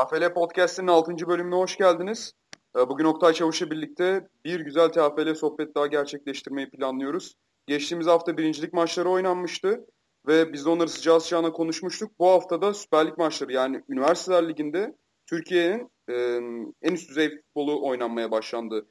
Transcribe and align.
TFL 0.00 0.34
Podcast'inin 0.34 0.86
6. 0.86 1.28
bölümüne 1.28 1.54
hoş 1.54 1.76
geldiniz. 1.76 2.32
Ee, 2.76 2.88
bugün 2.88 3.04
Oktay 3.04 3.32
Çavuş'la 3.32 3.70
birlikte 3.70 4.28
bir 4.44 4.60
güzel 4.60 4.88
TFL 4.88 5.34
sohbet 5.34 5.74
daha 5.74 5.86
gerçekleştirmeyi 5.86 6.70
planlıyoruz. 6.70 7.34
Geçtiğimiz 7.66 8.06
hafta 8.06 8.36
birincilik 8.36 8.72
maçları 8.72 9.10
oynanmıştı 9.10 9.86
ve 10.26 10.52
biz 10.52 10.64
de 10.64 10.70
onları 10.70 10.88
sıcağı 10.88 11.20
sıcağına 11.20 11.52
konuşmuştuk. 11.52 12.10
Bu 12.18 12.28
hafta 12.28 12.62
da 12.62 12.74
Süper 12.74 13.06
Lig 13.06 13.18
maçları 13.18 13.52
yani 13.52 13.82
Üniversiteler 13.88 14.48
Ligi'nde 14.48 14.96
Türkiye'nin 15.26 16.74
en 16.82 16.92
üst 16.92 17.08
düzey 17.08 17.36
futbolu 17.36 17.88
oynanmaya 17.88 18.30
başlandı 18.30 18.86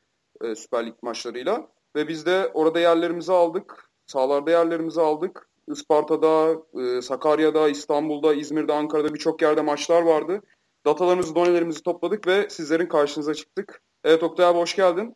Süper 0.55 0.85
Lig 0.85 0.95
maçlarıyla. 1.01 1.67
Ve 1.95 2.07
biz 2.07 2.25
de 2.25 2.51
orada 2.53 2.79
yerlerimizi 2.79 3.31
aldık, 3.31 3.89
sahalarda 4.05 4.51
yerlerimizi 4.51 5.01
aldık. 5.01 5.49
Isparta'da, 5.67 6.55
Sakarya'da, 7.01 7.69
İstanbul'da, 7.69 8.33
İzmir'de, 8.33 8.73
Ankara'da 8.73 9.13
birçok 9.13 9.41
yerde 9.41 9.61
maçlar 9.61 10.01
vardı. 10.01 10.41
Datalarımızı, 10.85 11.35
donelerimizi 11.35 11.83
topladık 11.83 12.27
ve 12.27 12.49
sizlerin 12.49 12.85
karşınıza 12.85 13.33
çıktık. 13.33 13.81
Evet 14.03 14.23
Oktay 14.23 14.45
abi 14.45 14.57
hoş 14.57 14.75
geldin. 14.75 15.15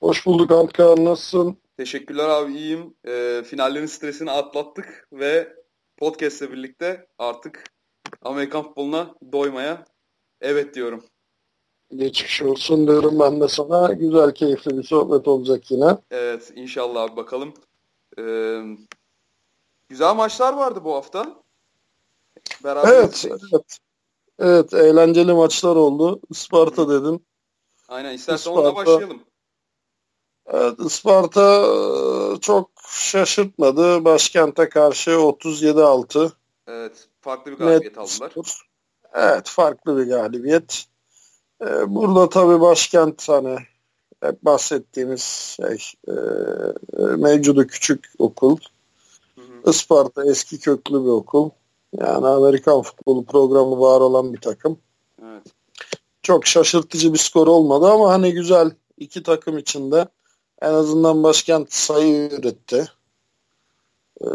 Hoş 0.00 0.26
bulduk 0.26 0.50
Antkan. 0.50 1.04
Nasılsın? 1.04 1.56
Teşekkürler 1.76 2.28
abi 2.28 2.54
iyiyim. 2.54 2.94
E, 3.04 3.42
finallerin 3.46 3.86
stresini 3.86 4.30
atlattık 4.30 5.08
ve 5.12 5.56
podcast'le 5.96 6.42
birlikte 6.52 7.06
artık 7.18 7.64
Amerikan 8.22 8.62
futboluna 8.62 9.14
doymaya 9.32 9.84
evet 10.40 10.74
diyorum. 10.74 11.04
Geçmiş 11.96 12.42
olsun 12.42 12.86
diyorum 12.86 13.18
ben 13.20 13.40
de 13.40 13.48
sana. 13.48 13.92
Güzel, 13.92 14.34
keyifli 14.34 14.78
bir 14.78 14.82
sohbet 14.82 15.28
olacak 15.28 15.70
yine. 15.70 15.96
Evet 16.10 16.52
inşallah 16.54 17.02
abi 17.02 17.16
bakalım. 17.16 17.54
Ee, 18.18 18.60
güzel 19.88 20.14
maçlar 20.14 20.54
vardı 20.54 20.80
bu 20.84 20.94
hafta. 20.94 21.42
Beraber 22.64 22.92
evet, 22.92 23.14
izledik. 23.14 23.42
evet. 23.52 23.78
Evet, 24.38 24.74
eğlenceli 24.74 25.32
maçlar 25.32 25.76
oldu. 25.76 26.20
Isparta 26.30 26.88
dedin. 26.88 27.26
Aynen, 27.88 28.14
istersen 28.14 28.50
Isparta, 28.50 28.60
onunla 28.60 28.76
başlayalım. 28.76 29.20
Evet, 30.46 30.80
Isparta 30.80 31.66
e, 31.66 32.40
çok 32.40 32.70
şaşırtmadı. 32.88 34.04
Başkente 34.04 34.68
karşı 34.68 35.10
37-6. 35.10 36.32
Evet, 36.66 37.08
farklı 37.20 37.52
bir 37.52 37.56
galibiyet 37.56 37.96
Net 37.96 37.98
aldılar. 37.98 38.32
Evet, 39.14 39.48
farklı 39.48 39.98
bir 39.98 40.10
galibiyet. 40.10 40.88
Ee, 41.62 41.94
burada 41.94 42.28
tabii 42.28 42.60
başkent 42.60 43.28
hani 43.28 43.58
hep 44.22 44.42
bahsettiğimiz 44.42 45.22
şey 45.56 45.92
e, 46.08 46.12
mevcudu 47.00 47.66
küçük 47.66 48.12
okul. 48.18 48.56
Hı 49.34 49.40
hı. 49.40 49.70
Isparta 49.70 50.30
eski 50.30 50.60
köklü 50.60 50.94
bir 50.94 51.08
okul. 51.08 51.50
Yani 51.96 52.26
Amerikan 52.26 52.82
futbolu 52.82 53.24
programı 53.24 53.80
var 53.80 54.00
olan 54.00 54.32
bir 54.32 54.40
takım. 54.40 54.78
Evet. 55.22 55.42
Çok 56.22 56.46
şaşırtıcı 56.46 57.12
bir 57.12 57.18
skor 57.18 57.46
olmadı 57.46 57.86
ama 57.86 58.10
hani 58.10 58.32
güzel 58.32 58.70
iki 58.96 59.22
takım 59.22 59.58
içinde 59.58 60.08
en 60.62 60.72
azından 60.72 61.22
başkent 61.22 61.72
sayı 61.72 62.30
üretti. 62.30 62.88
Ee, 64.20 64.26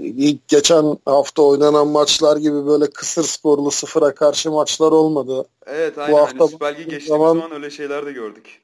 ilk 0.00 0.48
geçen 0.48 0.98
hafta 1.04 1.42
oynanan 1.42 1.88
maçlar 1.88 2.36
gibi 2.36 2.66
böyle 2.66 2.90
kısır 2.90 3.24
skorlu 3.24 3.70
sıfıra 3.70 4.14
karşı 4.14 4.50
maçlar 4.50 4.92
olmadı. 4.92 5.44
Evet 5.66 5.98
aynen. 5.98 6.12
Bu 6.12 6.18
hafta 6.18 6.40
hani 6.40 6.50
Süper 6.50 6.72
Lig 6.72 6.78
geçtiğimiz 6.78 7.08
zaman, 7.08 7.34
zaman 7.34 7.52
öyle 7.52 7.70
şeyler 7.70 8.06
de 8.06 8.12
gördük. 8.12 8.62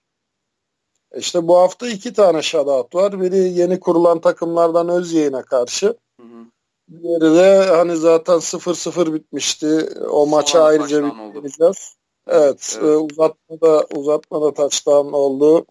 İşte 1.16 1.48
bu 1.48 1.58
hafta 1.58 1.88
iki 1.88 2.12
tane 2.12 2.42
shutout 2.42 2.94
var. 2.94 3.20
Biri 3.20 3.38
yeni 3.38 3.80
kurulan 3.80 4.20
takımlardan 4.20 4.88
Özyeğin'e 4.88 5.42
karşı. 5.42 5.96
Diğeri 6.90 7.34
de 7.34 7.66
hani 7.66 7.96
zaten 7.96 8.34
0-0 8.34 9.14
bitmişti. 9.14 9.88
O 10.10 10.26
maça 10.26 10.62
ayrıca 10.62 11.04
bitireceğiz. 11.04 11.96
Evet, 12.26 12.78
evet. 12.80 12.82
E, 12.82 12.96
uzatmada 12.96 13.86
uzatmada 13.94 14.54
taçtan 14.54 15.12
oldu. 15.12 15.66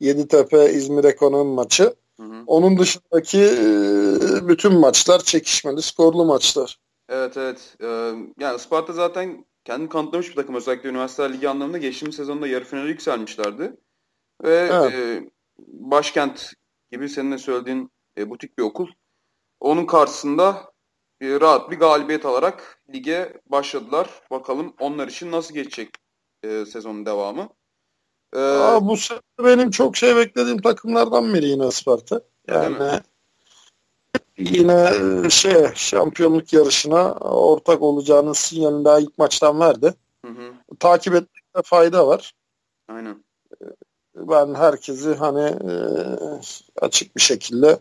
Yeditepe 0.00 0.72
İzmir 0.72 1.04
Ekonomi 1.04 1.54
maçı. 1.54 1.94
Hı 2.20 2.22
hı. 2.22 2.42
Onun 2.46 2.78
dışındaki 2.78 3.40
e, 3.40 4.48
bütün 4.48 4.74
maçlar 4.74 5.18
çekişmeli, 5.18 5.82
skorlu 5.82 6.24
maçlar. 6.24 6.78
Evet 7.08 7.36
evet. 7.36 7.76
Ee, 7.80 8.12
yani 8.38 8.58
Sparta 8.58 8.92
zaten 8.92 9.44
kendini 9.64 9.88
kanıtlamış 9.88 10.30
bir 10.30 10.34
takım. 10.34 10.54
Özellikle 10.54 10.88
Üniversiteler 10.88 11.32
Ligi 11.32 11.48
anlamında 11.48 11.78
geçtiğimiz 11.78 12.16
sezonda 12.16 12.46
yarı 12.46 12.64
finale 12.64 12.88
yükselmişlerdi. 12.88 13.76
Ve 14.44 14.68
evet. 14.72 14.92
e, 14.92 15.30
başkent 15.58 16.52
gibi 16.92 17.08
senin 17.08 17.32
de 17.32 17.38
söylediğin 17.38 17.90
e, 18.18 18.30
butik 18.30 18.58
bir 18.58 18.62
okul. 18.62 18.88
Onun 19.62 19.86
karşısında 19.86 20.72
e, 21.20 21.40
rahat 21.40 21.70
bir 21.70 21.78
galibiyet 21.78 22.26
alarak 22.26 22.80
lige 22.94 23.40
başladılar. 23.46 24.10
Bakalım 24.30 24.74
onlar 24.80 25.08
için 25.08 25.32
nasıl 25.32 25.54
geçecek 25.54 25.88
e, 26.42 26.64
sezonun 26.64 27.06
devamı. 27.06 27.48
Ee, 28.34 28.38
Aa, 28.38 28.86
bu 28.88 28.96
sene 28.96 29.18
benim 29.38 29.70
çok 29.70 29.96
şey 29.96 30.16
beklediğim 30.16 30.62
takımlardan 30.62 31.34
biri 31.34 31.46
yine 31.46 31.70
Sparta. 31.70 32.20
Yani 32.48 33.00
yine 34.38 34.90
e, 35.26 35.30
şey 35.30 35.66
şampiyonluk 35.74 36.52
yarışına 36.52 37.12
ortak 37.12 37.82
olacağının 37.82 38.32
sinyalini 38.32 38.84
daha 38.84 39.00
ilk 39.00 39.18
maçtan 39.18 39.60
verdi. 39.60 39.94
Hı 40.24 40.30
hı. 40.32 40.76
Takip 40.78 41.14
etmekte 41.14 41.62
fayda 41.64 42.06
var. 42.06 42.34
Aynen. 42.88 43.24
Ben 44.16 44.54
herkesi 44.54 45.14
hani 45.14 45.44
e, 45.44 45.72
açık 46.80 47.16
bir 47.16 47.20
şekilde 47.20 47.78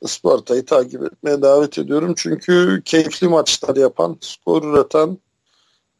Isparta'yı 0.00 0.64
takip 0.64 1.02
etmeye 1.02 1.42
davet 1.42 1.78
ediyorum. 1.78 2.14
Çünkü 2.16 2.82
keyifli 2.84 3.28
maçlar 3.28 3.76
yapan, 3.76 4.18
skor 4.20 4.64
üreten, 4.64 5.18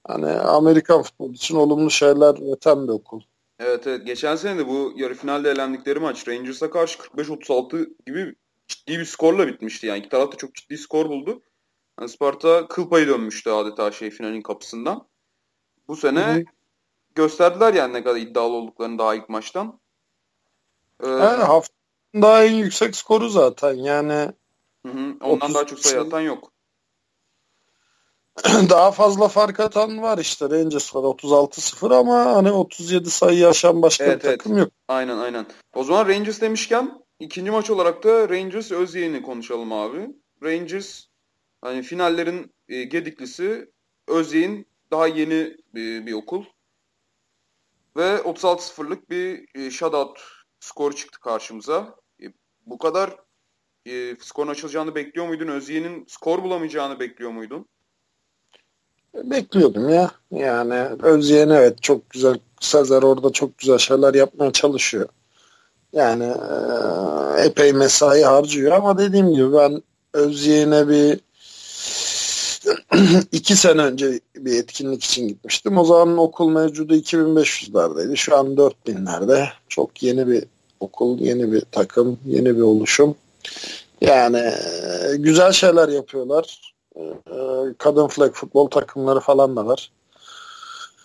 hani 0.07 0.33
Amerikan 0.33 1.03
futbolu 1.03 1.33
için 1.33 1.57
olumlu 1.57 1.91
şeyler 1.91 2.35
üreten 2.35 2.89
bir 2.89 2.93
okul. 2.93 3.21
Evet 3.59 3.87
evet. 3.87 4.07
Geçen 4.07 4.37
sene 4.37 4.59
de 4.59 4.69
bu 4.69 4.93
yarı 4.97 5.15
finalde 5.15 5.51
elendikleri 5.51 5.99
maç 5.99 6.29
Rangers'a 6.29 6.71
karşı 6.71 6.99
45-36 6.99 7.95
gibi 8.07 8.35
ciddi 8.69 8.99
bir 8.99 9.05
skorla 9.05 9.47
bitmişti. 9.47 9.87
Yani 9.87 9.99
iki 9.99 10.09
taraf 10.09 10.33
da 10.33 10.37
çok 10.37 10.55
ciddi 10.55 10.79
skor 10.79 11.09
buldu. 11.09 11.43
Yani 12.01 12.09
Sparta 12.09 12.69
kıl 12.69 12.89
payı 12.89 13.09
dönmüştü 13.09 13.51
adeta 13.51 13.93
şey 13.93 14.11
finalin 14.11 14.43
kapısından. 14.43 15.07
Bu 15.89 15.97
sene 15.97 16.21
Hı-hı. 16.21 16.45
gösterdiler 17.15 17.75
yani 17.75 17.93
ne 17.93 18.05
kadar 18.05 18.21
iddialı 18.21 18.53
olduklarını 18.55 18.99
daha 18.99 19.15
ilk 19.15 19.29
maçtan. 19.29 19.81
Ee, 21.03 21.09
yani 21.09 21.43
hafta 21.43 21.78
daha 22.15 22.45
en 22.45 22.55
yüksek 22.55 22.97
skoru 22.97 23.29
zaten 23.29 23.75
yani. 23.75 24.33
Hı 24.87 24.93
hı, 24.93 25.17
ondan 25.21 25.49
30, 25.49 25.55
daha 25.55 25.67
çok 25.67 25.79
sayı 25.79 26.01
atan 26.01 26.21
yok. 26.21 26.53
daha 28.71 28.93
fazla 28.93 29.29
fark 29.29 29.61
atan 29.61 30.03
var 30.03 30.19
işte 30.19 30.51
Rangers 30.51 30.95
var 30.95 31.03
36-0 31.03 31.95
ama 31.95 32.25
hani 32.25 32.53
37 32.53 33.11
sayı 33.11 33.39
yaşayan 33.39 33.83
başka 33.83 34.05
evet, 34.05 34.25
bir 34.25 34.29
takım 34.29 34.53
evet. 34.53 34.63
yok. 34.63 34.73
Aynen 34.89 35.19
aynen. 35.19 35.47
O 35.75 35.85
zaman 35.85 36.09
Rangers 36.09 36.41
demişken 36.41 37.03
ikinci 37.21 37.51
maç 37.51 37.71
olarak 37.71 38.05
da 38.05 38.29
Rangers 38.29 38.73
Özyeğin'i 38.73 39.23
konuşalım 39.23 39.73
abi. 39.73 40.09
Rangers 40.43 41.05
hani 41.61 41.83
finallerin 41.83 42.53
e, 42.69 42.85
gediklisi 42.85 43.71
Özyeğin 44.07 44.67
daha 44.91 45.07
yeni 45.07 45.57
bir, 45.75 46.07
bir 46.07 46.13
okul. 46.13 46.45
Ve 47.97 48.17
36-0'lık 48.17 49.11
bir 49.11 49.47
e, 49.55 49.71
shutout 49.71 50.38
skor 50.61 50.93
çıktı 50.93 51.21
karşımıza. 51.21 51.95
E, 52.23 52.27
bu 52.67 52.79
kadar 52.79 53.17
e, 53.87 54.17
skorun 54.21 54.51
açılacağını 54.51 54.95
bekliyor 54.95 55.27
muydun? 55.27 55.49
Özyeğin'in 55.49 56.05
skor 56.09 56.43
bulamayacağını 56.43 57.01
bekliyor 57.01 57.31
muydun? 57.31 57.67
Bekliyordum 59.15 59.89
ya. 59.89 60.11
Yani 60.31 60.75
Özyeğin 61.03 61.51
evet 61.51 61.83
çok 61.83 62.11
güzel. 62.11 62.39
Sezer 62.61 63.03
orada 63.03 63.31
çok 63.33 63.59
güzel 63.59 63.79
şeyler 63.79 64.15
yapmaya 64.15 64.53
çalışıyor. 64.53 65.09
Yani 65.93 66.25
e, 66.25 67.43
epey 67.43 67.73
mesai 67.73 68.23
harcıyor 68.23 68.73
ama 68.73 68.99
dediğim 68.99 69.35
gibi 69.35 69.53
ben 69.53 69.83
Özyeğin'e 70.13 70.89
bir 70.89 71.21
iki 73.33 73.57
sene 73.57 73.83
önce 73.83 74.21
bir 74.37 74.59
etkinlik 74.59 75.05
için 75.05 75.29
gitmiştim. 75.29 75.79
O 75.79 75.85
zaman 75.85 76.19
okul 76.19 76.50
mevcudu 76.50 76.94
2500'lerdeydi. 76.94 78.17
Şu 78.17 78.37
an 78.37 78.47
4000'lerde. 78.47 79.49
Çok 79.69 80.03
yeni 80.03 80.29
bir 80.29 80.44
okul, 80.81 81.19
yeni 81.19 81.53
bir 81.53 81.61
takım, 81.61 82.19
yeni 82.27 82.57
bir 82.57 82.63
oluşum. 82.63 83.15
Yani 84.01 84.39
e, 84.39 85.17
güzel 85.17 85.53
şeyler 85.53 85.89
yapıyorlar. 85.89 86.75
E, 86.97 87.03
kadın 87.79 88.07
flag 88.07 88.33
futbol 88.33 88.71
takımları 88.71 89.21
falan 89.21 89.57
da 89.57 89.67
var. 89.67 89.93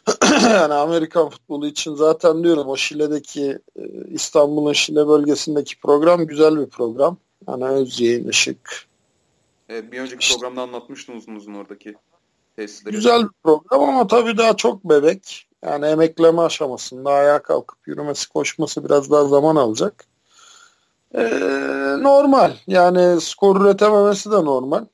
yani 0.44 0.74
Amerikan 0.74 1.30
futbolu 1.30 1.68
için 1.68 1.96
zaten 1.96 2.44
diyorum 2.44 2.68
o 2.68 2.78
Şile'deki 2.78 3.60
e, 3.75 3.84
İstanbul'un 4.12 4.74
Şile 4.74 5.08
bölgesindeki 5.08 5.80
program 5.80 6.28
güzel 6.28 6.60
bir 6.60 6.66
program. 6.66 7.18
Yani 7.48 7.66
Özyeğin, 7.66 8.30
Işık. 8.30 8.86
Evet, 9.70 9.92
bir 9.92 10.00
önceki 10.00 10.22
işte, 10.22 10.36
programda 10.36 10.62
anlatmıştın 10.62 11.14
uzun 11.14 11.36
uzun 11.36 11.54
oradaki 11.54 11.96
tesisleri. 12.56 12.96
Güzel 12.96 13.24
bir 13.24 13.30
program 13.44 13.81
ama 13.81 14.08
tabii 14.08 14.38
daha 14.38 14.56
çok 14.56 14.84
bebek. 14.84 15.48
Yani 15.65 15.86
emekleme 15.86 16.42
aşamasında 16.42 17.12
ayağa 17.12 17.42
kalkıp 17.42 17.88
yürümesi, 17.88 18.30
koşması 18.30 18.86
biraz 18.86 19.12
daha 19.12 19.25
zaman 19.25 19.56
alacak. 19.56 20.06
Ee, 21.15 21.30
normal. 22.00 22.51
Yani 22.68 23.21
skor 23.21 23.62
üretememesi 23.62 24.31
de 24.31 24.45
normal. 24.45 24.86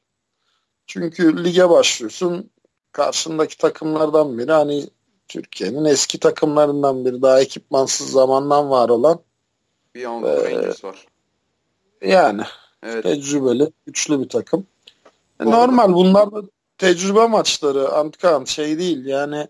Çünkü 0.87 1.43
lige 1.43 1.69
başlıyorsun. 1.69 2.49
karşındaki 2.91 3.57
takımlardan 3.57 4.37
biri 4.37 4.51
hani 4.51 4.89
Türkiye'nin 5.27 5.85
eski 5.85 6.19
takımlarından 6.19 7.05
biri 7.05 7.21
daha 7.21 7.41
ekipmansız 7.41 8.11
zamandan 8.11 8.69
var 8.69 8.89
olan 8.89 9.19
bir 9.95 10.05
Anadolu 10.05 10.31
ee, 10.31 10.55
Rangers 10.55 10.83
var. 10.83 11.07
Yani 12.01 12.41
evet. 12.83 13.03
tecrübeli, 13.03 13.71
güçlü 13.85 14.19
bir 14.19 14.29
takım. 14.29 14.67
Bu 15.43 15.51
Normal 15.51 15.83
arada... 15.83 15.93
bunlar 15.93 16.31
da 16.31 16.41
tecrübe 16.77 17.27
maçları 17.27 17.89
Antkan 17.89 18.45
şey 18.45 18.79
değil 18.79 19.05
yani 19.05 19.47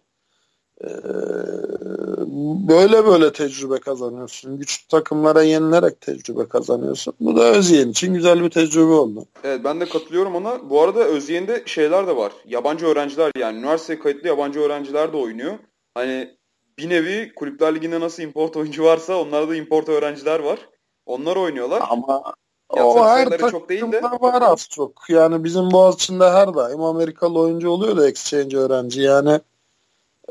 böyle 2.67 3.05
böyle 3.05 3.33
tecrübe 3.33 3.79
kazanıyorsun. 3.79 4.57
Güçlü 4.57 4.87
takımlara 4.87 5.43
yenilerek 5.43 6.01
tecrübe 6.01 6.47
kazanıyorsun. 6.47 7.13
Bu 7.19 7.35
da 7.35 7.43
Özyeğin 7.43 7.89
için 7.89 8.13
güzel 8.13 8.43
bir 8.43 8.49
tecrübe 8.49 8.91
oldu. 8.91 9.25
Evet 9.43 9.63
ben 9.63 9.79
de 9.79 9.89
katılıyorum 9.89 10.35
ona. 10.35 10.69
Bu 10.69 10.81
arada 10.81 11.03
Özyeğin'de 11.03 11.63
şeyler 11.65 12.07
de 12.07 12.15
var. 12.15 12.31
Yabancı 12.45 12.85
öğrenciler 12.85 13.31
yani 13.37 13.57
üniversite 13.57 13.99
kayıtlı 13.99 14.27
yabancı 14.27 14.59
öğrenciler 14.59 15.13
de 15.13 15.17
oynuyor. 15.17 15.53
Hani 15.93 16.37
bir 16.77 16.89
nevi 16.89 17.31
kulüpler 17.35 17.75
liginde 17.75 17.99
nasıl 17.99 18.23
import 18.23 18.57
oyuncu 18.57 18.83
varsa 18.83 19.21
onlarda 19.21 19.49
da 19.49 19.55
import 19.55 19.89
öğrenciler 19.89 20.39
var. 20.39 20.59
Onlar 21.05 21.35
oynuyorlar. 21.35 21.83
Ama 21.89 22.33
ya 22.75 22.85
o 22.85 23.05
her 23.05 23.29
takımda 23.29 23.51
çok 23.51 23.69
değil 23.69 23.91
de. 23.91 24.01
var 24.01 24.41
az 24.41 24.67
çok. 24.69 25.09
Yani 25.09 25.43
bizim 25.43 25.71
Boğaziçi'nde 25.71 26.29
her 26.29 26.53
daim 26.53 26.81
Amerikalı 26.83 27.39
oyuncu 27.39 27.69
oluyor 27.69 27.97
da 27.97 28.07
exchange 28.07 28.57
öğrenci. 28.57 29.01
Yani 29.01 29.39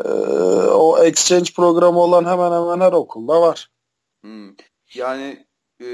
e, 0.04 0.08
o 0.68 0.98
exchange 1.04 1.52
programı 1.56 1.98
olan 2.00 2.24
hemen 2.24 2.52
hemen 2.52 2.80
her 2.80 2.92
okulda 2.92 3.40
var. 3.40 3.70
Hmm. 4.22 4.54
Yani 4.94 5.46
e, 5.82 5.86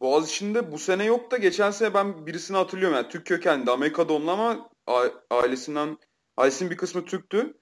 Boğaziçi'nde 0.00 0.72
bu 0.72 0.78
sene 0.78 1.04
yok 1.04 1.30
da 1.30 1.36
geçen 1.36 1.70
sene 1.70 1.94
ben 1.94 2.26
birisini 2.26 2.56
hatırlıyorum. 2.56 2.96
Yani 2.96 3.08
Türk 3.08 3.26
kökenli 3.26 3.70
Amerika'da 3.70 4.12
onun 4.12 4.26
ama 4.26 4.70
ailesinden 5.30 5.98
ailesinin 6.36 6.70
bir 6.70 6.76
kısmı 6.76 7.04
Türktü. 7.04 7.54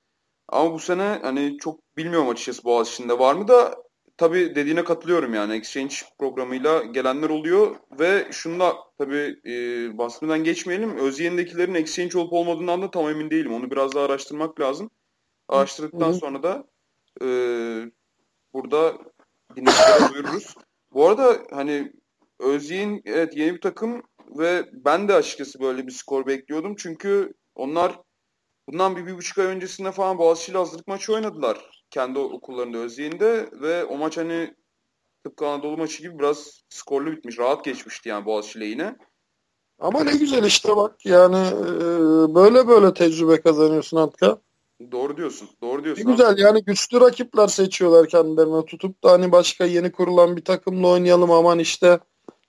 Ama 0.49 0.73
bu 0.73 0.79
sene 0.79 1.19
hani 1.23 1.59
çok 1.59 1.97
bilmiyorum 1.97 2.29
açıkçası 2.29 2.65
Boğaziçi'nde 2.65 3.19
var 3.19 3.35
mı 3.35 3.49
da 3.49 3.83
tabii 4.23 4.55
dediğine 4.55 4.85
katılıyorum 4.85 5.35
yani 5.35 5.55
exchange 5.55 5.95
programıyla 6.19 6.83
gelenler 6.83 7.31
oluyor 7.31 7.77
ve 7.99 8.29
şunda 8.31 8.77
tabii 8.99 9.37
e, 9.47 9.55
bahsetmeden 9.99 10.45
geçmeyelim. 10.45 10.97
Özyeğin'dekilerin 10.99 11.75
exchange 11.75 12.19
olup 12.19 12.33
olmadığından 12.33 12.83
da 12.83 12.91
tam 12.91 13.09
emin 13.09 13.31
değilim. 13.31 13.55
Onu 13.55 13.71
biraz 13.71 13.95
daha 13.95 14.05
araştırmak 14.05 14.61
lazım. 14.61 14.91
Araştırdıktan 15.49 16.13
sonra 16.13 16.43
da 16.43 16.65
e, 17.23 17.27
burada 18.55 18.95
dinleyicilere 19.57 20.13
duyururuz. 20.13 20.55
Bu 20.93 21.09
arada 21.09 21.39
hani 21.51 21.93
Özyeğin 22.41 23.03
evet 23.05 23.37
yeni 23.37 23.55
bir 23.55 23.61
takım 23.61 24.03
ve 24.39 24.69
ben 24.73 25.09
de 25.09 25.15
açıkçası 25.15 25.61
böyle 25.61 25.87
bir 25.87 25.93
skor 25.93 26.27
bekliyordum. 26.27 26.75
Çünkü 26.79 27.33
onlar 27.55 28.01
bundan 28.69 28.97
bir, 28.97 29.07
bir 29.07 29.15
buçuk 29.15 29.39
ay 29.39 29.47
öncesinde 29.47 29.93
falan 29.93 30.19
Boğaziçi 30.19 30.51
ile 30.51 30.59
hazırlık 30.59 30.87
maçı 30.87 31.13
oynadılar 31.13 31.82
kendi 31.93 32.19
okullarında 32.19 32.79
Özyeğin'de 32.79 33.51
ve 33.53 33.85
o 33.85 33.97
maç 33.97 34.17
hani 34.17 34.55
tıpkı 35.25 35.47
Anadolu 35.47 35.77
maçı 35.77 36.03
gibi 36.03 36.19
biraz 36.19 36.63
skorlu 36.69 37.13
bitmiş. 37.13 37.39
Rahat 37.39 37.65
geçmişti 37.65 38.09
yani 38.09 38.27
Boğaziçi 38.27 38.61
lehine. 38.61 38.97
Ama 39.79 40.05
ne 40.05 40.17
güzel 40.17 40.45
işte 40.45 40.77
bak 40.77 41.07
yani 41.07 41.37
e, 41.37 41.85
böyle 42.35 42.69
böyle 42.69 42.95
tecrübe 42.95 43.41
kazanıyorsun 43.41 43.97
Antka. 43.97 44.39
Doğru 44.93 45.17
diyorsun. 45.17 45.49
Doğru 45.63 45.85
diyorsun. 45.85 46.07
Ne 46.07 46.11
güzel 46.11 46.39
yani 46.39 46.65
güçlü 46.65 47.01
rakipler 47.01 47.49
seçiyorlar 47.49 48.09
kendilerine 48.09 48.65
tutup 48.65 49.05
da 49.05 49.13
hani 49.13 49.33
başka 49.33 49.65
yeni 49.65 49.93
kurulan 49.93 50.37
bir 50.37 50.45
takımla 50.45 50.89
oynayalım 50.89 51.31
aman 51.31 51.59
işte 51.59 51.99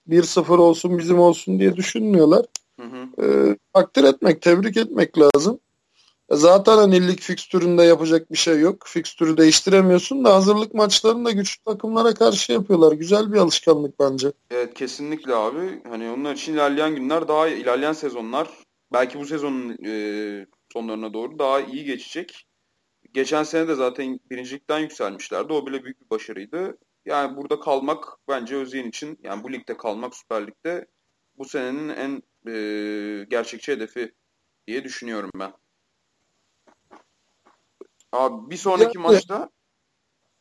1-0 0.09 0.57
olsun 0.57 0.97
bizim 0.97 1.19
olsun 1.19 1.59
diye 1.59 1.75
düşünmüyorlar. 1.75 2.45
Hı 2.79 2.85
hı. 2.85 3.25
E, 3.25 3.57
takdir 3.73 4.03
etmek, 4.03 4.41
tebrik 4.41 4.77
etmek 4.77 5.17
lazım. 5.19 5.59
Zaten 6.35 6.77
hani 6.77 7.07
lig 7.07 7.19
fikstüründe 7.19 7.83
yapacak 7.83 8.31
bir 8.31 8.37
şey 8.37 8.59
yok. 8.59 8.83
Fikstürü 8.87 9.37
değiştiremiyorsun 9.37 10.25
da 10.25 10.35
hazırlık 10.35 10.73
maçlarını 10.73 11.25
da 11.25 11.31
güçlü 11.31 11.63
takımlara 11.63 12.13
karşı 12.13 12.51
yapıyorlar. 12.51 12.91
Güzel 12.91 13.33
bir 13.33 13.37
alışkanlık 13.37 13.99
bence. 13.99 14.31
Evet 14.51 14.73
kesinlikle 14.73 15.35
abi. 15.35 15.81
Hani 15.89 16.09
onlar 16.09 16.33
için 16.33 16.53
ilerleyen 16.53 16.95
günler 16.95 17.27
daha 17.27 17.47
ilerleyen 17.47 17.93
sezonlar 17.93 18.47
belki 18.93 19.19
bu 19.19 19.25
sezonun 19.25 19.77
e, 19.85 20.45
sonlarına 20.73 21.13
doğru 21.13 21.39
daha 21.39 21.61
iyi 21.61 21.85
geçecek. 21.85 22.47
Geçen 23.13 23.43
sene 23.43 23.67
de 23.67 23.75
zaten 23.75 24.19
birincilikten 24.29 24.79
yükselmişlerdi. 24.79 25.53
O 25.53 25.67
bile 25.67 25.83
büyük 25.83 26.01
bir 26.01 26.09
başarıydı. 26.09 26.77
Yani 27.05 27.37
burada 27.37 27.59
kalmak 27.59 28.05
bence 28.27 28.55
Özyeğin 28.55 28.89
için 28.89 29.19
yani 29.23 29.43
bu 29.43 29.51
ligde 29.51 29.77
kalmak 29.77 30.15
Süper 30.15 30.47
Lig'de 30.47 30.87
bu 31.37 31.45
senenin 31.45 31.89
en 31.89 32.23
e, 32.51 33.25
gerçekçi 33.29 33.71
hedefi 33.71 34.13
diye 34.67 34.83
düşünüyorum 34.83 35.31
ben. 35.39 35.53
Abi 38.13 38.49
bir 38.49 38.57
sonraki 38.57 38.97
ya, 38.97 39.01
maçta 39.01 39.49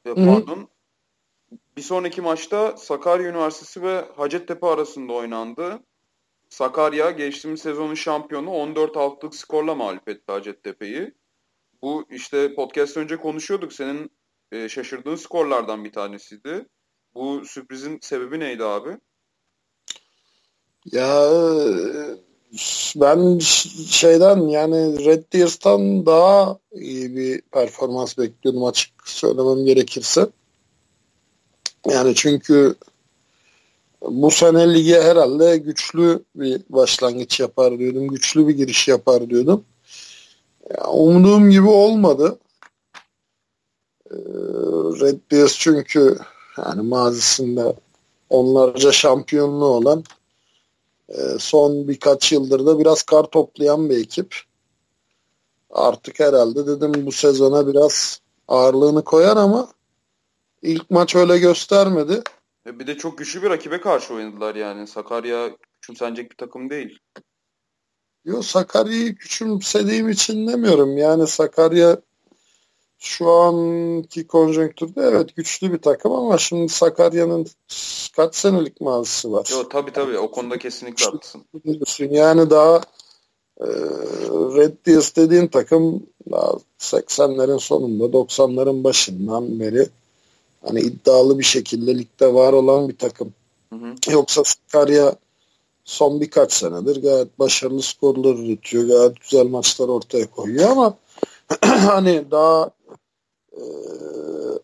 ya, 0.04 0.14
pardon. 0.14 0.68
Bir 1.76 1.82
sonraki 1.82 2.20
maçta 2.20 2.76
Sakarya 2.76 3.28
Üniversitesi 3.28 3.82
ve 3.82 4.04
Hacettepe 4.16 4.66
arasında 4.66 5.12
oynandı. 5.12 5.80
Sakarya 6.48 7.10
geçtiğimiz 7.10 7.60
sezonun 7.60 7.94
şampiyonu 7.94 8.50
14-6'lık 8.50 9.34
skorla 9.34 9.74
mağlup 9.74 10.08
etti 10.08 10.32
Hacettepe'yi. 10.32 11.14
Bu 11.82 12.04
işte 12.10 12.54
podcast 12.54 12.96
önce 12.96 13.16
konuşuyorduk. 13.16 13.72
Senin 13.72 14.10
e, 14.52 14.68
şaşırdığın 14.68 15.16
skorlardan 15.16 15.84
bir 15.84 15.92
tanesiydi. 15.92 16.68
Bu 17.14 17.44
sürprizin 17.44 17.98
sebebi 18.02 18.40
neydi 18.40 18.64
abi? 18.64 18.98
Ya 20.84 21.30
ben 22.96 23.38
şeyden 23.88 24.36
yani 24.36 25.04
Red 25.04 25.24
Deers'tan 25.32 26.06
daha 26.06 26.58
iyi 26.72 27.16
bir 27.16 27.40
performans 27.40 28.18
bekliyordum 28.18 28.64
açık 28.64 28.92
söylemem 29.04 29.64
gerekirse. 29.64 30.28
Yani 31.90 32.14
çünkü 32.14 32.74
bu 34.02 34.30
sene 34.30 34.74
lige 34.74 35.02
herhalde 35.02 35.56
güçlü 35.56 36.24
bir 36.34 36.62
başlangıç 36.68 37.40
yapar 37.40 37.78
diyordum. 37.78 38.08
Güçlü 38.08 38.48
bir 38.48 38.56
giriş 38.56 38.88
yapar 38.88 39.30
diyordum. 39.30 39.64
Ya, 40.70 40.86
umduğum 40.90 41.50
gibi 41.50 41.68
olmadı. 41.68 42.38
Ee, 44.10 44.16
Red 45.00 45.18
Deers 45.30 45.58
çünkü 45.58 46.18
yani 46.58 46.82
mazisinde 46.82 47.74
onlarca 48.30 48.92
şampiyonluğu 48.92 49.64
olan 49.64 50.04
son 51.38 51.88
birkaç 51.88 52.32
yıldır 52.32 52.66
da 52.66 52.78
biraz 52.78 53.02
kar 53.02 53.24
toplayan 53.24 53.90
bir 53.90 53.98
ekip. 53.98 54.36
Artık 55.70 56.20
herhalde 56.20 56.66
dedim 56.66 57.06
bu 57.06 57.12
sezona 57.12 57.66
biraz 57.66 58.20
ağırlığını 58.48 59.04
koyar 59.04 59.36
ama 59.36 59.68
ilk 60.62 60.90
maç 60.90 61.14
öyle 61.14 61.38
göstermedi. 61.38 62.22
E, 62.66 62.78
bir 62.78 62.86
de 62.86 62.96
çok 62.96 63.18
güçlü 63.18 63.42
bir 63.42 63.50
rakibe 63.50 63.80
karşı 63.80 64.14
oynadılar 64.14 64.54
yani. 64.54 64.86
Sakarya 64.86 65.50
küçümsenecek 65.80 66.30
bir 66.30 66.36
takım 66.36 66.70
değil. 66.70 66.98
Yok 68.24 68.44
Sakarya'yı 68.44 69.14
küçümsediğim 69.14 70.08
için 70.08 70.48
demiyorum. 70.48 70.96
Yani 70.96 71.26
Sakarya 71.26 72.00
şu 73.02 73.30
anki 73.30 74.26
konjonktürde 74.26 75.00
evet 75.00 75.36
güçlü 75.36 75.72
bir 75.72 75.78
takım 75.78 76.12
ama 76.12 76.38
şimdi 76.38 76.72
Sakarya'nın 76.72 77.46
kaç 78.16 78.34
senelik 78.34 78.80
mazisi 78.80 79.32
var. 79.32 79.48
Yok 79.52 79.70
tabii 79.70 79.92
tabii 79.92 80.18
o 80.18 80.30
konuda 80.30 80.58
kesinlikle 80.58 81.04
haklısın. 81.04 81.44
Yani 82.10 82.50
daha 82.50 82.76
e, 83.60 83.66
Red 84.56 84.86
Deers 84.86 85.16
dediğin 85.16 85.46
takım 85.46 86.02
daha 86.30 86.52
80'lerin 86.78 87.58
sonunda 87.58 88.04
90'ların 88.04 88.84
başından 88.84 89.60
beri 89.60 89.86
hani 90.66 90.80
iddialı 90.80 91.38
bir 91.38 91.44
şekilde 91.44 91.98
ligde 91.98 92.34
var 92.34 92.52
olan 92.52 92.88
bir 92.88 92.96
takım. 92.96 93.34
Hı 93.72 93.76
hı. 93.76 93.94
Yoksa 94.10 94.42
Sakarya 94.44 95.14
son 95.84 96.20
birkaç 96.20 96.52
senedir 96.52 97.02
gayet 97.02 97.38
başarılı 97.38 97.82
skorlar 97.82 98.34
üretiyor. 98.34 98.84
Gayet 98.84 99.20
güzel 99.20 99.46
maçlar 99.46 99.88
ortaya 99.88 100.30
koyuyor 100.30 100.70
ama 100.70 100.94
hani 101.64 102.24
daha 102.30 102.70
e, 103.56 103.62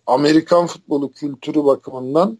Amerikan 0.06 0.66
futbolu 0.66 1.12
kültürü 1.12 1.64
bakımından 1.64 2.38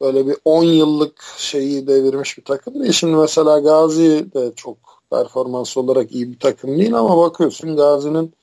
böyle 0.00 0.26
bir 0.26 0.36
10 0.44 0.64
yıllık 0.64 1.22
şeyi 1.36 1.86
devirmiş 1.86 2.38
bir 2.38 2.44
takım 2.44 2.74
değil. 2.74 2.92
Şimdi 2.92 3.16
mesela 3.16 3.58
Gazi 3.58 4.32
de 4.34 4.52
çok 4.56 4.76
performans 5.10 5.76
olarak 5.76 6.12
iyi 6.12 6.32
bir 6.32 6.38
takım 6.38 6.78
değil 6.78 6.94
ama 6.94 7.18
bakıyorsun 7.18 7.76
Gazi'nin 7.76 8.34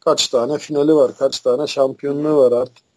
kaç 0.00 0.28
tane 0.28 0.58
finali 0.58 0.94
var, 0.94 1.12
kaç 1.18 1.40
tane 1.40 1.66
şampiyonluğu 1.66 2.36
var 2.36 2.52
artık. 2.52 2.88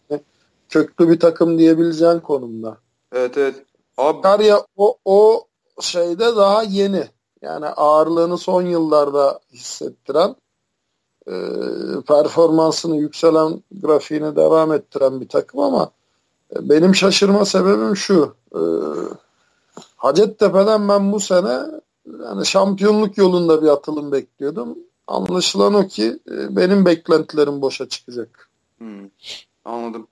Köklü 0.68 1.08
bir 1.08 1.20
takım 1.20 1.58
diyebileceğin 1.58 2.20
konumda. 2.20 2.76
Evet 3.12 3.38
evet. 3.38 3.54
Abi... 3.96 4.20
Karya 4.20 4.66
o, 4.76 4.96
o 5.04 5.44
şeyde 5.80 6.36
daha 6.36 6.62
yeni. 6.62 7.04
Yani 7.42 7.66
ağırlığını 7.66 8.38
son 8.38 8.62
yıllarda 8.62 9.40
hissettiren 9.52 10.36
e, 11.26 11.34
performansını 12.08 12.96
yükselen 12.96 13.62
grafiğini 13.82 14.36
devam 14.36 14.72
ettiren 14.72 15.20
bir 15.20 15.28
takım 15.28 15.60
ama 15.60 15.90
e, 16.56 16.68
benim 16.68 16.94
şaşırma 16.94 17.44
sebebim 17.44 17.96
şu. 17.96 18.34
E, 18.54 18.60
Hacettepe'den 19.96 20.88
ben 20.88 21.12
bu 21.12 21.20
sene 21.20 21.58
yani 22.22 22.46
şampiyonluk 22.46 23.18
yolunda 23.18 23.62
bir 23.62 23.68
atılım 23.68 24.12
bekliyordum. 24.12 24.78
Anlaşılan 25.06 25.74
o 25.74 25.86
ki 25.86 26.18
e, 26.30 26.56
benim 26.56 26.84
beklentilerim 26.86 27.62
boşa 27.62 27.88
çıkacak. 27.88 28.48
Hmm, 28.78 29.08
anladım. 29.64 30.06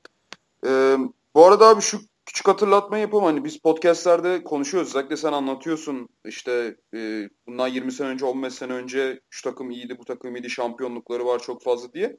Ee, 0.67 0.99
bu 1.35 1.47
arada 1.47 1.67
abi 1.67 1.81
şu 1.81 2.01
küçük 2.31 2.49
hatırlatma 2.49 2.99
yapalım. 2.99 3.25
Hani 3.25 3.45
biz 3.45 3.59
podcastlerde 3.59 4.45
konuşuyoruz. 4.45 4.89
Özellikle 4.89 5.17
sen 5.17 5.33
anlatıyorsun. 5.33 6.09
İşte 6.25 6.77
e, 6.95 7.29
bundan 7.47 7.69
20 7.69 7.93
sene 7.93 8.09
önce, 8.09 8.25
15 8.25 8.55
sene 8.55 8.73
önce 8.73 9.21
şu 9.31 9.43
takım 9.43 9.71
iyiydi, 9.71 9.99
bu 9.99 10.05
takım 10.05 10.37
iyiydi, 10.37 10.51
şampiyonlukları 10.51 11.27
var 11.27 11.39
çok 11.39 11.63
fazla 11.63 11.93
diye. 11.93 12.17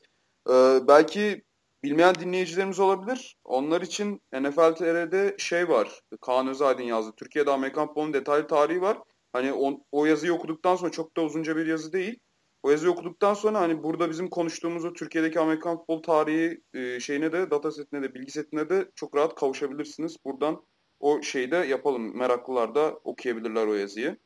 Ee, 0.49 0.79
belki 0.87 1.43
bilmeyen 1.83 2.15
dinleyicilerimiz 2.15 2.79
olabilir. 2.79 3.35
Onlar 3.43 3.81
için 3.81 4.21
NFL 4.33 4.75
TR'de 4.75 5.35
şey 5.37 5.69
var. 5.69 6.01
Kaan 6.21 6.47
Özaydın 6.47 6.83
yazdı. 6.83 7.13
Türkiye'de 7.17 7.51
Amerikan 7.51 7.87
futbolunun 7.87 8.13
detaylı 8.13 8.47
tarihi 8.47 8.81
var. 8.81 8.97
Hani 9.33 9.53
on, 9.53 9.83
o 9.91 10.05
yazıyı 10.05 10.33
okuduktan 10.33 10.75
sonra 10.75 10.91
çok 10.91 11.17
da 11.17 11.21
uzunca 11.21 11.55
bir 11.55 11.65
yazı 11.65 11.93
değil. 11.93 12.19
O 12.63 12.69
yazıyı 12.69 12.91
okuduktan 12.91 13.33
sonra 13.33 13.59
hani 13.59 13.83
burada 13.83 14.09
bizim 14.09 14.29
konuştuğumuz 14.29 14.85
o 14.85 14.93
Türkiye'deki 14.93 15.39
Amerikan 15.39 15.77
futbol 15.77 16.03
tarihi 16.03 16.61
e, 16.73 16.99
şeyine 16.99 17.31
de 17.31 17.51
data 17.51 17.71
setine 17.71 18.01
de 18.01 18.13
bilgi 18.13 18.31
setine 18.31 18.69
de 18.69 18.91
çok 18.95 19.15
rahat 19.15 19.35
kavuşabilirsiniz. 19.35 20.17
Buradan 20.25 20.63
o 20.99 21.21
şeyi 21.21 21.51
de 21.51 21.55
yapalım. 21.55 22.17
Meraklılar 22.17 22.75
da 22.75 22.99
okuyabilirler 23.03 23.67
o 23.67 23.73
yazıyı. 23.73 24.17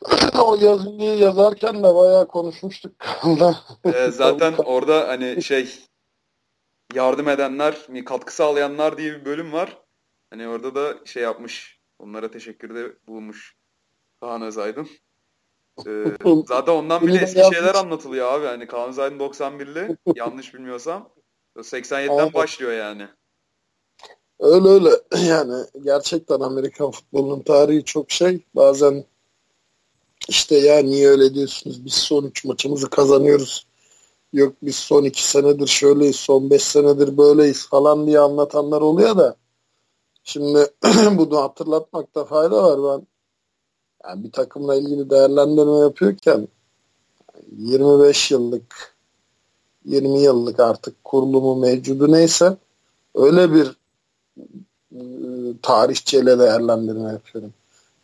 o 0.44 0.56
yazıyı 0.56 1.18
yazarken 1.18 1.78
de 1.78 1.94
bayağı 1.94 2.28
konuşmuştuk. 2.28 2.92
e, 3.84 4.10
zaten 4.10 4.54
orada 4.64 5.08
hani 5.08 5.42
şey 5.42 5.78
yardım 6.94 7.28
edenler, 7.28 7.86
katkı 8.06 8.34
sağlayanlar 8.34 8.98
diye 8.98 9.12
bir 9.12 9.24
bölüm 9.24 9.52
var. 9.52 9.78
Hani 10.30 10.48
orada 10.48 10.74
da 10.74 10.98
şey 11.04 11.22
yapmış. 11.22 11.80
Onlara 11.98 12.30
teşekkürde 12.30 12.96
bulunmuş 13.06 13.56
Kaan 14.20 14.42
Özaydın. 14.42 14.88
Ee, 15.86 16.04
zaten 16.48 16.72
ondan 16.72 17.06
bile 17.06 17.18
eski 17.18 17.54
şeyler 17.54 17.74
anlatılıyor 17.74 18.32
abi. 18.32 18.46
Hani 18.46 18.66
Kaan 18.66 18.90
Zaydın 18.90 19.18
91'li 19.18 19.96
yanlış 20.14 20.54
bilmiyorsam. 20.54 21.08
87'den 21.56 22.18
Aynen. 22.18 22.34
başlıyor 22.34 22.72
yani. 22.72 23.08
Öyle 24.40 24.68
öyle. 24.68 24.90
Yani 25.28 25.64
gerçekten 25.84 26.40
Amerikan 26.40 26.90
futbolunun 26.90 27.42
tarihi 27.42 27.84
çok 27.84 28.10
şey. 28.10 28.44
Bazen 28.54 29.04
işte 30.28 30.58
ya 30.58 30.78
niye 30.82 31.08
öyle 31.08 31.34
diyorsunuz? 31.34 31.84
Biz 31.84 31.94
son 31.94 32.24
3 32.24 32.44
maçımızı 32.44 32.90
kazanıyoruz. 32.90 33.66
Yok 34.32 34.54
biz 34.62 34.76
son 34.76 35.04
2 35.04 35.24
senedir 35.28 35.66
şöyleyiz, 35.66 36.16
son 36.16 36.50
5 36.50 36.62
senedir 36.62 37.16
böyleyiz 37.16 37.68
falan 37.68 38.06
diye 38.06 38.18
anlatanlar 38.18 38.80
oluyor 38.80 39.16
da 39.16 39.36
şimdi 40.24 40.66
bunu 41.18 41.42
hatırlatmakta 41.42 42.24
fayda 42.24 42.62
var. 42.62 43.00
Ben 43.00 43.06
yani 44.04 44.24
bir 44.24 44.32
takımla 44.32 44.74
ilgili 44.74 45.10
değerlendirme 45.10 45.78
yapıyorken 45.78 46.48
25 47.56 48.30
yıllık 48.30 48.94
20 49.84 50.20
yıllık 50.20 50.60
artık 50.60 51.04
kurulumu 51.04 51.56
mevcudu 51.56 52.12
neyse 52.12 52.56
öyle 53.14 53.54
bir 53.54 53.76
e, 54.92 55.00
tarihçeyle 55.62 56.38
değerlendirme 56.38 57.12
yapıyorum. 57.12 57.52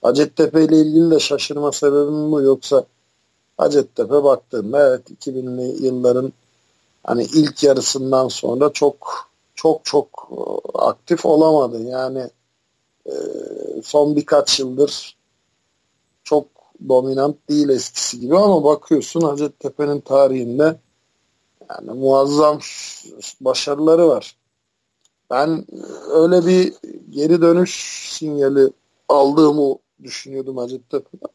Hacettepe 0.03 0.65
ile 0.65 0.81
ilgili 0.81 1.11
de 1.11 1.19
şaşırma 1.21 1.73
sebebim 1.73 2.33
bu 2.33 2.43
yoksa 2.43 2.85
Hacettepe 3.57 4.25
baktığında 4.25 4.89
evet 4.89 5.11
2000'li 5.11 5.85
yılların 5.85 6.33
hani 7.05 7.23
ilk 7.23 7.63
yarısından 7.63 8.29
sonra 8.29 8.73
çok 8.73 9.29
çok 9.55 9.85
çok 9.85 10.29
e, 10.31 10.39
aktif 10.79 11.27
olamadı. 11.27 11.83
Yani 11.83 12.31
son 13.83 14.17
birkaç 14.17 14.61
yıldır 14.61 15.16
çok 16.27 16.49
dominant 16.89 17.49
değil 17.49 17.69
eskisi 17.69 18.21
gibi 18.21 18.37
ama 18.37 18.65
bakıyorsun 18.65 19.21
Hacettepe'nin 19.21 20.01
tarihinde 20.01 20.81
yani 21.71 21.91
muazzam 21.91 22.59
başarıları 23.41 24.09
var. 24.09 24.37
Ben 25.31 25.67
öyle 26.11 26.47
bir 26.47 26.75
geri 27.11 27.43
dönüş 27.43 27.75
sinyali 28.13 28.73
aldığımı 29.09 29.77
düşünüyordum 30.03 30.57
Hacettepe'den. 30.57 31.31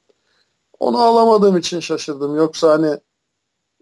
Onu 0.79 0.97
alamadığım 0.97 1.57
için 1.57 1.79
şaşırdım. 1.79 2.35
Yoksa 2.35 2.71
hani 2.71 2.99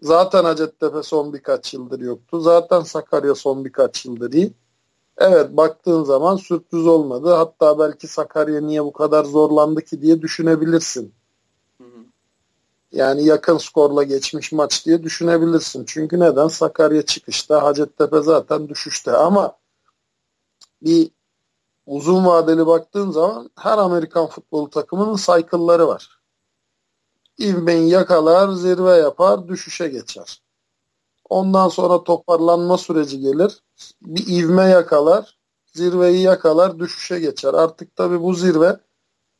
zaten 0.02 0.44
Hacettepe 0.44 1.02
son 1.02 1.32
birkaç 1.32 1.74
yıldır 1.74 2.00
yoktu. 2.00 2.40
Zaten 2.40 2.80
Sakarya 2.80 3.34
son 3.34 3.64
birkaç 3.64 4.04
yıldır 4.06 4.32
iyi. 4.32 4.52
Evet 5.20 5.56
baktığın 5.56 6.04
zaman 6.04 6.36
sürpriz 6.36 6.86
olmadı. 6.86 7.32
Hatta 7.32 7.78
belki 7.78 8.08
Sakarya 8.08 8.60
niye 8.60 8.84
bu 8.84 8.92
kadar 8.92 9.24
zorlandı 9.24 9.82
ki 9.84 10.02
diye 10.02 10.22
düşünebilirsin. 10.22 11.14
Yani 12.92 13.24
yakın 13.24 13.58
skorla 13.58 14.02
geçmiş 14.02 14.52
maç 14.52 14.86
diye 14.86 15.02
düşünebilirsin. 15.02 15.84
Çünkü 15.84 16.20
neden? 16.20 16.48
Sakarya 16.48 17.02
çıkışta, 17.02 17.62
Hacettepe 17.62 18.20
zaten 18.20 18.68
düşüşte. 18.68 19.12
Ama 19.12 19.56
bir 20.82 21.10
uzun 21.86 22.26
vadeli 22.26 22.66
baktığın 22.66 23.10
zaman 23.10 23.50
her 23.58 23.78
Amerikan 23.78 24.26
futbolu 24.26 24.70
takımının 24.70 25.16
cycle'ları 25.16 25.88
var. 25.88 26.20
İvmeyi 27.38 27.90
yakalar, 27.90 28.52
zirve 28.52 28.96
yapar, 28.96 29.48
düşüşe 29.48 29.88
geçer. 29.88 30.42
Ondan 31.30 31.68
sonra 31.68 32.04
toparlanma 32.04 32.78
süreci 32.78 33.20
gelir. 33.20 33.62
Bir 34.02 34.26
ivme 34.26 34.64
yakalar, 34.64 35.38
zirveyi 35.66 36.22
yakalar, 36.22 36.78
düşüşe 36.78 37.20
geçer. 37.20 37.54
Artık 37.54 37.96
tabii 37.96 38.22
bu 38.22 38.34
zirve 38.34 38.76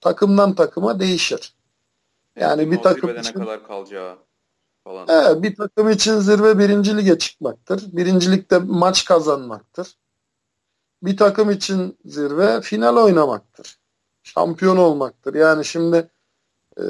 takımdan 0.01 0.55
takıma 0.55 1.01
değişir. 1.01 1.55
Yani, 2.37 2.71
bir 2.71 2.83
takım 2.83 3.19
için, 3.19 3.41
ne 3.41 3.45
kadar 3.45 3.67
kalacağı 3.67 4.17
falan. 4.85 5.07
Evet, 5.09 5.43
bir 5.43 5.57
takım 5.57 5.91
için 5.91 6.19
zirve 6.19 6.59
birinci 6.59 6.97
lige 6.97 7.19
çıkmaktır. 7.19 7.85
Birincilikte 7.93 8.59
maç 8.59 9.05
kazanmaktır. 9.05 9.97
Bir 11.03 11.17
takım 11.17 11.51
için 11.51 11.99
zirve 12.05 12.61
final 12.61 12.97
oynamaktır. 12.97 13.79
Şampiyon 14.23 14.77
olmaktır. 14.77 15.35
Yani 15.35 15.65
şimdi 15.65 16.11
e, 16.79 16.85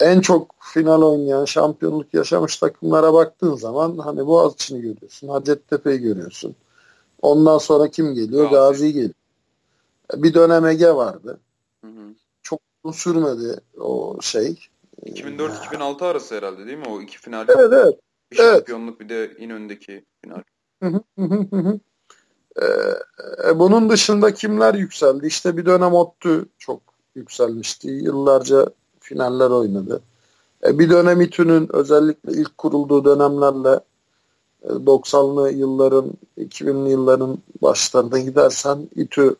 en 0.00 0.20
çok 0.20 0.54
final 0.60 1.02
oynayan, 1.02 1.44
şampiyonluk 1.44 2.14
yaşamış 2.14 2.56
takımlara 2.56 3.14
baktığın 3.14 3.54
zaman 3.54 3.98
hani 3.98 4.26
Boğaziçi'ni 4.26 4.80
görüyorsun, 4.80 5.28
Hacettepe'yi 5.28 5.98
görüyorsun. 5.98 6.54
Ondan 7.22 7.58
sonra 7.58 7.88
kim 7.88 8.14
geliyor? 8.14 8.50
Gazi, 8.50 8.54
Gazi 8.54 8.92
geliyor. 8.92 9.14
Bir 10.14 10.34
dönem 10.34 10.66
Ege 10.66 10.94
vardı. 10.94 11.40
Hı 11.84 11.90
hı. 11.90 12.14
Çok 12.42 12.60
sürmedi 12.92 13.60
o 13.80 14.18
şey. 14.20 14.58
2004-2006 15.06 16.04
arası 16.04 16.34
herhalde 16.34 16.66
değil 16.66 16.78
mi? 16.78 16.88
O 16.88 17.00
iki 17.00 17.18
final. 17.18 17.48
Evet 17.48 17.72
evet. 17.72 17.94
Bir 18.30 18.36
şampiyonluk 18.36 19.00
evet. 19.00 19.00
bir 19.00 19.08
de 19.08 19.36
İnönü'ndeki 19.38 20.04
final. 20.24 20.42
Ee, 22.62 23.58
bunun 23.58 23.90
dışında 23.90 24.34
kimler 24.34 24.74
yükseldi? 24.74 25.26
İşte 25.26 25.56
bir 25.56 25.66
dönem 25.66 25.92
Ottu 25.92 26.48
çok 26.58 26.93
yükselmişti. 27.14 27.88
Yıllarca 27.88 28.66
finaller 29.00 29.50
oynadı. 29.50 30.00
E, 30.64 30.78
bir 30.78 30.90
dönem 30.90 31.20
İTÜ'nün 31.20 31.68
özellikle 31.72 32.32
ilk 32.32 32.58
kurulduğu 32.58 33.04
dönemlerle 33.04 33.80
90'lı 34.64 35.50
e, 35.50 35.52
yılların 35.52 36.12
2000'li 36.38 36.90
yılların 36.90 37.38
başlarına 37.62 38.18
gidersen 38.18 38.88
İTÜ 38.96 39.36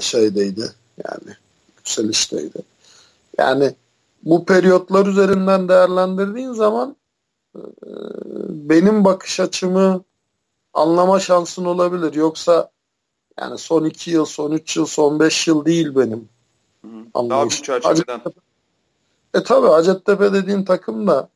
şeydeydi 0.00 0.72
yani 1.04 1.36
yükselişteydi. 1.78 2.58
Yani 3.38 3.74
bu 4.22 4.44
periyotlar 4.44 5.06
üzerinden 5.06 5.68
değerlendirdiğin 5.68 6.52
zaman 6.52 6.96
e, 7.56 7.60
benim 8.48 9.04
bakış 9.04 9.40
açımı 9.40 10.04
anlama 10.74 11.20
şansın 11.20 11.64
olabilir. 11.64 12.14
Yoksa 12.14 12.70
yani 13.40 13.58
son 13.58 13.84
iki 13.84 14.10
yıl, 14.10 14.24
son 14.24 14.52
üç 14.52 14.76
yıl, 14.76 14.86
son 14.86 15.20
beş 15.20 15.48
yıl 15.48 15.64
değil 15.64 15.96
benim. 15.96 16.28
Hı. 17.24 17.30
Daha 17.30 17.50
büyük 17.50 17.64
çerçeveden. 17.64 18.20
E 19.34 19.42
tabi 19.42 19.66
Hacettepe 19.66 20.32
dediğin 20.32 20.64
takım 20.64 21.06
da 21.06 21.28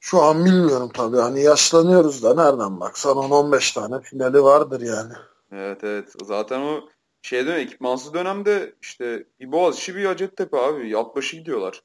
şu 0.00 0.22
an 0.22 0.44
bilmiyorum 0.44 0.90
tabi. 0.94 1.16
Hani 1.16 1.42
yaşlanıyoruz 1.42 2.22
da 2.22 2.34
nereden 2.34 2.80
baksan 2.80 3.16
10-15 3.16 3.74
tane 3.74 4.00
finali 4.00 4.42
vardır 4.42 4.80
yani. 4.80 5.12
Evet 5.52 5.84
evet. 5.84 6.08
Zaten 6.24 6.60
o 6.60 6.80
şey 7.22 7.46
değil 7.46 7.56
mi? 7.56 7.62
Ekipmansız 7.62 8.14
dönemde 8.14 8.74
işte 8.82 9.26
bir 9.40 9.52
Boğaziçi 9.52 9.96
bir 9.96 10.04
Hacettepe 10.04 10.58
abi. 10.58 10.90
Yat 10.90 11.16
başı 11.16 11.36
gidiyorlar. 11.36 11.82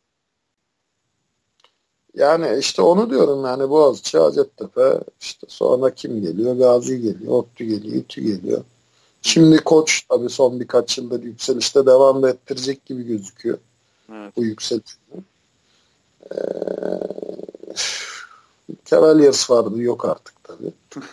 Yani 2.13 2.59
işte 2.59 2.81
onu 2.81 3.09
diyorum 3.09 3.45
yani 3.45 3.69
Boğaziçi, 3.69 4.17
Hacettepe 4.17 4.99
işte 5.21 5.47
sonra 5.49 5.93
kim 5.93 6.21
geliyor? 6.21 6.55
Gazi 6.55 7.01
geliyor, 7.01 7.33
Ottu 7.33 7.63
geliyor, 7.63 7.95
İTÜ 7.95 8.21
geliyor. 8.21 8.63
Şimdi 9.21 9.57
koç 9.57 10.01
tabii 10.09 10.29
son 10.29 10.59
birkaç 10.59 10.97
yıldır 10.97 11.23
yükselişte 11.23 11.85
devam 11.85 12.25
ettirecek 12.25 12.85
gibi 12.85 13.03
gözüküyor. 13.03 13.57
Evet. 14.13 14.33
Bu 14.37 14.43
yükselişini. 14.43 15.23
Ee, 16.31 16.35
Cavaliers 18.85 19.49
vardı 19.49 19.81
yok 19.81 20.05
artık 20.05 20.43
tabii. 20.43 20.73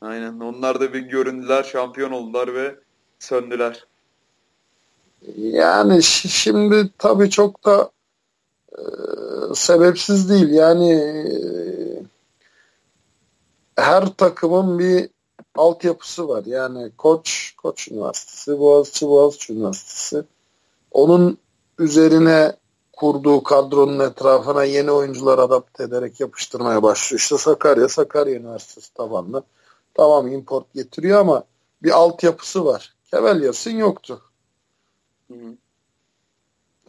Aynen 0.00 0.40
onlar 0.40 0.80
da 0.80 0.92
bir 0.92 1.00
göründüler 1.00 1.62
şampiyon 1.62 2.10
oldular 2.10 2.54
ve 2.54 2.74
söndüler. 3.18 3.86
Yani 5.36 6.02
şimdi 6.02 6.90
tabii 6.98 7.30
çok 7.30 7.64
da 7.64 7.90
e, 8.72 8.82
sebepsiz 9.54 10.30
değil. 10.30 10.48
Yani 10.48 10.92
e, 10.92 11.38
her 13.76 14.06
takımın 14.06 14.78
bir 14.78 15.10
altyapısı 15.58 16.28
var. 16.28 16.42
Yani 16.46 16.90
Koç, 16.98 17.54
Koç 17.56 17.88
Üniversitesi, 17.88 18.58
Boğaziçi, 18.58 19.08
Boğaziçi 19.08 19.52
Üniversitesi. 19.52 20.24
Onun 20.90 21.38
üzerine 21.78 22.56
kurduğu 22.92 23.42
kadronun 23.42 24.00
etrafına 24.00 24.64
yeni 24.64 24.90
oyuncular 24.90 25.38
adapte 25.38 25.84
ederek 25.84 26.20
yapıştırmaya 26.20 26.82
başlıyor. 26.82 27.20
İşte 27.20 27.38
Sakarya, 27.38 27.88
Sakarya 27.88 28.34
Üniversitesi 28.34 28.94
tabanlı. 28.94 29.42
Tamam 29.94 30.32
import 30.32 30.74
getiriyor 30.74 31.20
ama 31.20 31.44
bir 31.82 31.90
altyapısı 31.90 32.64
var. 32.64 32.94
Kevelyas'ın 33.10 33.76
yoktu. 33.76 34.22
Hı 35.28 35.34
hı. 35.34 35.56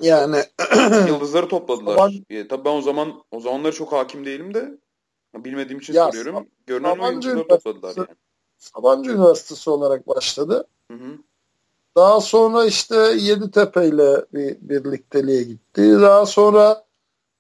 Yani 0.02 0.38
yıldızları 1.08 1.48
topladılar. 1.48 1.96
Saban... 1.96 2.14
E, 2.30 2.48
tabii 2.48 2.66
ben 2.66 2.74
o 2.74 2.82
zaman 2.82 3.24
o 3.32 3.40
zamanları 3.40 3.76
çok 3.76 3.92
hakim 3.92 4.26
değilim 4.26 4.54
de 4.54 4.78
bilmediğim 5.36 5.80
için 5.80 5.94
ya, 5.94 6.06
soruyorum. 6.06 6.48
Görünen 6.68 6.98
oyuncuları 6.98 7.48
topladılar 7.48 7.94
yani. 7.98 8.08
Sabancı 8.60 9.12
Üniversitesi 9.12 9.70
olarak 9.70 10.08
başladı. 10.08 10.68
Hı 10.92 10.94
hı. 10.94 11.18
Daha 11.96 12.22
sonra 12.22 12.66
işte 12.66 12.96
Yeditepe 13.20 13.88
ile 13.88 14.26
bir 14.34 14.58
birlikteliğe 14.62 15.44
gitti. 15.44 15.98
Daha 16.02 16.26
sonra 16.26 16.84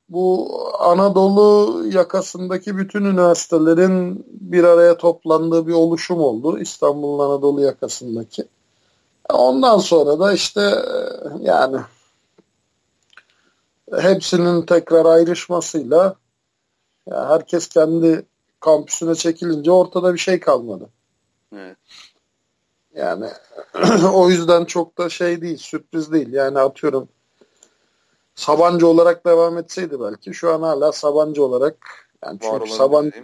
bu 0.10 0.52
Anadolu 0.80 1.84
yakasındaki 1.88 2.78
bütün 2.78 3.06
üniversitelerin 3.06 4.26
bir 4.28 4.64
araya 4.64 4.98
toplandığı 4.98 5.68
bir 5.68 5.74
oluşum 5.74 6.20
oldu. 6.20 6.60
İstanbul'un 6.60 7.30
Anadolu 7.30 7.62
yakasındaki. 7.62 8.44
Ondan 9.30 9.78
sonra 9.78 10.20
da 10.20 10.34
işte 10.34 10.76
yani 11.40 11.78
hepsinin 13.98 14.62
tekrar 14.62 15.06
ayrışmasıyla 15.06 16.16
herkes 17.12 17.68
kendi 17.68 18.26
kampüsüne 18.60 19.16
çekilince 19.16 19.72
ortada 19.72 20.14
bir 20.14 20.20
şey 20.20 20.40
kalmadı. 20.40 20.90
Evet. 21.56 21.78
Yani 22.96 23.30
o 24.14 24.30
yüzden 24.30 24.66
çok 24.66 24.98
da 24.98 25.10
şey 25.10 25.42
değil, 25.42 25.58
sürpriz 25.58 26.12
değil. 26.12 26.34
Yani 26.34 26.60
atıyorum 26.60 27.10
Sabancı 28.36 28.88
olarak 28.88 29.26
devam 29.26 29.58
etseydi 29.58 30.00
belki 30.00 30.34
şu 30.34 30.54
an 30.54 30.62
hala 30.62 30.92
Sabancı 30.92 31.44
olarak 31.44 31.78
yani 32.26 32.40
var 32.44 32.60
çünkü 32.60 32.72
Sabancı 32.72 33.24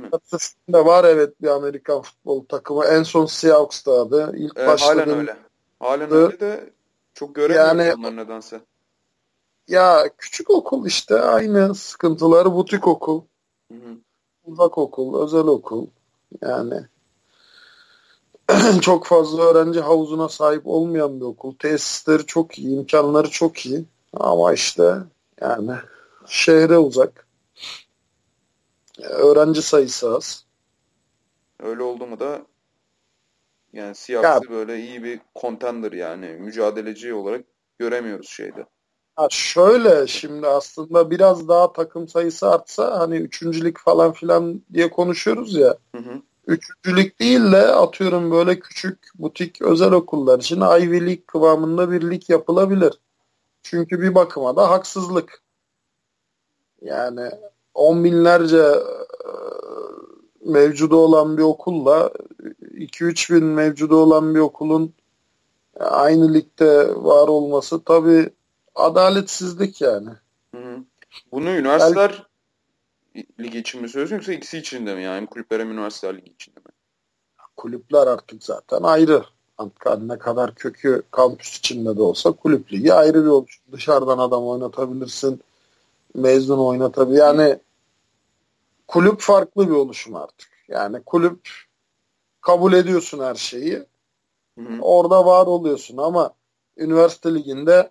da 0.73 0.85
var 0.85 1.03
evet 1.03 1.41
bir 1.41 1.47
Amerikan 1.47 2.01
futbol 2.01 2.45
takımı. 2.45 2.85
En 2.85 3.03
son 3.03 3.25
Seahawks'taydı. 3.25 4.33
İlk 4.37 4.53
evet, 4.55 4.67
başladı. 4.67 4.99
Halen 4.99 5.17
öyle. 5.17 5.37
Halen 5.79 6.11
öyle 6.11 6.39
de 6.39 6.69
çok 7.13 7.35
göremiyorum 7.35 7.79
yani, 7.79 7.93
onları 7.93 8.15
nedense. 8.15 8.61
Ya 9.67 10.09
küçük 10.17 10.49
okul 10.49 10.85
işte 10.87 11.21
aynı 11.21 11.75
sıkıntıları 11.75 12.55
butik 12.55 12.87
okul. 12.87 13.21
Hı 13.71 13.75
hı. 13.77 13.97
Uzak 14.45 14.77
okul, 14.77 15.23
özel 15.23 15.47
okul. 15.47 15.87
Yani 16.41 16.85
çok 18.81 19.05
fazla 19.05 19.43
öğrenci 19.43 19.79
havuzuna 19.79 20.29
sahip 20.29 20.61
olmayan 20.67 21.19
bir 21.19 21.25
okul. 21.25 21.55
Tesisleri 21.55 22.25
çok 22.25 22.59
iyi, 22.59 22.77
imkanları 22.77 23.29
çok 23.29 23.65
iyi. 23.65 23.85
Ama 24.13 24.53
işte 24.53 24.97
yani 25.41 25.71
şehre 26.27 26.77
uzak. 26.77 27.27
Öğrenci 29.01 29.61
sayısı 29.61 30.15
az. 30.15 30.45
Öyle 31.59 31.83
oldu 31.83 32.07
mu 32.07 32.19
da 32.19 32.41
yani 33.73 33.95
siyasi 33.95 34.49
böyle 34.49 34.79
iyi 34.79 35.03
bir 35.03 35.19
contender 35.41 35.91
yani 35.91 36.27
mücadeleci 36.27 37.13
olarak 37.13 37.45
göremiyoruz 37.79 38.29
şeyde. 38.29 38.65
Ha 39.15 39.27
şöyle 39.31 40.07
şimdi 40.07 40.47
aslında 40.47 41.11
biraz 41.11 41.47
daha 41.47 41.73
takım 41.73 42.07
sayısı 42.07 42.49
artsa 42.49 42.99
hani 42.99 43.15
üçüncülük 43.15 43.79
falan 43.79 44.11
filan 44.11 44.61
diye 44.73 44.89
konuşuyoruz 44.89 45.55
ya. 45.55 45.77
Hı 45.95 46.01
hı. 46.01 46.21
Üçüncülük 46.47 47.19
değil 47.19 47.51
de 47.51 47.67
atıyorum 47.67 48.31
böyle 48.31 48.59
küçük 48.59 48.99
butik 49.15 49.61
özel 49.61 49.91
okullar 49.91 50.39
için 50.39 50.61
Ivy 50.61 50.99
League 50.99 51.25
kıvamında 51.27 51.91
bir 51.91 52.11
lig 52.11 52.29
yapılabilir. 52.29 52.93
Çünkü 53.63 54.01
bir 54.01 54.15
bakıma 54.15 54.55
da 54.55 54.69
haksızlık. 54.69 55.41
Yani 56.81 57.29
on 57.73 58.03
binlerce 58.03 58.57
e, 58.57 59.31
mevcudu 60.45 60.95
olan 60.95 61.37
bir 61.37 61.43
okulla 61.43 62.11
2-3 62.61 63.35
bin 63.35 63.43
mevcudu 63.43 63.95
olan 63.95 64.35
bir 64.35 64.39
okulun 64.39 64.93
aynı 65.79 66.33
ligde 66.33 66.95
var 66.95 67.27
olması 67.27 67.83
tabi 67.83 68.29
adaletsizlik 68.75 69.81
yani. 69.81 70.09
Bunu 71.31 71.49
üniversiteler. 71.49 72.23
Ligi 73.39 73.59
için 73.59 73.81
mi 73.81 73.89
söylüyorsun 73.89 74.15
yoksa 74.15 74.33
ikisi 74.33 74.57
için 74.57 74.85
de 74.85 74.95
mi? 74.95 75.03
Yani 75.03 75.27
kulüpler 75.27 75.59
hem 75.59 75.71
üniversiteler 75.71 76.17
ligi 76.17 76.31
için 76.31 76.55
de 76.55 76.59
mi? 76.59 76.65
Kulüpler 77.57 78.07
artık 78.07 78.43
zaten 78.43 78.83
ayrı. 78.83 79.23
Antkar 79.57 80.07
ne 80.07 80.17
kadar 80.17 80.55
kökü 80.55 81.03
kampüs 81.11 81.57
içinde 81.57 81.97
de 81.97 82.01
olsa 82.01 82.31
kulüp 82.31 82.73
ligi 82.73 82.93
ayrı 82.93 83.23
bir 83.23 83.29
oluşum. 83.29 83.63
Dışarıdan 83.71 84.17
adam 84.17 84.47
oynatabilirsin. 84.47 85.41
Mezun 86.15 86.59
oynatabilir. 86.59 87.17
Yani 87.17 87.59
kulüp 88.87 89.19
farklı 89.19 89.67
bir 89.67 89.73
oluşum 89.73 90.15
artık. 90.15 90.49
Yani 90.67 91.01
kulüp 91.05 91.49
kabul 92.41 92.73
ediyorsun 92.73 93.19
her 93.19 93.35
şeyi. 93.35 93.85
Hı 94.57 94.61
hı. 94.61 94.81
Orada 94.81 95.25
var 95.25 95.47
oluyorsun 95.47 95.97
ama 95.97 96.33
üniversite 96.77 97.35
liginde 97.35 97.89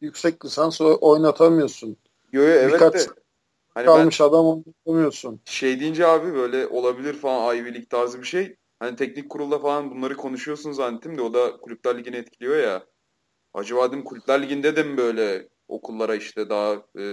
yüksek 0.00 0.44
lisans 0.44 0.80
oynatamıyorsun. 0.80 1.96
Yo, 2.32 2.42
yo, 2.42 2.48
evet 2.48 2.72
Birkaç 2.74 2.94
de. 2.94 3.25
Hani 3.76 3.86
kalmış 3.86 4.20
adam 4.20 4.46
oynatamıyorsun. 4.46 5.40
Şey 5.44 5.80
deyince 5.80 6.06
abi 6.06 6.34
böyle 6.34 6.66
olabilir 6.66 7.14
falan 7.14 7.56
Ivy 7.56 7.64
League 7.64 7.88
tarzı 7.88 8.20
bir 8.20 8.26
şey. 8.26 8.56
Hani 8.78 8.96
teknik 8.96 9.30
kurulda 9.30 9.58
falan 9.58 9.90
bunları 9.90 10.16
konuşuyorsun 10.16 10.72
zannettim 10.72 11.18
de 11.18 11.22
o 11.22 11.34
da 11.34 11.56
kulüpler 11.56 11.98
ligini 11.98 12.16
etkiliyor 12.16 12.56
ya. 12.56 12.86
Acaba 13.54 13.88
dedim 13.88 14.04
kulüpler 14.04 14.42
liginde 14.42 14.76
de 14.76 14.82
mi 14.82 14.96
böyle 14.96 15.48
okullara 15.68 16.14
işte 16.14 16.48
daha 16.48 16.72
e, 16.98 17.04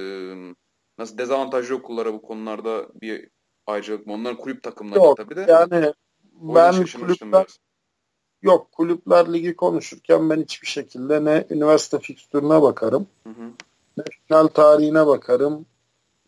nasıl 0.98 1.18
dezavantajlı 1.18 1.76
okullara 1.76 2.14
bu 2.14 2.22
konularda 2.22 2.88
bir 3.02 3.30
ayrıcalık 3.68 4.08
mı? 4.08 4.14
Onların 4.14 4.38
kulüp 4.38 4.64
takımları 4.64 5.00
Yok, 5.00 5.18
tabii 5.18 5.36
de. 5.36 5.46
Yani 5.48 5.94
ben 6.34 6.86
kulüpler 6.86 7.48
yok 8.42 8.72
kulüpler 8.72 9.34
ligi 9.34 9.56
konuşurken 9.56 10.30
ben 10.30 10.42
hiçbir 10.42 10.68
şekilde 10.68 11.26
ne 11.26 11.46
üniversite 11.50 12.00
fikstürüne 12.00 12.62
bakarım. 12.62 13.08
Hı 13.24 13.30
hı. 13.30 13.52
Ne 13.98 14.04
final 14.28 14.48
tarihine 14.48 15.08
bakarım 15.08 15.66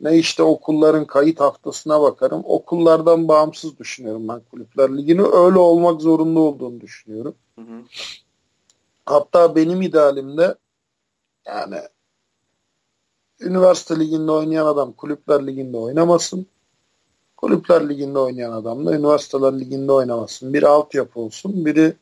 ne 0.02 0.18
işte 0.18 0.44
okulların 0.44 1.06
kayıt 1.06 1.40
haftasına 1.40 2.02
bakarım. 2.02 2.42
Okullardan 2.46 3.28
bağımsız 3.28 3.80
düşünüyorum 3.80 4.28
ben 4.28 4.42
kulüpler 4.52 4.98
ligini. 4.98 5.22
Öyle 5.22 5.58
olmak 5.58 6.02
zorunda 6.02 6.40
olduğunu 6.40 6.82
düşünüyorum. 6.82 7.36
Hı 7.56 7.62
hı. 7.62 7.82
Hatta 9.06 9.56
benim 9.56 9.82
idealimde 9.82 10.56
yani 11.48 11.78
üniversite 13.40 14.00
liginde 14.00 14.32
oynayan 14.32 14.66
adam 14.66 14.92
kulüpler 14.92 15.48
liginde 15.48 15.78
oynamasın. 15.78 16.48
Kulüpler 17.38 17.90
liginde 17.90 18.20
oynayan 18.20 18.52
adam 18.52 18.86
da 18.86 18.96
üniversiteler 18.96 19.60
liginde 19.60 19.92
oynamasın. 19.92 20.54
Biri 20.54 20.68
altyapı 20.68 21.20
olsun, 21.20 21.66
biri 21.66 21.94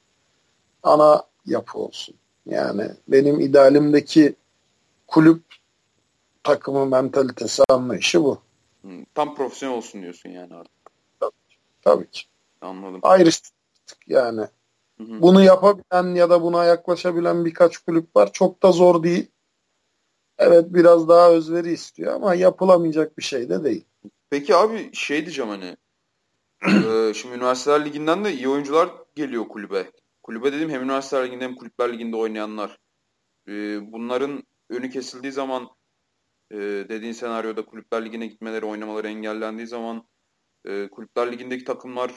ana 0.83 1.23
yapı 1.45 1.79
olsun. 1.79 2.15
Yani 2.45 2.91
benim 3.07 3.39
idealimdeki 3.39 4.35
kulüp 5.07 5.41
takımı 6.43 6.85
mentalitesi 6.85 7.63
anlayışı 7.69 8.23
bu. 8.23 8.41
Tam 9.15 9.35
profesyonel 9.35 9.77
olsun 9.77 10.01
diyorsun 10.01 10.29
yani 10.29 10.55
artık. 10.55 10.91
Tabii, 11.19 11.31
tabii 11.81 12.09
ki. 12.09 12.23
Anladım. 12.61 12.99
Ayrıştık 13.03 13.53
yani. 14.07 14.41
Hı 14.97 15.03
hı. 15.03 15.21
Bunu 15.21 15.43
yapabilen 15.43 16.15
ya 16.15 16.29
da 16.29 16.41
buna 16.41 16.65
yaklaşabilen 16.65 17.45
birkaç 17.45 17.77
kulüp 17.77 18.15
var. 18.15 18.33
Çok 18.33 18.63
da 18.63 18.71
zor 18.71 19.03
değil. 19.03 19.27
Evet 20.37 20.65
biraz 20.69 21.07
daha 21.07 21.29
özveri 21.29 21.71
istiyor 21.71 22.13
ama 22.13 22.35
yapılamayacak 22.35 23.17
bir 23.17 23.23
şey 23.23 23.49
de 23.49 23.63
değil. 23.63 23.85
Peki 24.29 24.55
abi 24.55 24.89
şey 24.93 25.25
diyeceğim 25.25 25.51
hani 25.51 25.77
e, 26.87 27.13
şimdi 27.13 27.35
üniversiteler 27.35 27.85
liginden 27.85 28.25
de 28.25 28.33
iyi 28.33 28.49
oyuncular 28.49 28.89
geliyor 29.15 29.47
kulübe. 29.47 29.91
Kulübe 30.23 30.53
dedim 30.53 30.69
hem 30.69 30.83
üniversiteler 30.83 31.25
liginde 31.25 31.43
hem 31.43 31.55
kulüpler 31.55 31.93
liginde 31.93 32.15
oynayanlar. 32.15 32.77
E, 33.47 33.51
bunların 33.91 34.43
önü 34.69 34.89
kesildiği 34.89 35.31
zaman 35.31 35.69
e, 36.51 36.57
dediğin 36.89 37.13
senaryoda 37.13 37.65
kulüpler 37.65 38.05
ligine 38.05 38.27
gitmeleri, 38.27 38.65
oynamaları 38.65 39.07
engellendiği 39.07 39.67
zaman 39.67 40.03
e, 40.65 40.87
kulüpler 40.87 41.31
ligindeki 41.31 41.63
takımlar 41.63 42.11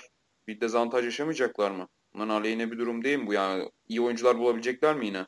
bir 0.48 0.60
dezavantaj 0.60 1.04
yaşamayacaklar 1.04 1.70
mı? 1.70 1.88
Bunların 2.14 2.28
aleyhine 2.34 2.72
bir 2.72 2.78
durum 2.78 3.04
değil 3.04 3.18
mi 3.18 3.26
bu? 3.26 3.32
Yani 3.32 3.70
iyi 3.88 4.00
oyuncular 4.00 4.38
bulabilecekler 4.38 4.96
mi 4.96 5.06
yine? 5.06 5.26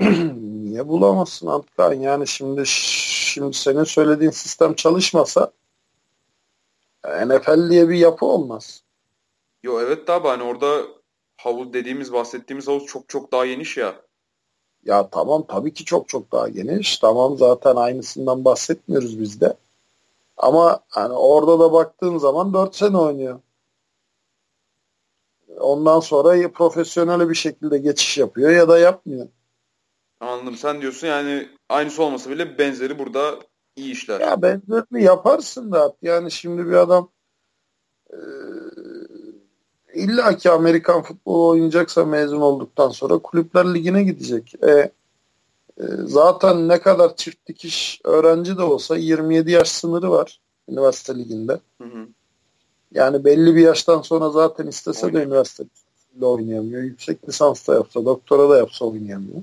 Niye 0.40 0.88
bulamazsın 0.88 1.46
Antkan? 1.46 1.92
Yani 1.92 2.26
şimdi 2.26 2.66
şimdi 2.66 3.56
senin 3.56 3.84
söylediğin 3.84 4.30
sistem 4.30 4.74
çalışmasa 4.74 5.52
NFL 7.04 7.70
diye 7.70 7.88
bir 7.88 7.96
yapı 7.96 8.26
olmaz. 8.26 8.82
Yo 9.62 9.80
evet 9.80 10.06
tabi 10.06 10.28
hani 10.28 10.42
orada 10.42 10.82
havuz 11.36 11.72
dediğimiz 11.72 12.12
bahsettiğimiz 12.12 12.68
havuz 12.68 12.86
çok 12.86 13.08
çok 13.08 13.32
daha 13.32 13.46
geniş 13.46 13.76
ya. 13.76 14.02
Ya 14.84 15.10
tamam 15.10 15.44
tabii 15.48 15.72
ki 15.74 15.84
çok 15.84 16.08
çok 16.08 16.32
daha 16.32 16.48
geniş. 16.48 16.98
Tamam 16.98 17.38
zaten 17.38 17.76
aynısından 17.76 18.44
bahsetmiyoruz 18.44 19.20
biz 19.20 19.40
de. 19.40 19.56
Ama 20.36 20.80
hani 20.88 21.12
orada 21.12 21.60
da 21.60 21.72
baktığın 21.72 22.18
zaman 22.18 22.54
4 22.54 22.76
sene 22.76 22.96
oynuyor. 22.96 23.40
Ondan 25.58 26.00
sonra 26.00 26.52
profesyonel 26.52 27.28
bir 27.28 27.34
şekilde 27.34 27.78
geçiş 27.78 28.18
yapıyor 28.18 28.50
ya 28.50 28.68
da 28.68 28.78
yapmıyor. 28.78 29.28
Anladım. 30.20 30.56
Sen 30.56 30.80
diyorsun 30.80 31.06
yani 31.06 31.48
aynısı 31.68 32.02
olmasa 32.02 32.30
bile 32.30 32.58
benzeri 32.58 32.98
burada 32.98 33.38
iyi 33.76 33.92
işler. 33.92 34.20
Ya 34.20 34.42
benzerini 34.42 35.02
yaparsın 35.02 35.72
da 35.72 35.96
yani 36.02 36.30
şimdi 36.30 36.66
bir 36.66 36.72
adam 36.72 37.10
e, 38.10 38.16
illa 39.94 40.36
ki 40.36 40.50
Amerikan 40.50 41.02
futbolu 41.02 41.48
oynayacaksa 41.48 42.04
mezun 42.04 42.40
olduktan 42.40 42.88
sonra 42.88 43.18
kulüpler 43.18 43.74
ligine 43.74 44.02
gidecek. 44.02 44.54
E, 44.62 44.70
e, 44.70 44.90
zaten 46.04 46.68
ne 46.68 46.80
kadar 46.80 47.16
çift 47.16 47.46
dikiş 47.46 48.00
öğrenci 48.04 48.56
de 48.56 48.62
olsa 48.62 48.96
27 48.96 49.50
yaş 49.50 49.68
sınırı 49.68 50.10
var 50.10 50.40
üniversite 50.68 51.18
liginde. 51.18 51.52
Hı 51.82 51.84
hı. 51.84 52.06
Yani 52.94 53.24
belli 53.24 53.56
bir 53.56 53.60
yaştan 53.60 54.02
sonra 54.02 54.30
zaten 54.30 54.66
istese 54.66 55.06
Oynayın. 55.06 55.24
de 55.24 55.28
üniversite 55.28 55.64
oynayamıyor. 56.22 56.82
Yüksek 56.82 57.28
lisans 57.28 57.68
da 57.68 57.74
yapsa, 57.74 58.04
doktora 58.04 58.50
da 58.50 58.58
yapsa 58.58 58.84
oynayamıyor. 58.84 59.42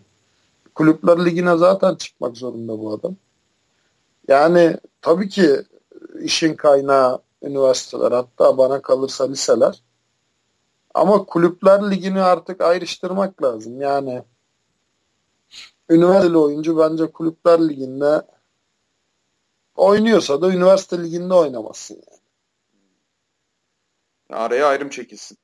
Kulüpler 0.76 1.26
ligine 1.26 1.58
zaten 1.58 1.96
çıkmak 1.96 2.38
zorunda 2.38 2.80
bu 2.80 2.94
adam. 2.94 3.16
Yani 4.28 4.78
tabii 5.02 5.30
ki 5.30 5.64
işin 6.22 6.56
kaynağı 6.56 7.20
üniversiteler 7.44 8.12
hatta 8.12 8.58
bana 8.58 8.82
kalırsa 8.82 9.28
liseler. 9.28 9.82
Ama 10.98 11.26
kulüpler 11.26 11.92
ligini 11.92 12.22
artık 12.22 12.62
ayrıştırmak 12.62 13.44
lazım. 13.44 13.82
Yani 13.82 14.24
üniversiteli 15.90 16.38
oyuncu 16.38 16.78
bence 16.78 17.12
kulüpler 17.12 17.70
liginde 17.70 18.22
oynuyorsa 19.76 20.42
da 20.42 20.52
üniversite 20.52 21.04
liginde 21.04 21.34
oynamasın 21.34 21.96
yani. 21.96 22.22
Araya 24.30 24.68
ayrım 24.68 24.90
çekilsin. 24.90 25.38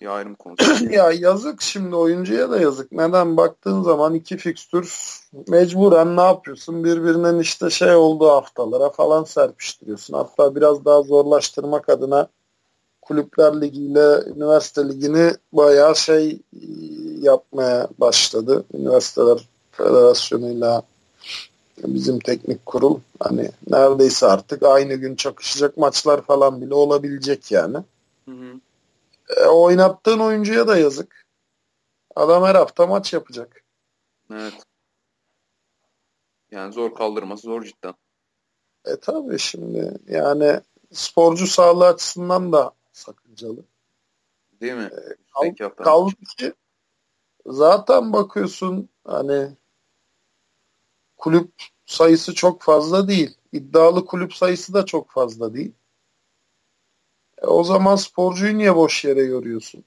Bir 0.00 0.06
ayrım 0.06 0.34
konusu. 0.34 0.84
ya 0.90 1.12
yazık 1.12 1.62
şimdi 1.62 1.96
oyuncuya 1.96 2.50
da 2.50 2.60
yazık. 2.60 2.92
Neden 2.92 3.36
baktığın 3.36 3.82
zaman 3.82 4.14
iki 4.14 4.36
fikstür 4.36 5.18
mecburen 5.48 6.16
ne 6.16 6.22
yapıyorsun? 6.22 6.84
Birbirinin 6.84 7.38
işte 7.38 7.70
şey 7.70 7.94
olduğu 7.94 8.28
haftalara 8.28 8.90
falan 8.90 9.24
serpiştiriyorsun. 9.24 10.14
Hatta 10.14 10.54
biraz 10.54 10.84
daha 10.84 11.02
zorlaştırmak 11.02 11.88
adına 11.88 12.28
Kulüpler 13.06 13.60
Ligi 13.60 13.82
ile 13.82 14.30
Üniversite 14.36 14.88
Ligi'ni 14.88 15.32
bayağı 15.52 15.96
şey 15.96 16.30
e, 16.30 16.38
yapmaya 17.20 17.88
başladı. 17.98 18.64
Üniversiteler 18.74 19.48
Federasyonu'yla 19.72 20.82
bizim 21.78 22.18
teknik 22.18 22.66
kurul 22.66 23.00
hani 23.20 23.50
neredeyse 23.70 24.26
artık 24.26 24.62
aynı 24.62 24.94
gün 24.94 25.16
çakışacak 25.16 25.76
maçlar 25.76 26.22
falan 26.22 26.60
bile 26.60 26.74
olabilecek 26.74 27.52
yani. 27.52 27.76
Hı 28.24 28.30
hı. 28.30 28.60
E, 29.36 29.46
oynattığın 29.46 30.18
oyuncuya 30.18 30.68
da 30.68 30.76
yazık. 30.76 31.26
Adam 32.16 32.44
her 32.44 32.54
hafta 32.54 32.86
maç 32.86 33.12
yapacak. 33.12 33.62
Evet. 34.32 34.54
Yani 36.50 36.72
zor 36.72 36.94
kaldırması 36.94 37.42
zor 37.42 37.62
cidden. 37.62 37.94
E 38.84 38.96
tabi 38.96 39.38
şimdi 39.38 39.92
yani 40.08 40.60
sporcu 40.92 41.46
sağlığı 41.46 41.86
açısından 41.86 42.52
da 42.52 42.72
sakıncalı. 43.36 43.64
Değil 44.60 44.74
mi? 44.74 44.90
E, 45.42 45.54
kal, 45.58 45.68
kaldı 45.68 46.14
ki 46.38 46.52
zaten 47.46 48.12
bakıyorsun 48.12 48.88
hani 49.04 49.56
kulüp 51.16 51.52
sayısı 51.86 52.34
çok 52.34 52.62
fazla 52.62 53.08
değil. 53.08 53.36
İddialı 53.52 54.04
kulüp 54.04 54.34
sayısı 54.34 54.74
da 54.74 54.84
çok 54.84 55.10
fazla 55.10 55.54
değil. 55.54 55.74
E, 57.42 57.46
o 57.46 57.64
zaman 57.64 57.96
sporcuyu 57.96 58.58
niye 58.58 58.76
boş 58.76 59.04
yere 59.04 59.22
yoruyorsun? 59.22 59.84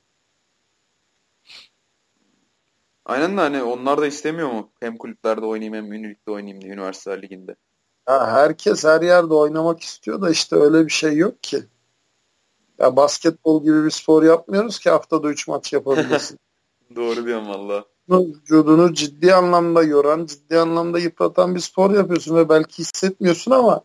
Aynen 3.06 3.38
de 3.38 3.42
hani 3.42 3.64
onlar 3.64 4.02
da 4.02 4.08
istemiyor 4.08 4.52
mu? 4.52 4.72
Hem 4.80 4.98
kulüplerde 4.98 5.46
oynayayım 5.46 5.74
hem 5.74 5.94
Ünlülük'te 5.94 6.32
oynayayım 6.32 6.62
diye 6.62 6.74
üniversiteler 6.74 7.22
liginde. 7.22 7.56
Ha, 8.06 8.32
herkes 8.32 8.84
her 8.84 9.02
yerde 9.02 9.34
oynamak 9.34 9.82
istiyor 9.82 10.22
da 10.22 10.30
işte 10.30 10.56
öyle 10.56 10.86
bir 10.86 10.92
şey 10.92 11.18
yok 11.18 11.44
ki. 11.44 11.64
Ya 12.80 12.96
basketbol 12.96 13.64
gibi 13.64 13.84
bir 13.86 13.90
spor 13.90 14.24
yapmıyoruz 14.24 14.80
ki 14.80 14.90
haftada 14.90 15.30
3 15.30 15.48
maç 15.48 15.74
yapabilirsin. 15.74 16.40
Doğru 16.96 17.26
diyorsun 17.26 17.50
valla. 17.50 17.86
Vücudunu 18.10 18.94
ciddi 18.94 19.34
anlamda 19.34 19.84
yoran, 19.84 20.26
ciddi 20.26 20.60
anlamda 20.60 21.00
yıpratan 21.00 21.56
bir 21.56 21.60
spor 21.60 21.92
yapıyorsun 21.92 22.36
ve 22.36 22.50
belki 22.50 22.80
hissetmiyorsun 22.80 23.52
ama 23.52 23.82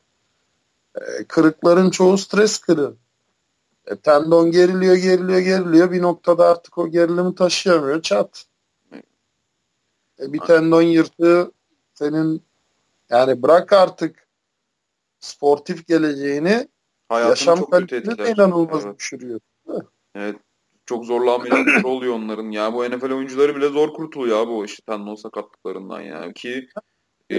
e, 0.95 1.25
kırıkların 1.25 1.91
çoğu 1.91 2.19
stres 2.19 2.59
kırığı. 2.59 2.95
E, 3.87 3.97
tendon 3.97 4.51
geriliyor, 4.51 4.97
geriliyor, 4.97 5.39
geriliyor. 5.39 5.93
Bir 5.93 6.03
noktada 6.03 6.49
artık 6.49 6.79
o 6.79 6.89
gerilimi 6.89 7.35
taşıyamıyor. 7.35 8.03
Çat. 8.03 8.47
E, 10.21 10.33
bir 10.33 10.41
tendon 10.41 10.83
yırtığı 10.83 11.53
senin 11.95 12.43
yani 13.11 13.43
bırak 13.43 13.73
artık 13.73 14.29
sportif 15.21 15.87
geleceğini 15.87 16.69
Hayatını 17.15 17.31
yaşam 17.31 17.71
kalitesini 17.71 18.29
inanılmaz 18.29 18.87
evet. 18.87 18.99
düşürüyor. 18.99 19.41
Evet. 20.15 20.37
Çok 20.87 21.05
zorlu 21.05 21.31
ameliyatlar 21.31 21.85
oluyor 21.85 22.15
onların. 22.15 22.51
Ya 22.51 22.73
bu 22.73 22.85
NFL 22.85 23.13
oyuncuları 23.13 23.57
bile 23.57 23.69
zor 23.69 23.95
kurtuluyor 23.95 24.47
o 24.47 24.65
işte 24.65 24.83
tendon 24.87 25.15
sakatlıklarından 25.15 26.01
ya. 26.01 26.33
Ki 26.33 26.69
e, 27.31 27.39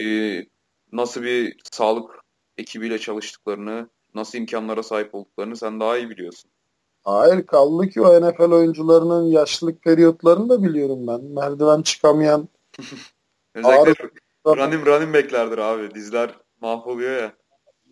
nasıl 0.92 1.24
bir 1.24 1.58
sağlık 1.72 2.12
ekibiyle 2.58 3.00
çalıştıklarını 3.00 3.90
nasıl 4.16 4.38
imkanlara 4.38 4.84
sahip 4.84 5.16
olduklarını 5.16 5.58
sen 5.58 5.80
daha 5.80 5.98
iyi 5.98 6.10
biliyorsun. 6.10 6.52
Hayır 7.04 7.46
kaldı 7.46 7.90
ki 7.90 8.02
o 8.02 8.22
NFL 8.22 8.52
oyuncularının 8.52 9.24
yaşlılık 9.26 9.82
periyotlarını 9.82 10.50
da 10.50 10.64
biliyorum 10.64 11.08
ben. 11.08 11.24
Merdiven 11.24 11.82
çıkamayan 11.82 12.50
Özellikle 13.56 14.10
running, 14.48 14.88
running 14.88 15.16
back'lerdir 15.16 15.58
abi. 15.58 15.96
Dizler 15.96 16.36
mahvoluyor 16.62 17.22
ya. 17.22 17.34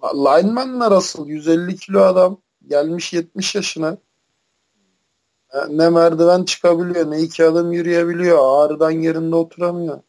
Linemanlar 0.03 0.91
asıl 0.91 1.27
150 1.27 1.75
kilo 1.75 2.01
adam 2.01 2.37
gelmiş 2.67 3.13
70 3.13 3.55
yaşına. 3.55 3.97
Ne 5.69 5.89
merdiven 5.89 6.43
çıkabiliyor 6.43 7.11
ne 7.11 7.21
iki 7.21 7.45
adım 7.45 7.71
yürüyebiliyor. 7.71 8.39
Ağrıdan 8.41 8.91
yerinde 8.91 9.35
oturamıyor. 9.35 10.01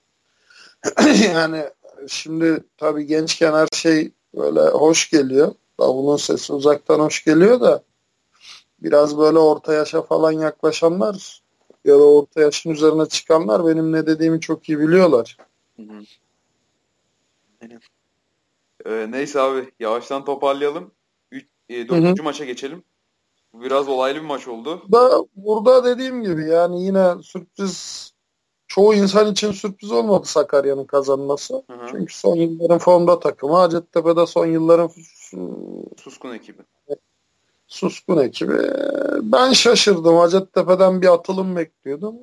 yani 1.35 1.65
şimdi 2.09 2.65
tabii 2.77 3.07
gençken 3.07 3.53
her 3.53 3.69
şey 3.73 4.13
böyle 4.37 4.61
hoş 4.61 5.11
geliyor. 5.11 5.55
Davulun 5.81 6.17
sesi 6.17 6.53
uzaktan 6.53 6.99
hoş 6.99 7.25
geliyor 7.25 7.61
da 7.61 7.83
biraz 8.79 9.19
böyle 9.19 9.39
orta 9.39 9.75
yaşa 9.75 10.03
falan 10.03 10.33
yaklaşanlar 10.33 11.43
ya 11.85 11.95
da 11.95 12.05
orta 12.05 12.41
yaşın 12.41 12.71
üzerine 12.71 13.07
çıkanlar 13.07 13.67
benim 13.67 13.93
ne 13.93 14.07
dediğimi 14.07 14.41
çok 14.41 14.69
iyi 14.69 14.79
biliyorlar. 14.79 15.37
Hı 15.77 15.83
hı. 15.83 16.03
Ee, 18.85 19.07
neyse 19.11 19.41
abi 19.41 19.73
yavaştan 19.81 20.25
toparlayalım. 20.25 20.91
Üç, 21.31 21.47
e, 21.69 21.89
dördüncü 21.89 22.23
maça 22.23 22.45
geçelim. 22.45 22.85
Bu 23.53 23.63
biraz 23.63 23.89
olaylı 23.89 24.21
bir 24.21 24.27
maç 24.27 24.49
oldu. 24.49 24.83
Da, 24.93 25.25
burada 25.37 25.85
dediğim 25.85 26.23
gibi 26.23 26.45
yani 26.45 26.85
yine 26.85 27.23
sürpriz 27.23 28.13
çoğu 28.67 28.95
insan 28.95 29.33
için 29.33 29.53
sürpriz 29.53 29.93
olmadı 29.93 30.27
Sakarya'nın 30.27 30.85
kazanması. 30.85 31.55
Hı 31.55 31.73
hı. 31.73 31.87
Çünkü 31.91 32.15
son 32.15 32.37
yılların 32.37 32.79
formda 32.79 33.21
takımı. 33.21 33.55
Hacettepe'de 33.55 34.27
son 34.27 34.47
yılların 34.47 34.91
Suskun 35.97 36.35
ekibi. 36.35 36.63
Suskun 37.67 38.17
ekibi. 38.17 38.59
Ben 39.23 39.53
şaşırdım. 39.53 40.17
Hacettepe'den 40.17 41.03
bir 41.03 41.13
atılım 41.13 41.57
bekliyordum. 41.57 42.15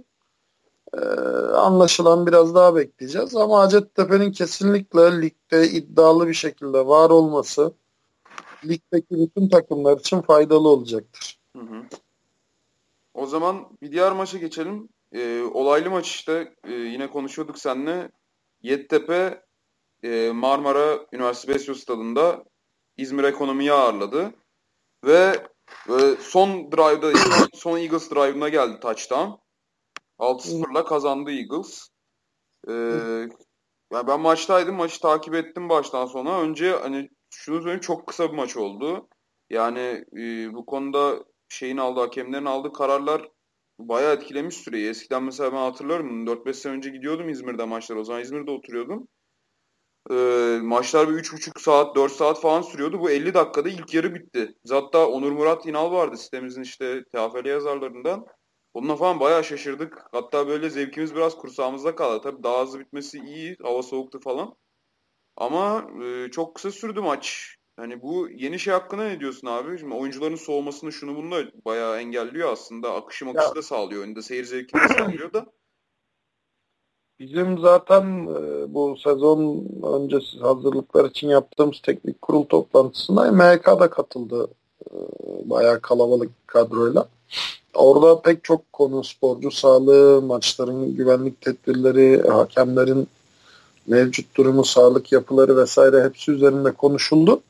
Ee, 0.93 0.99
anlaşılan 1.55 2.27
biraz 2.27 2.55
daha 2.55 2.75
bekleyeceğiz. 2.75 3.35
Ama 3.35 3.59
Hacettepe'nin 3.59 4.31
kesinlikle 4.31 5.21
ligde 5.21 5.69
iddialı 5.69 6.27
bir 6.27 6.33
şekilde 6.33 6.87
var 6.87 7.09
olması 7.09 7.73
ligdeki 8.65 9.07
bütün 9.11 9.49
takımlar 9.49 9.97
için 9.97 10.21
faydalı 10.21 10.69
olacaktır. 10.69 11.39
Hı 11.57 11.61
hı. 11.61 11.83
O 13.13 13.25
zaman 13.25 13.67
bir 13.81 13.91
diğer 13.91 14.11
maça 14.11 14.37
geçelim. 14.37 14.89
Ee, 15.13 15.41
olaylı 15.53 15.89
maç 15.89 16.07
işte 16.07 16.55
ee, 16.63 16.71
yine 16.71 17.09
konuşuyorduk 17.09 17.57
seninle. 17.57 18.11
Yeditepe 18.61 19.43
e, 20.03 20.31
Marmara 20.31 20.99
Üniversitesi 21.13 21.59
Besyo 21.59 21.73
Stadı'nda 21.73 22.43
İzmir 22.97 23.23
Ekonomi'yi 23.23 23.73
ağırladı. 23.73 24.33
Ve 25.05 25.45
e, 25.89 26.15
son 26.19 26.71
drive'da 26.71 27.11
son 27.53 27.77
Eagles 27.77 28.11
drive'ına 28.11 28.49
geldi 28.49 28.79
touchdown. 28.79 29.29
6-0'la 30.21 30.85
kazandı 30.85 31.31
Eagles. 31.31 31.89
Ee, 32.67 32.73
yani 33.93 34.07
ben 34.07 34.19
maçtaydım. 34.19 34.75
Maçı 34.75 35.01
takip 35.01 35.35
ettim 35.35 35.69
baştan 35.69 36.05
sona. 36.05 36.41
Önce 36.41 36.71
hani 36.71 37.09
şunu 37.29 37.57
söyleyeyim 37.57 37.79
çok 37.79 38.07
kısa 38.07 38.31
bir 38.31 38.37
maç 38.37 38.57
oldu. 38.57 39.07
Yani 39.49 40.05
e, 40.17 40.53
bu 40.53 40.65
konuda 40.65 41.25
şeyin 41.49 41.77
aldığı, 41.77 41.99
hakemlerin 41.99 42.45
aldığı 42.45 42.73
kararlar 42.73 43.29
bayağı 43.79 44.13
etkilemiş 44.15 44.55
süreyi. 44.55 44.89
Eskiden 44.89 45.23
mesela 45.23 45.51
ben 45.51 45.57
hatırlarım 45.57 46.27
4-5 46.27 46.53
sene 46.53 46.73
önce 46.73 46.89
gidiyordum 46.89 47.29
İzmir'de 47.29 47.65
maçlar. 47.65 47.95
O 47.95 48.03
zaman 48.03 48.21
İzmir'de 48.21 48.51
oturuyordum. 48.51 49.07
Ee, 50.11 50.59
maçlar 50.63 51.09
bir 51.09 51.13
3,5 51.13 51.59
saat 51.59 51.95
4 51.95 52.11
saat 52.11 52.41
falan 52.41 52.61
sürüyordu. 52.61 52.99
Bu 52.99 53.09
50 53.11 53.33
dakikada 53.33 53.69
ilk 53.69 53.93
yarı 53.93 54.15
bitti. 54.15 54.55
Hatta 54.69 55.07
Onur 55.07 55.31
Murat 55.31 55.65
İnal 55.65 55.91
vardı 55.91 56.17
sitemizin 56.17 56.61
işte 56.61 57.03
TFL 57.03 57.45
yazarlarından. 57.45 58.25
Onunla 58.73 58.95
falan 58.95 59.19
bayağı 59.19 59.43
şaşırdık. 59.43 60.05
Hatta 60.11 60.47
böyle 60.47 60.69
zevkimiz 60.69 61.15
biraz 61.15 61.37
kursağımızda 61.37 61.95
kaldı. 61.95 62.21
Tabii 62.23 62.43
daha 62.43 62.63
hızlı 62.63 62.79
bitmesi 62.79 63.19
iyi. 63.19 63.57
Hava 63.61 63.83
soğuktu 63.83 64.19
falan. 64.19 64.55
Ama 65.37 65.87
e, 66.03 66.31
çok 66.31 66.55
kısa 66.55 66.71
sürdü 66.71 67.01
maç. 67.01 67.55
Hani 67.77 68.01
bu 68.01 68.29
yeni 68.29 68.59
şey 68.59 68.73
hakkında 68.73 69.03
ne 69.03 69.19
diyorsun 69.19 69.47
abi? 69.47 69.79
Şimdi 69.79 69.95
oyuncuların 69.95 70.35
soğumasını 70.35 70.91
şunu 70.91 71.15
bunu 71.15 71.31
da 71.31 71.51
bayağı 71.65 71.99
engelliyor 71.99 72.51
aslında. 72.51 72.93
Akışı 72.93 73.25
makışı 73.25 73.55
da 73.55 73.61
sağlıyor. 73.61 74.03
Önünde 74.03 74.21
seyir 74.21 74.43
zevkini 74.43 74.81
sağlıyor 74.81 75.33
da. 75.33 75.45
Bizim 77.19 77.57
zaten 77.57 78.27
e, 78.27 78.73
bu 78.73 78.97
sezon 78.97 79.65
öncesi 79.83 80.39
hazırlıklar 80.39 81.05
için 81.09 81.27
yaptığımız 81.27 81.81
teknik 81.81 82.21
kurul 82.21 82.43
toplantısına 82.43 83.31
MHK 83.31 83.91
katıldı. 83.91 84.47
E, 84.91 84.95
bayağı 85.49 85.81
kalabalık 85.81 86.47
kadroyla. 86.47 87.07
Orada 87.73 88.21
pek 88.21 88.43
çok 88.43 88.73
konu 88.73 89.03
sporcu 89.03 89.51
sağlığı, 89.51 90.21
maçların 90.21 90.95
güvenlik 90.95 91.41
tedbirleri, 91.41 92.29
hakemlerin 92.29 93.07
mevcut 93.87 94.35
durumu, 94.35 94.65
sağlık 94.65 95.11
yapıları 95.11 95.57
vesaire 95.57 96.03
hepsi 96.03 96.31
üzerinde 96.31 96.71
konuşuldu. 96.71 97.41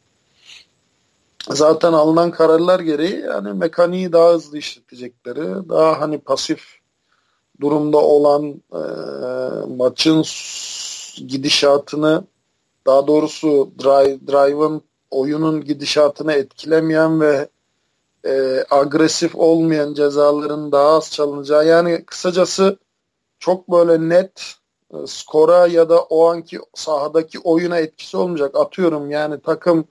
Zaten 1.50 1.94
alınan 1.94 2.32
kararlar 2.32 2.80
gereği 2.80 3.20
yani 3.20 3.54
mekaniği 3.54 4.12
daha 4.12 4.34
hızlı 4.34 4.58
işletecekleri, 4.58 5.70
daha 5.70 6.02
hani 6.02 6.18
pasif 6.18 6.62
durumda 7.62 7.98
olan 7.98 8.62
e, 8.74 8.82
maçın 9.78 10.26
gidişatını 11.28 12.24
daha 12.86 13.08
doğrusu 13.08 13.72
drive, 13.80 14.20
drive'ın 14.28 14.82
oyunun 15.12 15.62
gidişatını 15.64 16.34
etkilemeyen 16.34 17.22
ve 17.22 17.50
e, 18.26 18.64
agresif 18.70 19.36
olmayan 19.36 19.94
cezaların 19.94 20.72
daha 20.72 20.90
az 20.90 21.12
çalınacağı 21.12 21.68
yani 21.68 22.06
kısacası 22.06 22.78
çok 23.40 23.72
böyle 23.72 24.10
net 24.10 24.56
e, 24.94 25.08
skora 25.08 25.68
ya 25.68 25.90
da 25.90 26.02
o 26.02 26.30
anki 26.30 26.60
sahadaki 26.74 27.40
oyuna 27.40 27.78
etkisi 27.78 28.18
olmayacak. 28.18 28.56
Atıyorum 28.56 29.12
yani 29.12 29.42
takım 29.42 29.88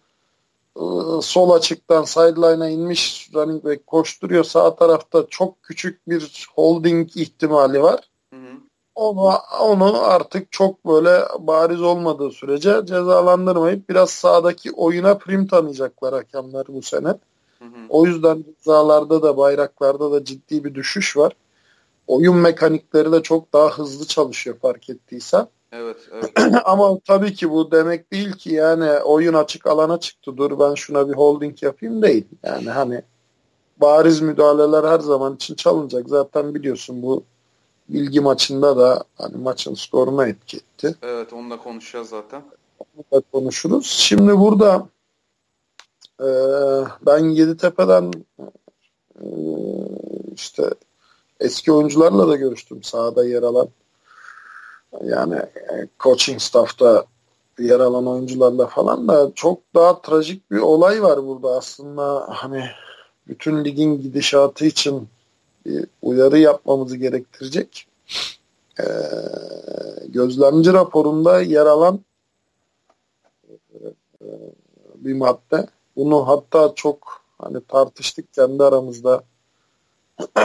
e, 0.77 0.83
sol 1.23 1.51
açıktan 1.51 2.05
sideline'a 2.05 2.69
inmiş 2.69 3.31
running 3.35 3.65
back 3.65 3.87
koşturuyor. 3.87 4.45
Sağ 4.45 4.75
tarafta 4.75 5.27
çok 5.31 5.63
küçük 5.63 6.09
bir 6.09 6.49
holding 6.55 7.17
ihtimali 7.17 7.83
var. 7.83 8.10
Onu, 8.95 9.33
onu 9.61 10.03
artık 10.03 10.53
çok 10.53 10.87
böyle 10.87 11.21
bariz 11.39 11.83
olmadığı 11.83 12.31
sürece 12.31 12.81
cezalandırmayıp 12.85 13.89
biraz 13.89 14.11
sağdaki 14.11 14.73
oyuna 14.73 15.19
prim 15.19 15.47
tanıyacaklar 15.47 16.15
hakemler 16.15 16.65
bu 16.69 16.83
sene. 16.83 17.09
Hı 17.59 17.65
hı. 17.65 17.87
O 17.89 18.07
yüzden 18.07 18.45
cezalarda 18.59 19.23
da 19.23 19.37
bayraklarda 19.37 20.13
da 20.13 20.25
ciddi 20.25 20.65
bir 20.65 20.75
düşüş 20.75 21.17
var 21.17 21.33
oyun 22.11 22.37
mekanikleri 22.37 23.13
de 23.13 23.23
çok 23.23 23.53
daha 23.53 23.69
hızlı 23.69 24.07
çalışıyor 24.07 24.57
fark 24.63 24.91
ettiysen. 24.91 25.47
Evet, 25.73 25.97
evet. 26.13 26.33
Ama 26.65 26.99
tabii 27.07 27.35
ki 27.35 27.51
bu 27.51 27.71
demek 27.71 28.13
değil 28.13 28.33
ki 28.33 28.55
yani 28.55 28.91
oyun 28.91 29.35
açık 29.35 29.67
alana 29.67 30.01
çıktı 30.01 30.37
dur 30.37 30.59
ben 30.59 30.75
şuna 30.75 31.09
bir 31.09 31.15
holding 31.15 31.63
yapayım 31.63 32.03
değil. 32.03 32.25
Yani 32.43 32.71
hani 32.71 33.03
bariz 33.81 34.21
müdahaleler 34.21 34.85
her 34.85 34.99
zaman 34.99 35.35
için 35.35 35.55
çalınacak. 35.55 36.09
Zaten 36.09 36.55
biliyorsun 36.55 37.03
bu 37.03 37.25
bilgi 37.93 38.21
maçında 38.21 38.77
da 38.77 39.05
hani 39.19 39.37
maçın 39.37 39.75
skoruna 39.75 40.27
etki 40.27 40.57
etti. 40.57 40.95
Evet 41.03 41.33
onu 41.33 41.51
da 41.51 41.57
konuşacağız 41.57 42.09
zaten. 42.09 42.43
Onu 42.79 43.05
da 43.13 43.23
konuşuruz. 43.33 43.87
Şimdi 43.87 44.39
burada 44.39 44.87
e, 46.21 46.29
ben 47.07 47.19
Yeditepe'den 47.19 48.13
e, 49.21 49.27
işte 50.35 50.71
eski 51.41 51.73
oyuncularla 51.73 52.29
da 52.29 52.37
görüştüm 52.37 52.83
sahada 52.83 53.25
yer 53.25 53.43
alan. 53.43 53.69
Yani 55.05 55.37
e, 55.37 55.89
coaching 56.01 56.41
staff'ta 56.41 57.05
yer 57.59 57.81
alan 57.81 58.07
oyuncularla 58.07 58.67
falan 58.67 59.09
da 59.09 59.31
çok 59.35 59.59
daha 59.75 60.01
trajik 60.01 60.51
bir 60.51 60.59
olay 60.59 61.03
var 61.03 61.27
burada 61.27 61.49
aslında 61.57 62.27
hani 62.29 62.65
bütün 63.29 63.65
ligin 63.65 64.03
gidişatı 64.03 64.67
için 64.67 65.09
bir 65.67 65.87
uyarı 66.03 66.39
yapmamızı 66.39 66.97
gerektirecek. 66.97 67.87
Ee, 68.81 68.85
gözlemci 70.09 70.73
raporunda 70.73 71.41
yer 71.41 71.67
alan 71.67 72.01
e, 73.75 74.27
bir 74.95 75.15
madde. 75.15 75.67
Bunu 75.97 76.29
hatta 76.29 76.73
çok 76.75 77.23
hani 77.39 77.61
tartıştık 77.69 78.33
kendi 78.33 78.65
aramızda 78.65 79.25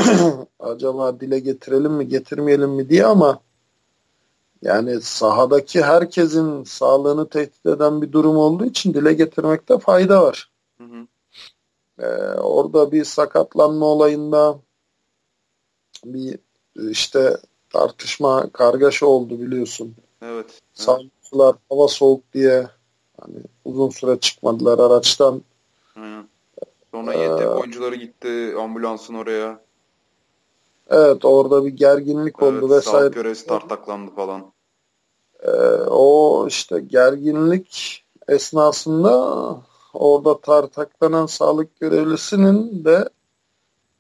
acaba 0.60 1.20
dile 1.20 1.40
getirelim 1.40 1.94
mi 1.94 2.08
getirmeyelim 2.08 2.70
mi 2.70 2.90
diye 2.90 3.06
ama 3.06 3.40
yani 4.62 5.02
sahadaki 5.02 5.82
herkesin 5.82 6.64
sağlığını 6.64 7.30
tehdit 7.30 7.66
eden 7.66 8.02
bir 8.02 8.12
durum 8.12 8.38
olduğu 8.38 8.66
için 8.66 8.94
dile 8.94 9.14
getirmekte 9.14 9.78
fayda 9.78 10.22
var. 10.24 10.52
Hı 10.78 10.84
hı. 10.84 11.08
Ee, 12.00 12.40
orada 12.40 12.92
bir 12.92 13.06
sakatlanma 13.06 13.86
olayında 13.86 14.60
bir 16.14 16.40
işte 16.92 17.38
tartışma, 17.70 18.50
kargaşa 18.50 19.06
oldu 19.06 19.40
biliyorsun. 19.40 19.96
Evet. 20.22 20.62
Sağlıkçılar 20.74 21.56
hava 21.70 21.88
soğuk 21.88 22.34
diye 22.34 22.68
hani 23.22 23.38
uzun 23.66 23.90
süre 23.90 24.20
çıkmadılar 24.20 24.80
araçtan. 24.80 25.42
Aynen. 25.96 26.28
Sonra 26.92 27.14
ee, 27.14 27.48
oyuncuları 27.48 27.96
gitti 27.96 28.56
ambulansın 28.60 29.14
oraya. 29.14 29.60
Evet 30.90 31.26
orada 31.26 31.66
bir 31.66 31.70
gerginlik 31.70 32.44
oldu 32.44 32.60
evet, 32.60 32.70
vesaire. 32.70 33.00
Sağlık 33.00 33.14
görevlisi 33.14 33.48
tartaklandı 33.48 34.12
falan. 34.12 34.52
Ee, 35.44 35.52
o 35.90 36.46
işte 36.48 36.80
gerginlik 36.80 38.04
esnasında 38.28 39.38
orada 39.94 40.42
tartaklanan 40.42 41.26
sağlık 41.26 41.80
görevlisinin 41.80 42.86
de 42.86 43.10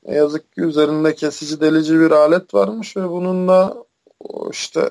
ne 0.06 0.16
yazık 0.16 0.54
ki 0.54 0.62
üzerinde 0.62 1.16
kesici 1.16 1.62
delici 1.62 2.00
bir 2.00 2.12
alet 2.12 2.54
varmış 2.54 2.98
ve 2.98 3.10
bununla 3.10 3.84
işte 4.52 4.90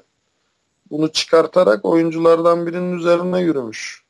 bunu 0.91 1.13
çıkartarak 1.13 1.85
oyunculardan 1.85 2.67
birinin 2.67 2.99
üzerine 2.99 3.41
yürümüş. 3.41 4.05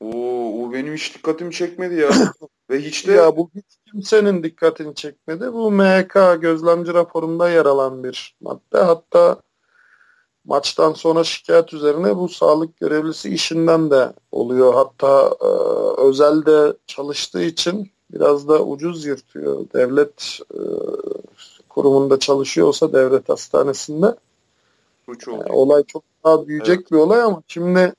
Oo, 0.00 0.64
o 0.64 0.72
benim 0.72 0.94
hiç 0.94 1.14
dikkatimi 1.14 1.52
çekmedi 1.52 1.94
ya. 1.94 2.10
Ve 2.70 2.80
hiç 2.80 3.06
de... 3.06 3.12
Ya 3.12 3.36
bu 3.36 3.50
hiç 3.54 3.64
kimsenin 3.92 4.42
dikkatini 4.42 4.94
çekmedi. 4.94 5.52
Bu 5.52 5.70
MHK 5.70 6.42
gözlemci 6.42 6.94
raporunda 6.94 7.50
yer 7.50 7.66
alan 7.66 8.04
bir 8.04 8.36
madde. 8.40 8.78
Hatta 8.78 9.40
maçtan 10.44 10.92
sonra 10.92 11.24
şikayet 11.24 11.72
üzerine 11.72 12.16
bu 12.16 12.28
sağlık 12.28 12.76
görevlisi 12.76 13.34
işinden 13.34 13.90
de 13.90 14.12
oluyor. 14.32 14.74
Hatta 14.74 15.36
e, 15.40 15.48
özelde 16.00 16.76
çalıştığı 16.86 17.42
için 17.42 17.91
biraz 18.12 18.48
da 18.48 18.64
ucuz 18.64 19.04
yırtıyor. 19.04 19.64
Devlet 19.74 20.38
e, 20.54 20.60
kurumunda 21.68 22.18
çalışıyorsa 22.18 22.92
devlet 22.92 23.28
hastanesinde 23.28 24.14
yani 25.26 25.52
olay 25.52 25.84
çok 25.84 26.02
daha 26.24 26.46
büyüyecek 26.46 26.78
evet. 26.78 26.90
bir 26.90 26.96
olay 26.96 27.22
ama 27.22 27.42
şimdi 27.48 27.94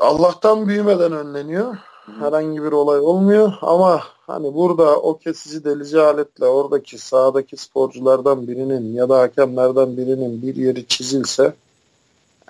Allah'tan 0.00 0.68
büyümeden 0.68 1.12
önleniyor. 1.12 1.76
Herhangi 2.20 2.62
bir 2.62 2.72
olay 2.72 2.98
olmuyor 3.00 3.52
ama 3.62 4.02
hani 4.26 4.54
burada 4.54 5.00
o 5.00 5.18
kesici 5.18 5.64
delici 5.64 6.00
aletle 6.00 6.44
oradaki 6.44 6.98
sahadaki 6.98 7.56
sporculardan 7.56 8.48
birinin 8.48 8.94
ya 8.94 9.08
da 9.08 9.18
hakemlerden 9.18 9.96
birinin 9.96 10.42
bir 10.42 10.56
yeri 10.56 10.86
çizilse 10.86 11.54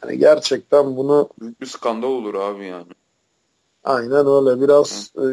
yani 0.02 0.18
gerçekten 0.18 0.96
bunu 0.96 1.28
büyük 1.40 1.60
bir 1.60 1.66
skandal 1.66 2.08
olur 2.08 2.34
abi 2.34 2.66
yani. 2.66 2.86
Aynen 3.86 4.26
öyle 4.26 4.60
biraz 4.60 5.12
e, 5.16 5.24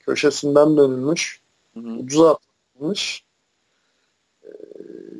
köşesinden 0.00 0.76
dönülmüş. 0.76 1.42
Hı 1.74 1.80
hı. 1.80 1.88
Ucuza 1.88 2.30
atılmış. 2.30 3.24
E, 4.44 4.48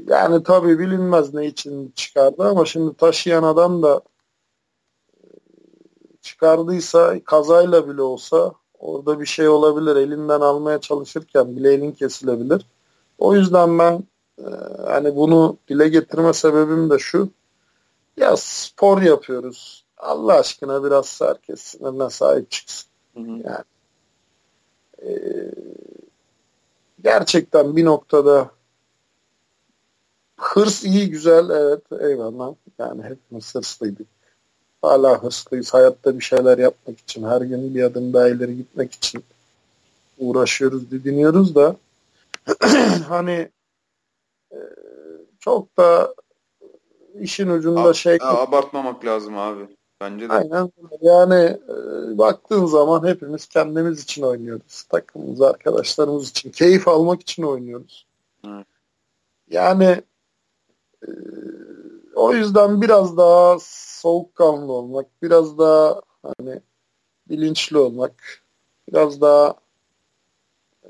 yani 0.06 0.42
tabii 0.42 0.78
bilinmez 0.78 1.34
ne 1.34 1.46
için 1.46 1.92
çıkardı 1.96 2.42
ama 2.42 2.64
şimdi 2.64 2.96
taşıyan 2.96 3.42
adam 3.42 3.82
da 3.82 4.02
çıkardıysa 6.22 7.20
kazayla 7.24 7.88
bile 7.88 8.02
olsa 8.02 8.52
orada 8.78 9.20
bir 9.20 9.26
şey 9.26 9.48
olabilir. 9.48 9.96
Elinden 9.96 10.40
almaya 10.40 10.80
çalışırken 10.80 11.56
bile 11.56 11.72
elin 11.72 11.92
kesilebilir. 11.92 12.66
O 13.18 13.34
yüzden 13.34 13.78
ben 13.78 14.04
e, 14.38 14.48
hani 14.86 15.16
bunu 15.16 15.56
dile 15.68 15.88
getirme 15.88 16.32
sebebim 16.32 16.90
de 16.90 16.98
şu. 16.98 17.28
Ya 18.16 18.36
spor 18.36 19.02
yapıyoruz. 19.02 19.81
Allah 20.02 20.38
aşkına 20.38 20.84
biraz 20.84 21.20
herkes 21.20 21.60
sınırına 21.60 22.10
sahip 22.10 22.50
çıksın. 22.50 22.90
Hı 23.14 23.20
hı. 23.20 23.42
Yani 23.44 23.64
e, 25.02 25.10
gerçekten 27.04 27.76
bir 27.76 27.84
noktada 27.84 28.50
hırs 30.36 30.84
iyi 30.84 31.10
güzel 31.10 31.50
evet 31.50 32.02
eyvallah. 32.02 32.54
Yani 32.78 33.02
hepimiz 33.02 33.54
hırslıydık. 33.54 34.06
Hala 34.82 35.22
hırslıyız. 35.22 35.74
Hayatta 35.74 36.18
bir 36.18 36.24
şeyler 36.24 36.58
yapmak 36.58 36.98
için, 36.98 37.24
her 37.24 37.40
gün 37.40 37.74
bir 37.74 37.82
adım 37.82 38.12
daha 38.12 38.28
ileri 38.28 38.56
gitmek 38.56 38.92
için 38.92 39.24
uğraşıyoruz, 40.18 40.90
didiniyoruz 40.90 41.54
da 41.54 41.76
hani 43.08 43.48
e, 44.52 44.58
çok 45.40 45.76
da 45.76 46.14
işin 47.20 47.48
ucunda 47.48 47.82
A- 47.82 47.94
şey... 47.94 48.18
abartmamak 48.20 49.04
lazım 49.04 49.38
abi. 49.38 49.68
Bence 50.02 50.28
de. 50.28 50.32
Aynen. 50.32 50.72
Yani 51.00 51.58
e, 51.68 52.18
baktığın 52.18 52.66
zaman 52.66 53.06
hepimiz 53.06 53.46
kendimiz 53.46 54.02
için 54.02 54.22
oynuyoruz. 54.22 54.82
Takımımız, 54.82 55.42
arkadaşlarımız 55.42 56.30
için. 56.30 56.50
Keyif 56.50 56.88
almak 56.88 57.20
için 57.20 57.42
oynuyoruz. 57.42 58.06
Evet. 58.46 58.66
Yani 59.50 60.02
e, 61.02 61.10
o 62.14 62.32
yüzden 62.32 62.82
biraz 62.82 63.16
daha 63.16 63.56
soğukkanlı 63.60 64.72
olmak, 64.72 65.06
biraz 65.22 65.58
daha 65.58 66.00
hani 66.22 66.60
bilinçli 67.28 67.78
olmak, 67.78 68.42
biraz 68.88 69.20
daha 69.20 69.54
e, 70.84 70.88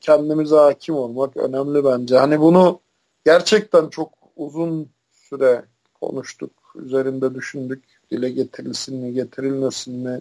kendimize 0.00 0.56
hakim 0.56 0.94
olmak 0.94 1.36
önemli 1.36 1.84
bence. 1.84 2.18
Hani 2.18 2.40
bunu 2.40 2.80
gerçekten 3.24 3.88
çok 3.88 4.12
uzun 4.36 4.88
süre 5.12 5.64
konuştuk, 6.00 6.52
üzerinde 6.74 7.34
düşündük. 7.34 7.84
Dile 8.12 8.30
getirilsin 8.30 8.96
mi, 8.96 9.12
getirilmesin 9.12 9.94
mi, 9.94 10.20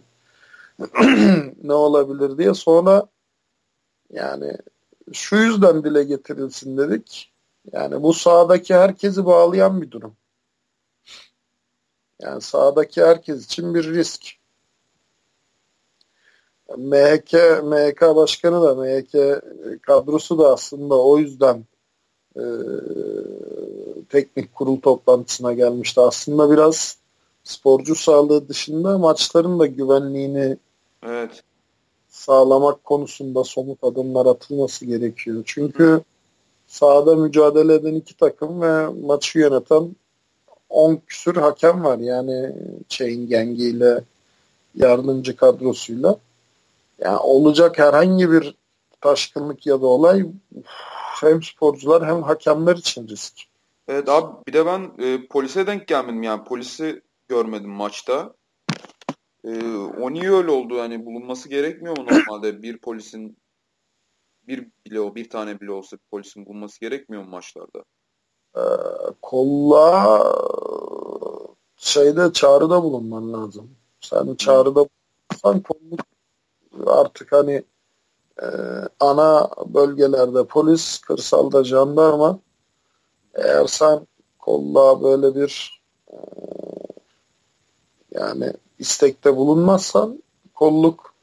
ne 1.63 1.73
olabilir 1.73 2.37
diye. 2.37 2.53
Sonra 2.53 3.07
yani 4.09 4.57
şu 5.13 5.35
yüzden 5.35 5.83
dile 5.83 6.03
getirilsin 6.03 6.77
dedik. 6.77 7.33
Yani 7.71 8.03
bu 8.03 8.13
sahadaki 8.13 8.75
herkesi 8.75 9.25
bağlayan 9.25 9.81
bir 9.81 9.91
durum. 9.91 10.15
Yani 12.21 12.41
sahadaki 12.41 13.01
herkes 13.01 13.45
için 13.45 13.75
bir 13.75 13.93
risk. 13.93 14.21
MHK, 16.77 17.33
MHK 17.63 18.15
başkanı 18.15 18.61
da 18.61 18.75
MHK 18.75 19.41
kadrosu 19.81 20.39
da 20.39 20.53
aslında 20.53 20.95
o 20.95 21.17
yüzden 21.17 21.65
e, 22.35 22.43
teknik 24.09 24.53
kurul 24.53 24.81
toplantısına 24.81 25.53
gelmişti. 25.53 26.01
Aslında 26.01 26.51
biraz 26.51 27.00
sporcu 27.43 27.95
sağlığı 27.95 28.49
dışında 28.49 28.97
maçların 28.97 29.59
da 29.59 29.65
güvenliğini 29.65 30.57
evet. 31.03 31.43
sağlamak 32.09 32.83
konusunda 32.83 33.43
somut 33.43 33.83
adımlar 33.83 34.25
atılması 34.25 34.85
gerekiyor. 34.85 35.43
Çünkü 35.45 36.01
sahada 36.67 37.15
mücadele 37.15 37.73
eden 37.73 37.95
iki 37.95 38.17
takım 38.17 38.61
ve 38.61 38.87
maçı 38.87 39.39
yöneten 39.39 39.95
10 40.69 40.95
küsür 41.07 41.35
hakem 41.35 41.83
var. 41.83 41.97
Yani 41.97 42.55
Chain 42.89 43.27
Gengi 43.27 43.63
ile 43.63 44.03
yardımcı 44.75 45.35
kadrosuyla. 45.35 46.17
Yani 46.99 47.17
olacak 47.17 47.79
herhangi 47.79 48.31
bir 48.31 48.55
taşkınlık 49.01 49.65
ya 49.65 49.81
da 49.81 49.85
olay 49.85 50.25
hem 51.21 51.43
sporcular 51.43 52.07
hem 52.07 52.23
hakemler 52.23 52.75
için 52.75 53.07
risk. 53.07 53.33
Evet 53.87 54.09
abi 54.09 54.35
bir 54.47 54.53
de 54.53 54.65
ben 54.65 54.91
e, 54.99 55.27
polise 55.27 55.67
denk 55.67 55.87
gelmedim 55.87 56.23
yani 56.23 56.43
polisi 56.43 57.01
görmedim 57.31 57.69
maçta. 57.69 58.33
E, 59.43 59.51
o 59.75 60.13
niye 60.13 60.31
öyle 60.31 60.51
oldu 60.51 60.75
yani 60.75 61.05
bulunması 61.05 61.49
gerekmiyor 61.49 61.97
mu 61.97 62.05
normalde 62.05 62.61
bir 62.61 62.77
polisin 62.77 63.37
bir 64.47 64.67
bile 64.85 64.99
o 64.99 65.15
bir 65.15 65.29
tane 65.29 65.59
bile 65.59 65.71
olsa 65.71 65.97
bir 65.97 66.09
polisin 66.11 66.45
bulunması 66.45 66.79
gerekmiyor 66.79 67.23
mu 67.23 67.29
maçlarda? 67.29 67.83
Ee, 68.57 68.61
kolla 69.21 70.23
şeyde 71.75 72.33
çağrıda 72.33 72.83
bulunman 72.83 73.33
lazım. 73.33 73.69
Sen 74.01 74.35
çağrıda 74.35 74.85
bulunsan 74.85 75.63
kolluk 75.63 75.99
artık 76.85 77.31
hani 77.31 77.63
e, 78.41 78.47
ana 78.99 79.49
bölgelerde 79.65 80.45
polis, 80.45 80.99
kırsalda 80.99 81.63
jandarma 81.63 82.39
eğer 83.33 83.67
sen 83.67 84.07
kolla 84.39 85.03
böyle 85.03 85.35
bir 85.35 85.81
e, 86.07 86.17
yani 88.11 88.53
istekte 88.79 89.35
bulunmazsan 89.35 90.23
kolluk 90.53 91.13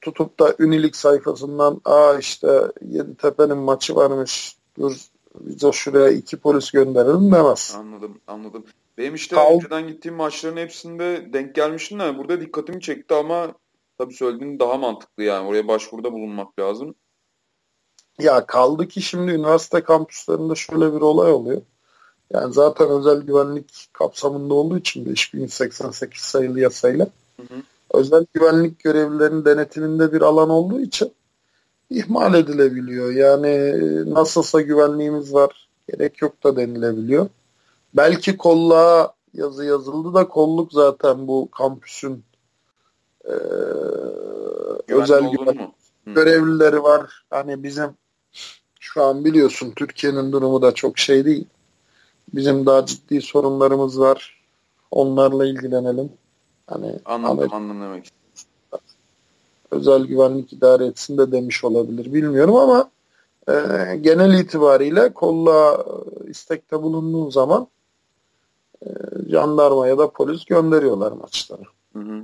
tutup 0.00 0.40
da 0.40 0.54
Ünilik 0.58 0.96
sayfasından 0.96 1.80
aa 1.84 2.18
işte 2.18 2.62
Yeditepe'nin 2.88 3.58
maçı 3.58 3.96
varmış 3.96 4.56
dur 4.78 4.96
biz 5.40 5.64
o 5.64 5.72
şuraya 5.72 6.08
iki 6.08 6.36
polis 6.36 6.70
gönderelim 6.70 7.32
demez. 7.32 7.74
Anladım 7.78 8.20
anladım. 8.26 8.64
Benim 8.98 9.14
işte 9.14 9.36
Kal- 9.36 9.54
önceden 9.54 9.88
gittiğim 9.88 10.16
maçların 10.16 10.56
hepsinde 10.56 11.32
denk 11.32 11.54
gelmiştim 11.54 12.00
de 12.00 12.18
burada 12.18 12.40
dikkatimi 12.40 12.80
çekti 12.80 13.14
ama 13.14 13.54
tabii 13.98 14.14
söylediğin 14.14 14.58
daha 14.58 14.76
mantıklı 14.76 15.22
yani 15.22 15.48
oraya 15.48 15.68
başvuruda 15.68 16.12
bulunmak 16.12 16.58
lazım. 16.58 16.94
Ya 18.18 18.46
kaldı 18.46 18.88
ki 18.88 19.02
şimdi 19.02 19.32
üniversite 19.32 19.82
kampüslerinde 19.82 20.54
şöyle 20.54 20.94
bir 20.94 21.00
olay 21.00 21.32
oluyor. 21.32 21.62
Yani 22.32 22.54
zaten 22.54 22.88
özel 22.88 23.22
güvenlik 23.22 23.88
kapsamında 23.92 24.54
olduğu 24.54 24.78
için 24.78 25.06
5188 25.06 26.22
sayılı 26.22 26.60
yasayla 26.60 27.06
Hı 27.36 27.42
hı. 27.42 27.62
özel 27.94 28.26
güvenlik 28.34 28.78
görevlilerinin 28.78 29.44
denetiminde 29.44 30.12
bir 30.12 30.20
alan 30.20 30.50
olduğu 30.50 30.80
için 30.80 31.12
ihmal 31.90 32.34
edilebiliyor. 32.34 33.12
Yani 33.12 33.48
e, 33.48 34.14
nasılsa 34.14 34.60
güvenliğimiz 34.60 35.34
var, 35.34 35.68
gerek 35.88 36.22
yok 36.22 36.44
da 36.44 36.56
denilebiliyor. 36.56 37.28
Belki 37.94 38.36
kolluğa 38.36 39.14
yazı 39.34 39.64
yazıldı 39.64 40.14
da 40.14 40.28
kolluk 40.28 40.72
zaten 40.72 41.28
bu 41.28 41.48
kampüsün 41.50 42.24
e, 43.24 43.34
Güvenli 44.86 45.02
özel 45.02 45.30
güvenlik 45.30 45.60
mu? 45.60 45.74
Görevlileri 46.06 46.82
var. 46.82 47.24
Hani 47.30 47.62
bizim 47.62 47.90
şu 48.80 49.02
an 49.02 49.24
biliyorsun 49.24 49.72
Türkiye'nin 49.76 50.32
durumu 50.32 50.62
da 50.62 50.72
çok 50.74 50.98
şey 50.98 51.24
değil. 51.24 51.46
Bizim 52.34 52.66
daha 52.66 52.86
ciddi 52.86 53.22
sorunlarımız 53.22 54.00
var. 54.00 54.42
Onlarla 54.90 55.46
ilgilenelim. 55.46 56.12
Hani 56.66 56.98
Anladım 57.04 57.38
Amerika 57.38 57.56
anladım 57.56 57.82
demek. 57.82 58.08
özel 59.70 60.04
güvenlik 60.04 60.52
idare 60.52 60.86
etsin 60.86 61.18
de 61.18 61.32
demiş 61.32 61.64
olabilir. 61.64 62.14
Bilmiyorum 62.14 62.56
ama 62.56 62.90
e, 63.48 63.52
genel 63.96 64.40
itibariyle 64.40 65.12
kolla 65.14 65.84
e, 66.26 66.30
istekte 66.30 66.82
bulunduğun 66.82 67.30
zaman 67.30 67.66
e, 68.86 68.88
jandarma 69.28 69.88
ya 69.88 69.98
da 69.98 70.10
polis 70.10 70.44
gönderiyorlar 70.44 71.12
maçlara. 71.12 71.62
Hı 71.92 71.98
hı. 71.98 72.22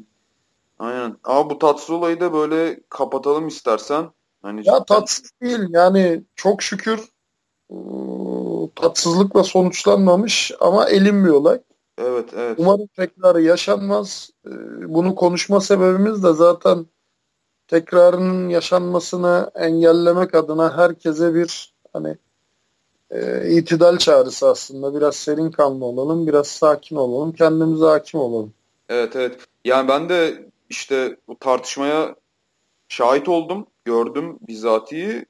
Aynen. 0.79 1.17
Ama 1.25 1.51
bu 1.51 1.59
tatsız 1.59 1.91
olayı 1.91 2.21
da 2.21 2.33
böyle 2.33 2.81
kapatalım 2.89 3.49
istersen. 3.49 4.11
Hani 4.43 4.69
Ya 4.69 4.85
tatsız 4.85 5.31
değil 5.43 5.61
yani 5.71 6.23
çok 6.37 6.63
şükür 6.63 7.09
tatsızlıkla 8.81 9.45
sonuçlanmamış 9.45 10.53
ama 10.61 10.89
elin 10.89 11.25
bir 11.25 11.31
olay. 11.31 11.59
Evet 11.99 12.31
evet. 12.37 12.55
Umarım 12.59 12.87
tekrarı 12.87 13.43
yaşanmaz. 13.43 14.31
E, 14.47 14.51
Bunu 14.95 15.15
konuşma 15.15 15.61
sebebimiz 15.61 16.23
de 16.23 16.33
zaten 16.33 16.87
tekrarının 17.69 18.49
yaşanmasını 18.49 19.51
engellemek 19.55 20.35
adına 20.35 20.77
herkese 20.77 21.35
bir 21.35 21.75
hani 21.93 22.17
e, 23.11 23.51
itidal 23.51 23.97
çağrısı 23.99 24.49
aslında. 24.49 24.95
Biraz 24.95 25.17
serin 25.17 25.51
kanlı 25.51 25.85
olalım, 25.85 26.27
biraz 26.27 26.47
sakin 26.47 26.97
olalım, 26.97 27.33
kendimize 27.33 27.85
hakim 27.85 28.21
olalım. 28.21 28.53
Evet 28.89 29.17
evet. 29.17 29.39
Yani 29.65 29.89
ben 29.89 30.09
de 30.09 30.49
işte 30.69 31.17
bu 31.29 31.39
tartışmaya 31.39 32.15
şahit 32.89 33.29
oldum. 33.29 33.67
Gördüm 33.85 34.39
bizatihi. 34.49 35.27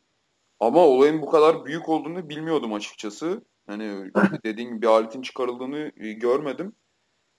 Ama 0.61 0.87
olayın 0.87 1.23
bu 1.23 1.31
kadar 1.31 1.65
büyük 1.65 1.89
olduğunu 1.89 2.29
bilmiyordum 2.29 2.73
açıkçası. 2.75 3.43
Hani 3.67 4.13
dediğim 4.45 4.71
gibi 4.71 4.83
bir 4.83 4.87
aletin 4.87 5.23
çıkarıldığını 5.23 5.93
e, 5.97 6.13
görmedim. 6.13 6.73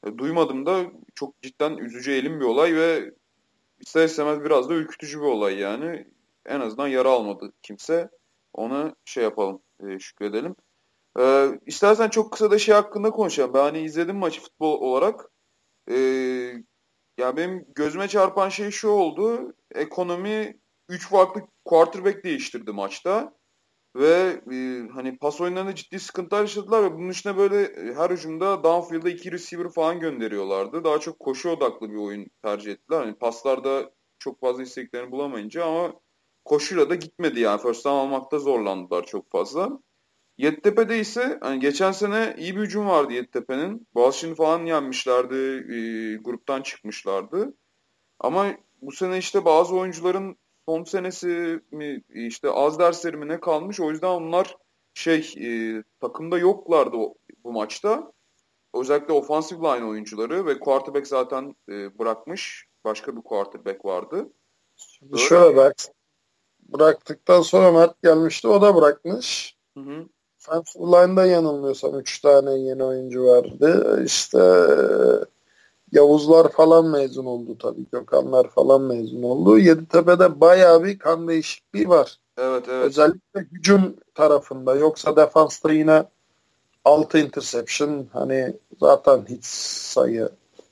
E, 0.07 0.17
Duymadım 0.17 0.65
da 0.65 0.85
çok 1.15 1.41
cidden 1.41 1.77
üzücü 1.77 2.11
elim 2.11 2.39
bir 2.39 2.45
olay 2.45 2.75
ve 2.75 3.13
ister 3.79 4.05
istemez 4.05 4.43
biraz 4.43 4.69
da 4.69 4.73
ürkütücü 4.73 5.19
bir 5.19 5.25
olay 5.25 5.59
yani. 5.59 6.07
En 6.45 6.59
azından 6.59 6.87
yara 6.87 7.09
almadı 7.09 7.53
kimse. 7.61 8.09
Ona 8.53 8.95
şey 9.05 9.23
yapalım, 9.23 9.61
e, 9.87 9.99
şükredelim. 9.99 10.55
E, 11.19 11.47
istersen 11.65 12.09
çok 12.09 12.31
kısa 12.33 12.51
da 12.51 12.59
şey 12.59 12.75
hakkında 12.75 13.11
konuşalım. 13.11 13.53
Ben 13.53 13.59
hani 13.59 13.79
izledim 13.79 14.17
maçı 14.17 14.41
futbol 14.41 14.81
olarak. 14.81 15.31
E, 15.91 15.95
ya 17.17 17.37
benim 17.37 17.65
gözüme 17.75 18.07
çarpan 18.07 18.49
şey 18.49 18.71
şu 18.71 18.89
oldu. 18.89 19.53
Ekonomi 19.75 20.59
3 20.89 21.09
farklı 21.09 21.41
quarterback 21.65 22.23
değiştirdi 22.23 22.71
maçta. 22.71 23.39
Ve 23.95 24.41
e, 24.51 24.87
hani 24.93 25.17
pas 25.17 25.41
oyunlarında 25.41 25.75
ciddi 25.75 25.99
sıkıntılar 25.99 26.41
yaşadılar 26.41 26.83
ve 26.83 26.93
bunun 26.93 27.09
içine 27.09 27.37
böyle 27.37 27.61
e, 27.61 27.93
her 27.93 28.09
hücumda 28.09 28.63
downfield'a 28.63 29.09
iki 29.09 29.31
receiver 29.31 29.69
falan 29.69 29.99
gönderiyorlardı. 29.99 30.83
Daha 30.83 30.99
çok 30.99 31.19
koşu 31.19 31.49
odaklı 31.49 31.91
bir 31.91 31.95
oyun 31.95 32.27
tercih 32.43 32.71
ettiler. 32.71 32.99
Hani 32.99 33.15
paslarda 33.15 33.91
çok 34.19 34.39
fazla 34.39 34.63
isteklerini 34.63 35.11
bulamayınca 35.11 35.65
ama 35.65 35.93
koşuyla 36.45 36.89
da 36.89 36.95
gitmedi 36.95 37.39
yani. 37.39 37.61
First 37.61 37.85
down 37.85 37.97
almakta 37.97 38.39
zorlandılar 38.39 39.05
çok 39.05 39.31
fazla. 39.31 39.69
Yeditepe'de 40.37 40.99
ise 40.99 41.37
hani 41.41 41.59
geçen 41.59 41.91
sene 41.91 42.35
iyi 42.37 42.55
bir 42.55 42.61
hücum 42.61 42.87
vardı 42.87 43.13
Yeditepe'nin. 43.13 43.87
Boğaziçi'ni 43.93 44.35
falan 44.35 44.65
yenmişlerdi. 44.65 45.35
E, 45.75 45.79
gruptan 46.15 46.61
çıkmışlardı. 46.61 47.53
Ama 48.19 48.47
bu 48.81 48.91
sene 48.91 49.17
işte 49.17 49.45
bazı 49.45 49.75
oyuncuların 49.75 50.37
son 50.69 50.83
senesi 50.83 51.59
mi 51.71 52.01
işte 52.09 52.49
az 52.49 52.79
dersleri 52.79 53.17
mi 53.17 53.27
ne 53.27 53.39
kalmış. 53.39 53.79
O 53.79 53.91
yüzden 53.91 54.07
onlar 54.07 54.57
şey 54.93 55.33
e, 55.37 55.83
takımda 56.01 56.37
yoklardı 56.37 56.97
o, 56.97 57.15
bu 57.43 57.51
maçta. 57.51 58.11
Özellikle 58.73 59.13
offensive 59.13 59.59
line 59.59 59.85
oyuncuları 59.85 60.45
ve 60.45 60.59
quarterback 60.59 61.07
zaten 61.07 61.55
e, 61.69 61.99
bırakmış. 61.99 62.67
Başka 62.83 63.15
bir 63.15 63.21
quarterback 63.21 63.85
vardı. 63.85 64.29
Şimdi 64.75 65.13
Öyle. 65.13 65.23
şöyle 65.23 65.55
bak. 65.57 65.75
Bıraktıktan 66.59 67.41
sonra 67.41 67.71
Mert 67.71 68.01
gelmişti. 68.03 68.47
O 68.47 68.61
da 68.61 68.75
bırakmış. 68.75 69.57
Hı 69.77 69.79
hı. 69.79 70.05
Offensive 70.39 70.83
line'da 70.83 71.25
yanılmıyorsam 71.25 71.99
3 71.99 72.21
tane 72.21 72.51
yeni 72.51 72.83
oyuncu 72.83 73.23
vardı. 73.23 74.01
İşte 74.05 74.39
Yavuzlar 75.91 76.51
falan 76.51 76.85
mezun 76.85 77.25
oldu 77.25 77.57
tabii. 77.57 77.85
Gökhanlar 77.91 78.49
falan 78.49 78.81
mezun 78.81 79.23
oldu. 79.23 79.57
Yeditepe'de 79.57 80.41
bayağı 80.41 80.83
bir 80.83 80.99
kan 80.99 81.27
değişikliği 81.27 81.89
var. 81.89 82.17
Evet 82.37 82.65
evet. 82.69 82.85
Özellikle 82.85 83.39
hücum 83.39 83.95
tarafında. 84.15 84.75
Yoksa 84.75 85.15
defansta 85.15 85.71
yine 85.71 86.03
6 86.85 87.19
interception 87.19 88.07
hani 88.13 88.53
zaten 88.79 89.25
hiç 89.29 89.45
sayı 89.45 90.29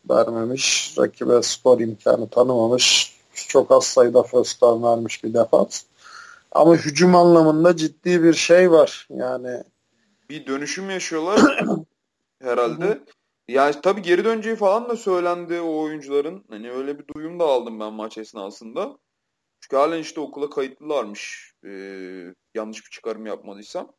vermemiş. 0.10 0.96
Rakibe 1.00 1.42
skor 1.42 1.80
imkanı 1.80 2.30
tanımamış. 2.30 3.18
Çok 3.34 3.72
az 3.72 3.84
sayıda 3.84 4.24
first 4.24 4.62
down 4.62 4.84
vermiş 4.84 5.24
bir 5.24 5.34
defans. 5.34 5.84
Ama 6.52 6.76
hücum 6.76 7.16
anlamında 7.16 7.76
ciddi 7.76 8.24
bir 8.24 8.34
şey 8.34 8.72
var. 8.72 9.08
Yani 9.10 9.64
bir 10.30 10.46
dönüşüm 10.46 10.90
yaşıyorlar 10.90 11.66
herhalde. 12.42 13.00
Yani 13.48 13.76
tabii 13.84 14.02
geri 14.02 14.26
döneceği 14.26 14.56
falan 14.56 14.90
da 14.90 14.96
söylendi 14.98 15.62
o 15.62 15.82
oyuncuların. 15.84 16.46
Hani 16.50 16.72
öyle 16.72 17.00
bir 17.00 17.08
duyum 17.08 17.40
da 17.40 17.44
aldım 17.46 17.80
ben 17.80 17.94
maç 17.94 18.18
esnasında. 18.18 18.98
Çünkü 19.60 19.76
halen 19.76 20.00
işte 20.00 20.20
okula 20.20 20.50
kayıtlılarmış. 20.50 21.54
Ee, 21.66 22.34
yanlış 22.56 22.86
bir 22.86 22.90
çıkarım 22.92 23.26
yapmadıysam. 23.26 23.94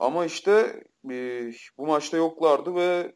Ama 0.00 0.24
işte 0.26 0.84
e, 1.10 1.50
bu 1.78 1.86
maçta 1.86 2.16
yoklardı 2.16 2.74
ve 2.74 3.14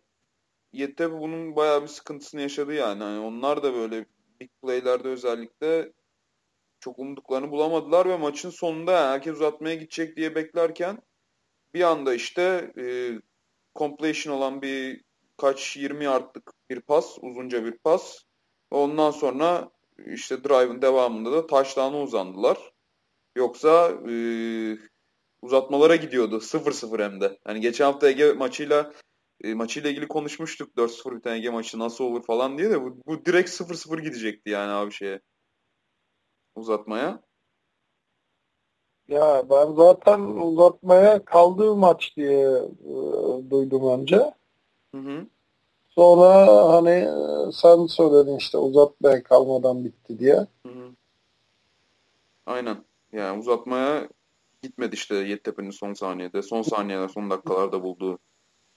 Yeditepe 0.75 1.21
bunun 1.21 1.57
bayağı 1.57 1.83
bir 1.83 1.89
sıkıntısını 1.89 2.41
yaşadı 2.41 2.75
yani. 2.75 3.03
yani. 3.03 3.19
Onlar 3.27 3.63
da 3.63 3.75
böyle 3.75 4.07
big 4.41 4.51
play'lerde 4.63 5.09
özellikle 5.09 5.93
çok 6.81 6.99
umduklarını 6.99 7.51
bulamadılar 7.51 8.09
ve 8.09 8.17
maçın 8.17 8.51
sonunda 8.51 8.93
yani 8.93 9.13
herkes 9.13 9.35
uzatmaya 9.35 9.75
gidecek 9.75 10.17
diye 10.17 10.35
beklerken 10.35 11.03
bir 11.75 11.83
anda 11.83 12.15
işte 12.15 12.73
e, 12.79 12.85
completion 13.75 14.37
olan 14.37 14.63
bir 14.63 15.05
kaç 15.37 15.77
20 15.77 16.05
yardlık 16.05 16.53
bir 16.71 16.81
pas, 16.81 17.19
uzunca 17.21 17.65
bir 17.65 17.79
pas. 17.79 18.19
Ondan 18.71 19.11
sonra 19.11 19.71
işte 20.07 20.45
drive'ın 20.45 20.83
devamında 20.83 21.33
da 21.33 21.47
touchdown'a 21.47 22.03
uzandılar. 22.03 22.73
Yoksa 23.37 23.91
e, 24.11 24.15
uzatmalara 25.43 25.97
gidiyordu. 25.97 26.41
0-0 26.41 27.05
hem 27.05 27.21
de. 27.21 27.39
Yani 27.47 27.61
geçen 27.61 27.85
hafta 27.85 28.09
Ege 28.09 28.33
maçıyla 28.33 28.93
e, 29.45 29.55
maçıyla 29.55 29.91
ilgili 29.91 30.09
konuşmuştuk. 30.09 30.77
4-0 30.77 31.17
biten 31.17 31.35
Ege 31.35 31.51
maçı 31.51 31.79
nasıl 31.79 32.05
olur 32.05 32.23
falan 32.23 32.59
diye 32.59 32.71
de 32.71 32.83
bu, 32.83 32.99
bu 33.07 33.25
direkt 33.25 33.51
0-0 33.51 34.01
gidecekti 34.03 34.51
yani 34.51 34.73
abi 34.73 34.93
şeye. 34.93 35.21
Uzatmaya. 36.55 37.23
Ya 39.09 39.51
ben 39.51 39.75
zaten 39.75 40.21
uzatmaya 40.21 41.25
kaldığı 41.25 41.77
maç 41.77 42.17
diye 42.17 42.49
e, 42.85 42.95
duydum 43.51 44.01
önce. 44.01 44.35
Hı 44.95 45.01
hı. 45.01 45.27
Sonra 45.89 46.47
hani 46.73 47.09
sen 47.53 47.87
söyledin 47.87 48.37
işte 48.37 48.59
uzatmaya 48.59 49.23
kalmadan 49.23 49.85
bitti 49.85 50.19
diye. 50.19 50.35
Hı 50.35 50.69
hı. 50.69 50.91
Aynen. 52.47 52.77
Yani 53.13 53.39
uzatmaya 53.39 54.09
gitmedi 54.63 54.95
işte 54.95 55.15
Yeditepe'nin 55.15 55.71
son 55.71 55.95
saniyede. 55.95 56.43
Son 56.43 56.63
saniyeler 56.63 57.09
son 57.09 57.31
dakikalarda 57.31 57.83
bulduğu 57.83 58.19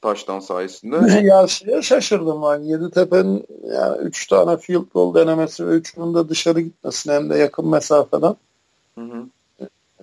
taştan 0.01 0.39
sayesinde. 0.39 1.22
ya 1.28 1.47
şeye 1.47 1.82
şaşırdım 1.82 2.41
ben. 2.43 2.63
Yeditepe'nin 2.63 3.45
yani 3.63 3.97
3 3.97 4.28
tane 4.28 4.57
field 4.57 4.86
goal 4.93 5.13
denemesi 5.13 5.68
ve 5.68 5.72
üçünün 5.72 6.15
de 6.15 6.30
dışarı 6.30 6.61
gitmesine 6.61 7.13
hem 7.13 7.30
de 7.30 7.38
yakın 7.38 7.68
mesafeden. 7.68 8.36
Hı 8.95 9.01
hı. 9.01 9.26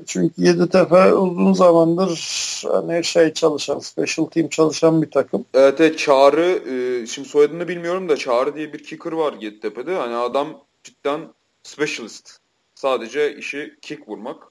Çünkü 0.06 0.34
Yeditepe 0.42 1.14
uzun 1.14 1.52
zamandır 1.52 2.62
hani 2.68 3.04
şey 3.04 3.32
çalışan, 3.32 3.78
special 3.78 4.26
team 4.26 4.48
çalışan 4.48 5.02
bir 5.02 5.10
takım. 5.10 5.44
Evet, 5.54 5.80
evet 5.80 5.98
Çağrı, 5.98 6.62
e, 6.72 7.06
şimdi 7.06 7.28
soyadını 7.28 7.68
bilmiyorum 7.68 8.08
da 8.08 8.16
Çağrı 8.16 8.54
diye 8.54 8.72
bir 8.72 8.84
kicker 8.84 9.12
var 9.12 9.34
Yeditepe'de. 9.40 9.94
Hani 9.94 10.16
adam 10.16 10.60
cidden 10.84 11.20
specialist. 11.62 12.38
Sadece 12.74 13.36
işi 13.36 13.74
kick 13.82 14.08
vurmak. 14.08 14.42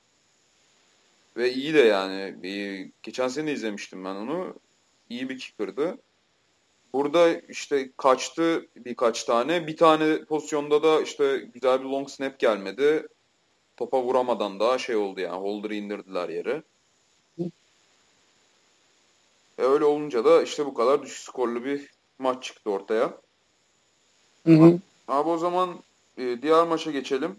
Ve 1.37 1.53
iyi 1.53 1.73
de 1.73 1.79
yani. 1.79 2.47
E, 2.47 2.91
geçen 3.03 3.27
sene 3.27 3.51
izlemiştim 3.51 4.05
ben 4.05 4.15
onu. 4.15 4.53
İyi 5.09 5.29
bir 5.29 5.39
kicker'dı. 5.39 5.97
Burada 6.93 7.33
işte 7.33 7.89
kaçtı 7.97 8.67
birkaç 8.75 9.23
tane. 9.23 9.67
Bir 9.67 9.77
tane 9.77 10.23
pozisyonda 10.25 10.83
da 10.83 11.01
işte 11.01 11.37
güzel 11.53 11.79
bir 11.79 11.85
long 11.85 12.09
snap 12.09 12.39
gelmedi 12.39 13.07
topa 13.77 14.03
vuramadan 14.03 14.59
daha 14.59 14.77
şey 14.77 14.95
oldu 14.95 15.19
yani. 15.19 15.41
Holder'ı 15.41 15.75
indirdiler 15.75 16.29
yere. 16.29 16.63
E 19.57 19.61
öyle 19.61 19.85
olunca 19.85 20.25
da 20.25 20.43
işte 20.43 20.65
bu 20.65 20.73
kadar 20.73 21.01
düşük 21.01 21.17
skorlu 21.17 21.65
bir 21.65 21.91
maç 22.19 22.43
çıktı 22.43 22.69
ortaya. 22.69 23.13
Hı 24.45 24.53
hı. 24.53 24.79
Abi 25.07 25.29
o 25.29 25.37
zaman 25.37 25.79
e, 26.17 26.41
diğer 26.41 26.67
maça 26.67 26.91
geçelim. 26.91 27.35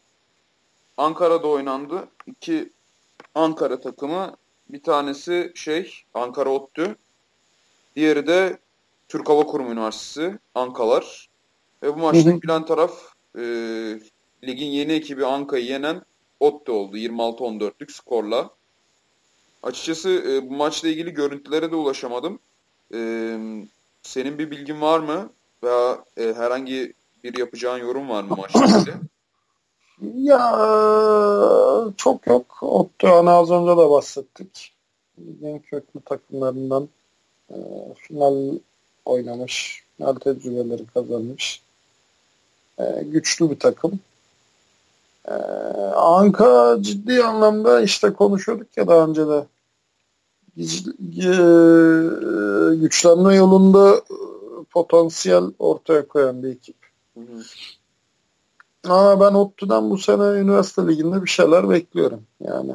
Ankara'da 0.97 1.49
oynandı. 1.49 2.09
İki 2.26 2.72
Ankara 3.35 3.80
takımı. 3.80 4.37
Bir 4.68 4.82
tanesi 4.82 5.53
şey 5.55 5.95
Ankara 6.14 6.51
ODTÜ. 6.51 6.97
Diğeri 7.97 8.26
de 8.26 8.59
Türk 9.09 9.28
Hava 9.28 9.47
Kurumu 9.47 9.72
Üniversitesi 9.72 10.39
Ankalar. 10.55 11.28
Ve 11.82 11.95
bu 11.95 11.99
maçta 11.99 12.43
bilen 12.43 12.66
taraf 12.66 12.93
e, 13.39 13.43
ligin 14.45 14.66
yeni 14.66 14.93
ekibi 14.93 15.26
Anka'yı 15.26 15.64
yenen 15.64 16.03
Otte 16.45 16.73
oldu 16.73 16.97
26-14'lük 16.97 17.93
skorla. 17.93 18.51
Açıkçası 19.63 20.11
e, 20.11 20.51
bu 20.51 20.55
maçla 20.55 20.89
ilgili 20.89 21.11
görüntülere 21.11 21.71
de 21.71 21.77
ulaşamadım. 21.77 22.39
E, 22.95 22.99
senin 24.03 24.39
bir 24.39 24.51
bilgin 24.51 24.81
var 24.81 24.99
mı? 24.99 25.31
Veya 25.63 26.05
e, 26.17 26.23
herhangi 26.23 26.93
bir 27.25 27.39
yapacağın 27.39 27.79
yorum 27.79 28.09
var 28.09 28.23
mı 28.23 28.37
maçla 28.37 28.65
ilgili? 28.65 28.95
Ya 30.15 30.41
çok 31.97 32.27
yok. 32.27 32.59
Ottu 32.61 33.09
hani 33.09 33.31
az 33.31 33.51
önce 33.51 33.71
de 33.71 33.91
bahsettik. 33.91 34.73
En 35.43 35.59
köklü 35.59 36.01
takımlarından 36.01 36.89
e, 37.51 37.57
final 37.97 38.59
oynamış. 39.05 39.85
Final 39.97 40.15
tecrübeleri 40.15 40.87
kazanmış. 40.87 41.63
E, 42.79 42.85
güçlü 43.05 43.51
bir 43.51 43.59
takım. 43.59 44.01
Ee, 45.29 45.33
Anka 45.95 46.77
ciddi 46.81 47.25
anlamda 47.25 47.81
işte 47.81 48.12
konuşuyorduk 48.12 48.77
ya 48.77 48.89
daha 48.89 49.07
önce 49.07 49.27
de 49.29 49.47
güçlenme 52.77 53.35
yolunda 53.35 53.97
e, 53.97 54.16
potansiyel 54.70 55.45
ortaya 55.59 56.09
koyan 56.09 56.43
bir 56.43 56.49
ekip. 56.49 56.77
Hı 57.14 57.20
hı. 57.20 57.43
Ama 58.85 59.20
ben 59.20 59.35
ODTÜ'den 59.35 59.91
bu 59.91 59.99
sene 59.99 60.41
üniversite 60.41 60.87
liginde 60.89 61.22
bir 61.22 61.31
şeyler 61.31 61.70
bekliyorum. 61.70 62.22
Yani 62.41 62.72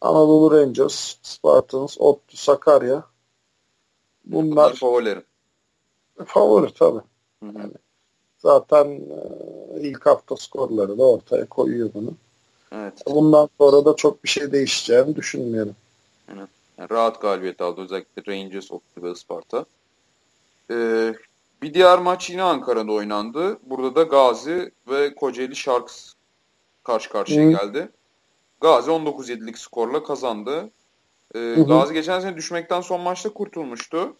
Anadolu 0.00 0.60
Rangers, 0.60 1.16
Spartans, 1.22 1.96
ODTÜ, 1.98 2.36
Sakarya. 2.36 3.04
Bunlar 4.24 4.74
favorilerim. 4.74 5.24
Favori 6.26 6.74
tabii. 6.74 7.00
Hı 7.42 7.46
hı. 7.46 7.58
Yani 7.58 7.72
Zaten 8.46 8.86
e, 8.86 9.80
ilk 9.80 10.06
hafta 10.06 10.36
skorları 10.36 10.98
da 10.98 11.04
ortaya 11.04 11.46
koyuyor 11.46 11.90
bunu. 11.94 12.14
Evet. 12.72 12.92
Bundan 13.06 13.48
sonra 13.58 13.84
da 13.84 13.96
çok 13.96 14.24
bir 14.24 14.28
şey 14.28 14.52
değişeceğini 14.52 15.16
düşünmüyorum. 15.16 15.74
Evet. 16.28 16.48
Yani 16.78 16.90
rahat 16.90 17.20
galibiyet 17.20 17.60
aldı 17.60 17.80
özellikle 17.80 18.32
Rangers, 18.32 18.72
Opti 18.72 19.02
ve 19.02 19.14
Sparta. 19.14 19.64
Ee, 20.70 21.14
bir 21.62 21.74
diğer 21.74 21.98
maç 21.98 22.30
yine 22.30 22.42
Ankara'da 22.42 22.92
oynandı. 22.92 23.58
Burada 23.62 23.94
da 23.94 24.02
Gazi 24.02 24.72
ve 24.88 25.14
Kocaeli 25.14 25.56
Sharks 25.56 26.12
karşı 26.84 27.10
karşıya 27.10 27.46
Hı. 27.46 27.50
geldi. 27.50 27.88
Gazi 28.60 28.90
19-7'lik 28.90 29.58
skorla 29.58 30.02
kazandı. 30.02 30.70
Ee, 31.34 31.54
Gazi 31.68 31.94
geçen 31.94 32.20
sene 32.20 32.36
düşmekten 32.36 32.80
son 32.80 33.00
maçta 33.00 33.32
kurtulmuştu. 33.32 34.16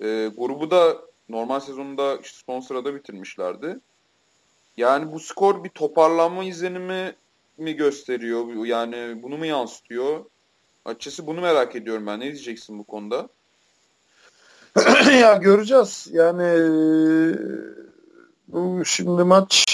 Ee, 0.00 0.30
grubu 0.36 0.70
da 0.70 1.11
normal 1.32 1.60
sezonunda 1.60 2.16
işte 2.16 2.38
son 2.46 2.60
sırada 2.60 2.94
bitirmişlerdi. 2.94 3.78
Yani 4.76 5.12
bu 5.12 5.20
skor 5.20 5.64
bir 5.64 5.68
toparlanma 5.68 6.44
izlenimi 6.44 7.14
mi 7.58 7.76
gösteriyor? 7.76 8.64
Yani 8.64 9.22
bunu 9.22 9.38
mu 9.38 9.46
yansıtıyor? 9.46 10.24
Açıkçası 10.84 11.26
bunu 11.26 11.40
merak 11.40 11.76
ediyorum 11.76 12.06
ben. 12.06 12.20
Ne 12.20 12.24
diyeceksin 12.24 12.78
bu 12.78 12.84
konuda? 12.84 13.28
ya 15.20 15.34
göreceğiz. 15.36 16.08
Yani 16.12 16.68
bu 18.48 18.84
şimdi 18.84 19.24
maç 19.24 19.66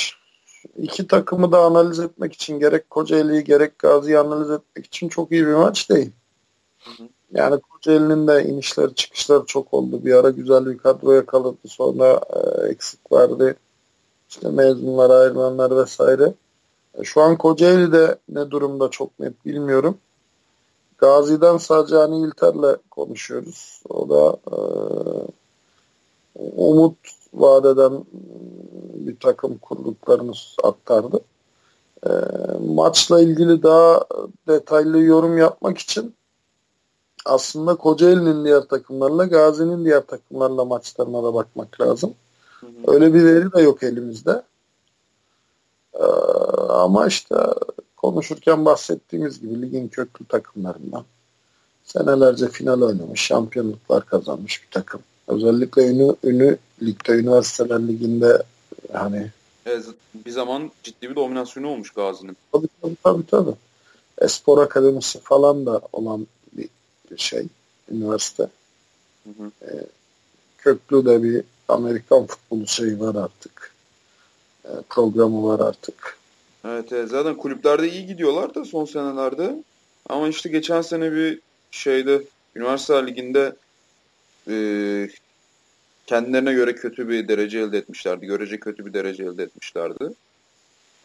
iki 0.77 1.07
takımı 1.07 1.53
da 1.53 1.59
analiz 1.59 1.99
etmek 2.01 2.33
için 2.33 2.59
gerek 2.59 2.91
Kocaeli'yi 2.91 3.45
gerek 3.45 3.79
Gazi'yi 3.79 4.19
analiz 4.19 4.51
etmek 4.51 4.87
için 4.87 5.09
çok 5.09 5.33
iyi 5.33 5.47
bir 5.47 5.53
maç 5.53 5.91
değil. 5.91 6.11
Hı 6.79 6.91
hı. 6.91 7.09
Yani 7.33 7.61
Kocaeli'nin 7.61 8.29
de 8.29 8.45
inişleri 8.45 8.95
çıkışları 8.95 9.47
çok 9.47 9.75
oldu. 9.75 10.05
Bir 10.05 10.15
ara 10.15 10.31
güzel 10.31 10.67
bir 10.67 10.79
kadro 10.79 11.13
yakaladı. 11.13 11.57
Sonra 11.67 12.21
e, 12.37 12.69
eksik 12.69 13.13
vardı. 13.13 13.57
İşte 14.29 14.49
mezunlar, 14.51 15.11
ayrılanlar 15.11 15.77
vesaire. 15.77 16.35
E, 16.95 17.05
şu 17.05 17.21
an 17.21 17.39
Kocaeli'de 17.39 18.19
ne 18.29 18.51
durumda 18.51 18.89
çok 18.91 19.21
net 19.21 19.45
bilmiyorum. 19.45 19.99
Gazi'den 20.99 21.57
sadece 21.57 21.97
hani 21.97 22.27
İlter'le 22.27 22.77
konuşuyoruz. 22.91 23.83
O 23.89 24.09
da 24.09 24.37
e, 24.53 24.59
umut 26.57 26.97
vadeden 27.35 28.05
bir 28.95 29.17
takım 29.17 29.59
kurduklarını 29.59 30.33
aktardı. 30.63 31.21
E, 32.07 32.11
maçla 32.75 33.21
ilgili 33.21 33.63
daha 33.63 34.05
detaylı 34.49 35.01
yorum 35.01 35.39
yapmak 35.39 35.79
için 35.79 36.15
aslında 37.29 37.75
Kocaeli'nin 37.75 38.45
diğer 38.45 38.61
takımlarla 38.61 39.25
Gazi'nin 39.25 39.85
diğer 39.85 40.01
takımlarla 40.07 40.65
maçlarına 40.65 41.23
da 41.25 41.35
bakmak 41.35 41.81
lazım. 41.81 42.15
Hı 42.61 42.67
hı. 42.67 42.71
Öyle 42.87 43.15
bir 43.15 43.25
veri 43.25 43.53
de 43.53 43.61
yok 43.61 43.83
elimizde. 43.83 44.43
Ee, 45.95 46.05
ama 46.69 47.07
işte 47.07 47.37
konuşurken 47.97 48.65
bahsettiğimiz 48.65 49.41
gibi 49.41 49.63
ligin 49.63 49.89
köklü 49.89 50.25
takımlarından 50.25 51.05
senelerce 51.85 52.49
final 52.49 52.83
oynamış, 52.83 53.21
şampiyonluklar 53.21 54.07
kazanmış 54.07 54.63
bir 54.63 54.71
takım. 54.71 55.01
Özellikle 55.29 55.89
ünlü, 55.89 56.17
ünlü 56.25 56.59
ligde, 56.83 57.13
üniversiteler 57.13 57.89
liginde 57.89 58.43
hani 58.93 59.31
evet, 59.67 59.85
bir 60.15 60.31
zaman 60.31 60.71
ciddi 60.83 61.11
bir 61.11 61.17
dominasyonu 61.17 61.69
olmuş 61.69 61.91
Gazi'nin. 61.91 62.37
Tabii 62.53 62.69
tabii 62.83 62.97
tabii. 63.03 63.27
tabii. 63.27 63.55
Espor 64.21 64.63
Akademisi 64.63 65.21
falan 65.21 65.67
da 65.67 65.81
olan 65.93 66.27
şey, 67.17 67.47
üniversite. 67.91 68.49
Hı 69.25 69.31
hı. 69.43 69.71
E, 69.71 69.85
köklü 70.59 71.07
de 71.07 71.23
bir 71.23 71.45
Amerikan 71.69 72.27
futbolu 72.27 72.67
şeyi 72.67 73.01
var 73.01 73.15
artık. 73.15 73.73
E, 74.65 74.71
programı 74.89 75.49
var 75.49 75.69
artık. 75.69 76.19
Evet, 76.65 76.93
evet 76.93 77.09
zaten 77.09 77.37
kulüplerde 77.37 77.91
iyi 77.91 78.07
gidiyorlar 78.07 78.55
da 78.55 78.65
son 78.65 78.85
senelerde. 78.85 79.63
Ama 80.09 80.29
işte 80.29 80.49
geçen 80.49 80.83
sene 80.83 81.13
bir 81.13 81.41
şeyde 81.71 82.23
üniversite 82.57 83.07
liginde 83.07 83.57
e, 84.51 84.57
kendilerine 86.07 86.53
göre 86.53 86.75
kötü 86.75 87.09
bir 87.09 87.29
derece 87.29 87.59
elde 87.59 87.79
etmişlerdi. 87.79 88.27
Görece 88.27 88.61
kötü 88.61 88.87
bir 88.87 88.95
derece 88.95 89.25
elde 89.25 89.43
etmişlerdi. 89.43 90.11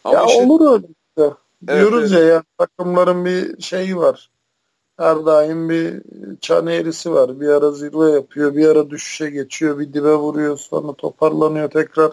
Ama 0.04 0.14
ya 0.14 0.26
işte, 0.26 0.42
olur 0.42 0.72
öyle 0.72 0.86
işte. 0.86 1.36
Evet, 1.68 1.80
Diyoruz 1.80 2.12
evet. 2.12 2.22
ya, 2.22 2.28
ya 2.28 2.42
takımların 2.58 3.24
bir 3.24 3.62
şeyi 3.62 3.96
var. 3.96 4.30
Her 4.96 5.26
daim 5.26 5.68
bir 5.68 6.02
çan 6.40 6.66
eğrisi 6.66 7.12
var. 7.12 7.40
Bir 7.40 7.48
ara 7.48 7.70
zirve 7.70 8.10
yapıyor, 8.10 8.54
bir 8.54 8.68
ara 8.68 8.90
düşüşe 8.90 9.30
geçiyor, 9.30 9.78
bir 9.78 9.92
dibe 9.92 10.14
vuruyor, 10.14 10.58
sonra 10.58 10.92
toparlanıyor 10.92 11.70
tekrar. 11.70 12.12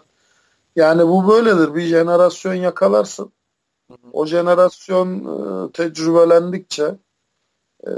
Yani 0.76 1.08
bu 1.08 1.28
böyledir. 1.28 1.76
Bir 1.76 1.82
jenerasyon 1.82 2.54
yakalarsın. 2.54 3.32
O 4.14 4.26
jenerasyon 4.26 5.08
e, 5.68 5.72
tecrübelendikçe 5.72 6.96
e, 7.88 7.92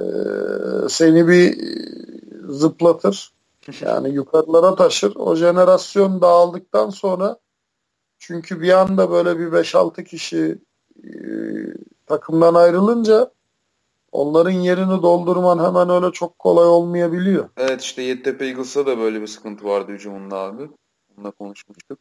seni 0.90 1.28
bir 1.28 1.58
zıplatır. 2.50 3.34
Yani 3.82 4.10
yukarılara 4.10 4.76
taşır. 4.76 5.14
O 5.16 5.36
jenerasyon 5.36 6.22
dağıldıktan 6.22 6.90
sonra 6.90 7.38
çünkü 8.20 8.62
bir 8.62 8.80
anda 8.82 9.12
böyle 9.12 9.40
bir 9.40 9.52
5-6 9.52 10.04
kişi 10.04 10.62
e, 11.04 11.10
takımdan 12.06 12.54
ayrılınca 12.54 13.32
onların 14.14 14.52
yerini 14.52 15.02
doldurman 15.02 15.64
hemen 15.66 15.90
öyle 15.90 16.12
çok 16.12 16.40
kolay 16.40 16.68
olmayabiliyor. 16.68 17.50
Evet 17.58 17.82
işte 17.82 18.02
Yeditepe 18.02 18.46
Eagles'a 18.46 18.86
da 18.86 18.98
böyle 18.98 19.22
bir 19.22 19.28
sıkıntı 19.28 19.66
vardı 19.66 19.92
hücumunda 19.92 20.38
abi. 20.38 20.70
Onunla 21.18 21.32
konuşmuştuk. 21.32 22.00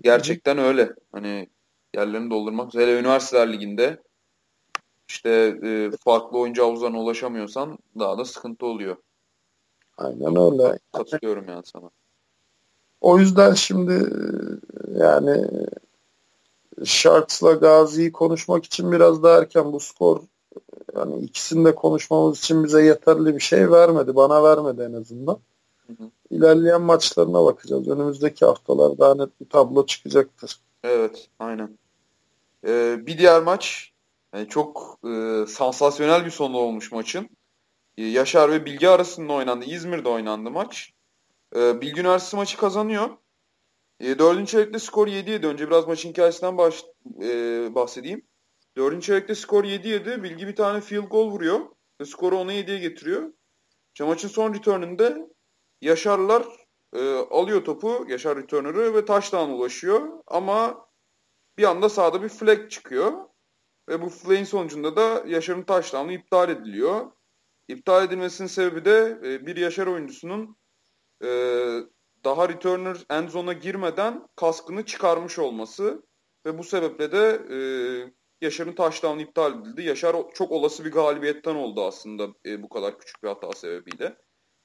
Gerçekten 0.00 0.58
öyle. 0.58 0.94
Hani 1.12 1.48
yerlerini 1.94 2.30
doldurmak. 2.30 2.74
Hele 2.74 2.98
üniversiteler 2.98 3.52
liginde 3.52 4.02
işte 5.08 5.30
e, 5.64 5.90
farklı 6.04 6.38
oyuncu 6.38 6.62
havuzlarına 6.62 7.00
ulaşamıyorsan 7.00 7.78
daha 7.98 8.18
da 8.18 8.24
sıkıntı 8.24 8.66
oluyor. 8.66 8.96
Aynen 9.96 10.36
öyle. 10.36 10.78
Katılıyorum 10.92 11.48
yani 11.48 11.62
sana. 11.64 11.90
O 13.00 13.18
yüzden 13.18 13.54
şimdi 13.54 14.06
yani 14.94 15.46
Sharks'la 16.84 17.52
Gazi'yi 17.52 18.12
konuşmak 18.12 18.64
için 18.64 18.92
biraz 18.92 19.22
daha 19.22 19.38
erken 19.38 19.72
bu 19.72 19.80
skor 19.80 20.20
yani 20.96 21.18
ikisini 21.18 21.64
de 21.64 21.74
konuşmamız 21.74 22.38
için 22.38 22.64
bize 22.64 22.84
yeterli 22.84 23.34
bir 23.34 23.40
şey 23.40 23.70
vermedi. 23.70 24.16
Bana 24.16 24.42
vermedi 24.42 24.82
en 24.82 24.92
azından. 24.92 25.38
Hı 25.86 25.92
hı. 25.92 26.10
İlerleyen 26.30 26.82
maçlarına 26.82 27.44
bakacağız. 27.44 27.88
Önümüzdeki 27.88 28.44
haftalar 28.44 28.98
daha 28.98 29.14
net 29.14 29.40
bir 29.40 29.48
tablo 29.48 29.86
çıkacaktır. 29.86 30.60
Evet, 30.84 31.28
aynen. 31.38 31.78
Ee, 32.66 33.06
bir 33.06 33.18
diğer 33.18 33.42
maç 33.42 33.92
yani 34.34 34.48
çok 34.48 34.98
e, 35.04 35.44
sansasyonel 35.48 36.24
bir 36.24 36.30
sonu 36.30 36.56
olmuş 36.56 36.92
maçın. 36.92 37.28
E, 37.98 38.04
Yaşar 38.04 38.50
ve 38.50 38.64
Bilgi 38.64 38.88
arasında 38.88 39.32
oynandı. 39.32 39.64
İzmir'de 39.64 40.08
oynandı 40.08 40.50
maç. 40.50 40.92
E, 41.56 41.80
Bilgi 41.80 42.00
Üniversitesi 42.00 42.36
maçı 42.36 42.56
kazanıyor. 42.56 43.10
E, 44.00 44.18
dördüncü 44.18 44.50
çeyrekte 44.50 44.78
skor 44.78 45.08
7-7. 45.08 45.46
Önce 45.46 45.66
biraz 45.66 45.88
maçın 45.88 46.08
hikayesinden 46.08 46.58
baş, 46.58 46.84
e, 47.22 47.28
bahsedeyim. 47.74 48.22
Dördüncü 48.76 49.06
çeyrekte 49.06 49.34
skor 49.34 49.64
7-7. 49.64 50.22
Bilgi 50.22 50.46
bir 50.48 50.56
tane 50.56 50.80
field 50.80 51.08
goal 51.08 51.30
vuruyor. 51.30 51.60
Ve 52.00 52.04
skoru 52.04 52.34
10'a 52.34 52.52
7'ye 52.52 52.78
getiriyor. 52.78 53.32
İşte 53.94 54.04
maçın 54.04 54.28
son 54.28 54.54
return'ünde 54.54 55.28
Yaşarlar 55.80 56.46
e, 56.92 57.14
alıyor 57.14 57.64
topu, 57.64 58.06
Yaşar 58.08 58.36
returner'ı 58.36 58.94
ve 58.94 59.04
taştan 59.04 59.50
ulaşıyor. 59.50 60.08
Ama 60.26 60.88
bir 61.58 61.64
anda 61.64 61.88
sağda 61.88 62.22
bir 62.22 62.28
flag 62.28 62.70
çıkıyor. 62.70 63.12
Ve 63.88 64.02
bu 64.02 64.08
flag'in 64.08 64.44
sonucunda 64.44 64.96
da 64.96 65.24
Yaşar'ın 65.26 65.62
taştanı 65.62 66.12
iptal 66.12 66.48
ediliyor. 66.48 67.12
İptal 67.68 68.04
edilmesinin 68.04 68.48
sebebi 68.48 68.84
de 68.84 69.20
e, 69.24 69.46
bir 69.46 69.56
Yaşar 69.56 69.86
oyuncusunun 69.86 70.56
e, 71.24 71.28
daha 72.24 72.48
returner 72.48 72.96
end 73.10 73.28
zone'a 73.28 73.52
girmeden 73.52 74.28
kaskını 74.36 74.84
çıkarmış 74.86 75.38
olması. 75.38 76.02
Ve 76.46 76.58
bu 76.58 76.64
sebeple 76.64 77.12
de 77.12 77.42
e, 77.50 77.58
Yaşar'ın 78.42 78.72
taştan 78.72 79.18
iptal 79.18 79.60
edildi. 79.60 79.82
Yaşar 79.82 80.16
çok 80.34 80.52
olası 80.52 80.84
bir 80.84 80.92
galibiyetten 80.92 81.54
oldu 81.54 81.84
aslında 81.84 82.28
e, 82.46 82.62
bu 82.62 82.68
kadar 82.68 82.98
küçük 82.98 83.22
bir 83.22 83.28
hata 83.28 83.52
sebebiyle. 83.52 84.16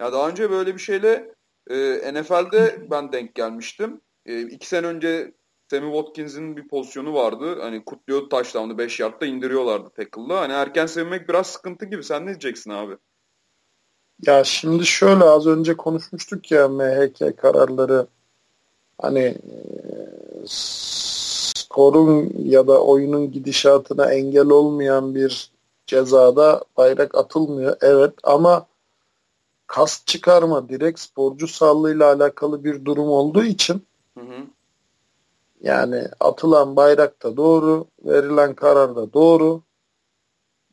Ya 0.01 0.13
daha 0.13 0.29
önce 0.29 0.49
böyle 0.51 0.73
bir 0.73 0.79
şeyle 0.79 1.35
e, 1.69 2.13
NFL'de 2.13 2.87
ben 2.91 3.11
denk 3.11 3.35
gelmiştim. 3.35 4.01
E, 4.25 4.41
iki 4.41 4.67
sene 4.67 4.87
önce 4.87 5.33
Sammy 5.71 5.93
Watkins'in 5.93 6.57
bir 6.57 6.67
pozisyonu 6.67 7.13
vardı. 7.13 7.61
Hani 7.61 7.85
kutluyordu 7.85 8.29
touchdown'u 8.29 8.77
5 8.77 8.99
yardta 8.99 9.25
indiriyorlardı 9.25 9.89
tackle'la. 9.89 10.41
Hani 10.41 10.53
erken 10.53 10.85
sevinmek 10.85 11.29
biraz 11.29 11.47
sıkıntı 11.47 11.85
gibi. 11.85 12.03
Sen 12.03 12.23
ne 12.23 12.27
diyeceksin 12.27 12.71
abi? 12.71 12.97
Ya 14.27 14.43
şimdi 14.43 14.85
şöyle 14.85 15.23
az 15.23 15.47
önce 15.47 15.77
konuşmuştuk 15.77 16.51
ya 16.51 16.67
MHK 16.67 17.37
kararları 17.37 18.07
hani 19.01 19.19
e, 19.19 19.57
skorun 21.77 22.33
ya 22.45 22.67
da 22.67 22.83
oyunun 22.83 23.31
gidişatına 23.31 24.11
engel 24.13 24.49
olmayan 24.49 25.15
bir 25.15 25.51
cezada 25.87 26.63
bayrak 26.77 27.15
atılmıyor. 27.15 27.77
Evet 27.81 28.13
ama 28.23 28.65
kas 29.67 30.05
çıkarma 30.05 30.69
direkt 30.69 30.99
sporcu 30.99 31.47
sağlığıyla 31.47 32.13
alakalı 32.13 32.63
bir 32.63 32.85
durum 32.85 33.09
olduğu 33.09 33.43
için 33.43 33.85
hı 34.17 34.19
hı. 34.19 34.43
yani 35.61 36.07
atılan 36.19 36.75
bayrak 36.75 37.23
da 37.23 37.37
doğru, 37.37 37.85
verilen 38.05 38.53
karar 38.53 38.95
da 38.95 39.13
doğru. 39.13 39.61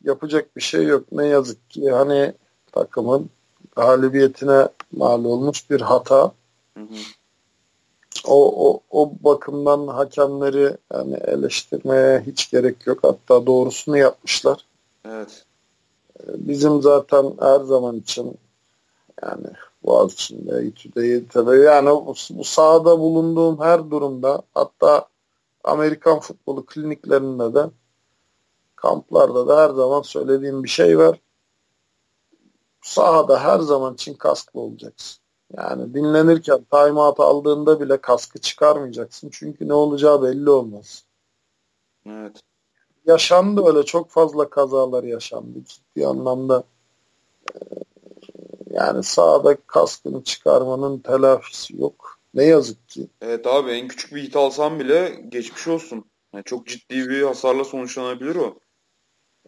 Yapacak 0.05 0.57
bir 0.57 0.63
şey 0.63 0.85
yok. 0.85 1.13
Ne 1.13 1.27
yazık 1.27 1.71
ki 1.71 1.91
hani 1.91 2.33
takımın 2.73 3.31
galibiyetine 3.77 4.69
mal 4.93 5.25
olmuş 5.25 5.71
bir 5.71 5.81
hata. 5.81 6.33
Hı 6.77 6.81
hı. 6.81 6.95
O, 8.27 8.69
o, 8.69 8.81
o 8.91 9.13
bakımdan 9.21 9.87
hakemleri 9.87 10.77
yani 10.93 11.15
eleştirmeye 11.15 12.21
hiç 12.21 12.51
gerek 12.51 12.87
yok. 12.87 12.99
Hatta 13.03 13.47
doğrusunu 13.47 13.99
yapmışlar. 13.99 14.67
Evet. 15.05 15.45
Bizim 16.29 16.83
zaten 16.83 17.33
her 17.41 17.61
zaman 17.61 17.97
için 17.97 18.39
yani 19.23 19.47
Boğaziçi'nde, 19.85 20.65
İTÜ'de, 20.65 21.07
YT'de 21.07 21.57
yani 21.57 21.91
bu, 21.91 22.15
bu 22.31 22.45
sahada 22.45 22.99
bulunduğum 22.99 23.61
her 23.61 23.91
durumda 23.91 24.43
hatta 24.55 25.09
Amerikan 25.65 26.21
futbolu 26.21 26.67
kliniklerinde 26.67 27.55
de 27.55 27.71
kamplarda 28.77 29.49
da 29.49 29.63
her 29.63 29.71
zaman 29.71 30.03
söylediğim 30.03 30.65
bir 30.65 30.69
şey 30.69 30.99
var. 30.99 31.21
Sahada 32.83 33.45
her 33.45 33.61
zaman 33.61 33.95
için 33.95 34.15
kasklı 34.15 34.61
olacaksın. 34.61 35.24
Yani 35.57 35.95
dinlenirken 35.95 36.65
timeout 36.71 37.21
aldığında 37.21 37.81
bile 37.81 37.97
kaskı 37.97 38.39
çıkarmayacaksın. 38.39 39.31
Çünkü 39.33 39.69
ne 39.69 39.73
olacağı 39.75 40.23
belli 40.23 40.51
olmaz. 40.51 41.05
Evet. 42.07 42.41
Yaşandı 43.07 43.63
öyle 43.67 43.83
çok 43.83 44.11
fazla 44.11 44.51
kazalar 44.51 45.05
yaşandı 45.05 45.59
ciddi 45.65 46.07
anlamda. 46.07 46.65
Yani 48.71 49.03
sahada 49.03 49.57
kaskını 49.67 50.25
çıkarmanın 50.25 50.99
telafisi 50.99 51.81
yok. 51.81 52.19
Ne 52.35 52.45
yazık 52.45 52.89
ki. 52.89 53.09
Evet 53.21 53.47
abi 53.47 53.71
en 53.71 53.89
küçük 53.89 54.15
bir 54.15 54.23
hit 54.23 54.37
alsam 54.37 54.81
bile 54.81 55.09
geçmiş 55.29 55.69
olsun. 55.69 56.05
Yani 56.35 56.45
çok 56.45 56.67
ciddi 56.67 57.09
bir 57.09 57.23
hasarla 57.23 57.65
sonuçlanabilir 57.65 58.37
o. 58.37 58.59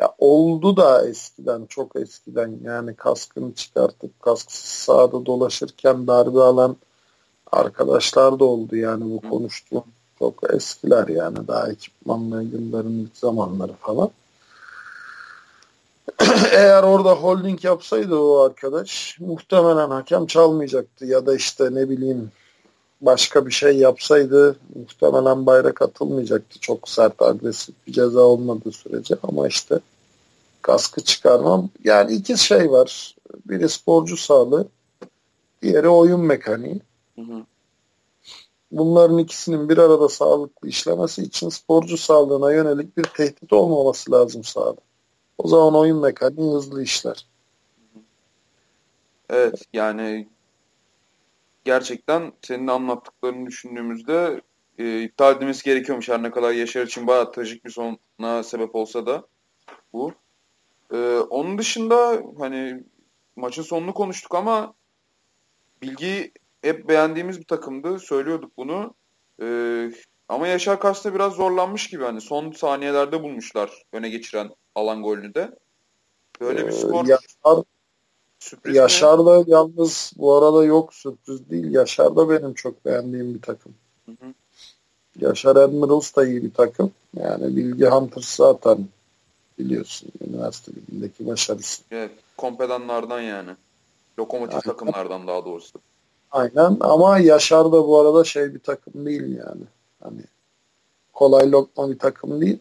Ya 0.00 0.14
oldu 0.18 0.76
da 0.76 1.08
eskiden 1.08 1.66
çok 1.66 1.96
eskiden. 1.96 2.58
Yani 2.62 2.94
kaskını 2.94 3.54
çıkartıp 3.54 4.22
kasksız 4.22 4.70
sahada 4.70 5.26
dolaşırken 5.26 6.06
darbe 6.06 6.40
alan 6.40 6.76
arkadaşlar 7.52 8.38
da 8.38 8.44
oldu 8.44 8.76
yani 8.76 9.04
bu 9.04 9.30
konuştuğum. 9.30 9.84
Çok 10.18 10.54
eskiler 10.54 11.08
yani 11.08 11.48
daha 11.48 11.68
ekipmanlı 11.68 12.42
yılların 12.42 12.92
ilk 12.92 13.16
zamanları 13.16 13.72
falan. 13.72 14.10
Eğer 16.52 16.82
orada 16.82 17.12
holding 17.12 17.64
yapsaydı 17.64 18.16
o 18.16 18.38
arkadaş 18.38 19.16
muhtemelen 19.20 19.90
hakem 19.90 20.26
çalmayacaktı 20.26 21.06
ya 21.06 21.26
da 21.26 21.34
işte 21.34 21.74
ne 21.74 21.88
bileyim 21.88 22.32
başka 23.06 23.46
bir 23.46 23.50
şey 23.50 23.76
yapsaydı 23.76 24.56
muhtemelen 24.74 25.46
bayrak 25.46 25.82
atılmayacaktı. 25.82 26.60
Çok 26.60 26.88
sert 26.88 27.22
agresif 27.22 27.74
bir 27.86 27.92
ceza 27.92 28.20
olmadığı 28.20 28.72
sürece 28.72 29.16
ama 29.22 29.48
işte 29.48 29.80
kaskı 30.62 31.04
çıkarmam. 31.04 31.68
Yani 31.84 32.12
iki 32.12 32.38
şey 32.38 32.70
var. 32.70 33.16
Biri 33.46 33.68
sporcu 33.68 34.16
sağlığı, 34.16 34.68
diğeri 35.62 35.88
oyun 35.88 36.20
mekaniği. 36.20 36.80
Hı 37.14 37.22
hı. 37.22 37.42
Bunların 38.70 39.18
ikisinin 39.18 39.68
bir 39.68 39.78
arada 39.78 40.08
sağlıklı 40.08 40.68
işlemesi 40.68 41.22
için 41.22 41.48
sporcu 41.48 41.96
sağlığına 41.96 42.52
yönelik 42.52 42.96
bir 42.96 43.04
tehdit 43.04 43.52
olmaması 43.52 44.12
lazım 44.12 44.44
sahada. 44.44 44.80
O 45.38 45.48
zaman 45.48 45.74
oyun 45.74 45.98
mekaniği 45.98 46.52
hızlı 46.52 46.82
işler. 46.82 47.26
Evet 49.30 49.62
yani 49.72 50.28
gerçekten 51.66 52.32
senin 52.42 52.66
anlattıklarını 52.66 53.46
düşündüğümüzde 53.46 54.40
e, 54.78 55.02
iptal 55.02 55.36
edilmesi 55.36 55.64
gerekiyormuş 55.64 56.08
her 56.08 56.22
ne 56.22 56.30
kadar 56.30 56.52
Yaşar 56.52 56.86
için 56.86 57.06
bayağı 57.06 57.32
trajik 57.32 57.64
bir 57.64 57.70
sona 57.70 58.42
sebep 58.42 58.74
olsa 58.74 59.06
da 59.06 59.26
bu. 59.92 60.12
E, 60.92 61.18
onun 61.18 61.58
dışında 61.58 62.22
hani 62.38 62.84
maçın 63.36 63.62
sonunu 63.62 63.94
konuştuk 63.94 64.34
ama 64.34 64.74
Bilgi 65.82 66.32
hep 66.62 66.88
beğendiğimiz 66.88 67.40
bir 67.40 67.44
takımdı. 67.44 67.98
Söylüyorduk 67.98 68.56
bunu. 68.56 68.94
E, 69.42 69.46
ama 70.28 70.48
Yaşar 70.48 70.80
karşısında 70.80 71.14
biraz 71.14 71.32
zorlanmış 71.32 71.90
gibi. 71.90 72.04
Hani 72.04 72.20
son 72.20 72.52
saniyelerde 72.52 73.22
bulmuşlar 73.22 73.82
öne 73.92 74.08
geçiren 74.08 74.50
alan 74.74 75.02
golünü 75.02 75.34
de. 75.34 75.50
Böyle 76.40 76.62
bir 76.66 76.72
ee, 76.72 76.72
skor. 76.72 77.06
Yaşar, 77.06 77.64
sürpriz 78.38 78.76
Yaşar 78.76 79.18
mi? 79.18 79.44
yalnız 79.46 80.12
bu 80.16 80.34
arada 80.34 80.64
yok 80.64 80.94
sürpriz 80.94 81.50
değil. 81.50 81.70
Yaşar 81.70 82.16
da 82.16 82.30
benim 82.30 82.54
çok 82.54 82.84
beğendiğim 82.84 83.34
bir 83.34 83.42
takım. 83.42 83.74
Hı 84.06 84.12
hı. 84.12 84.34
Yaşar 85.20 85.56
Admirals 85.56 86.16
da 86.16 86.26
iyi 86.26 86.42
bir 86.44 86.54
takım. 86.54 86.90
Yani 87.16 87.56
Bilgi 87.56 87.86
Hunters 87.86 88.36
zaten 88.36 88.78
biliyorsun 89.58 90.08
üniversite 90.28 90.72
ligindeki 90.72 91.26
başarısı. 91.26 91.82
Evet, 91.90 92.10
kompedanlardan 92.36 93.20
yani. 93.20 93.50
Lokomotif 94.18 94.54
Aynen. 94.54 94.62
takımlardan 94.62 95.26
daha 95.26 95.44
doğrusu. 95.44 95.78
Aynen 96.30 96.76
ama 96.80 97.18
Yaşar 97.18 97.64
da 97.64 97.88
bu 97.88 98.00
arada 98.00 98.24
şey 98.24 98.54
bir 98.54 98.58
takım 98.58 99.06
değil 99.06 99.36
yani. 99.36 99.62
Hani 100.02 100.20
kolay 101.12 101.52
lokma 101.52 101.90
bir 101.90 101.98
takım 101.98 102.40
değil. 102.40 102.58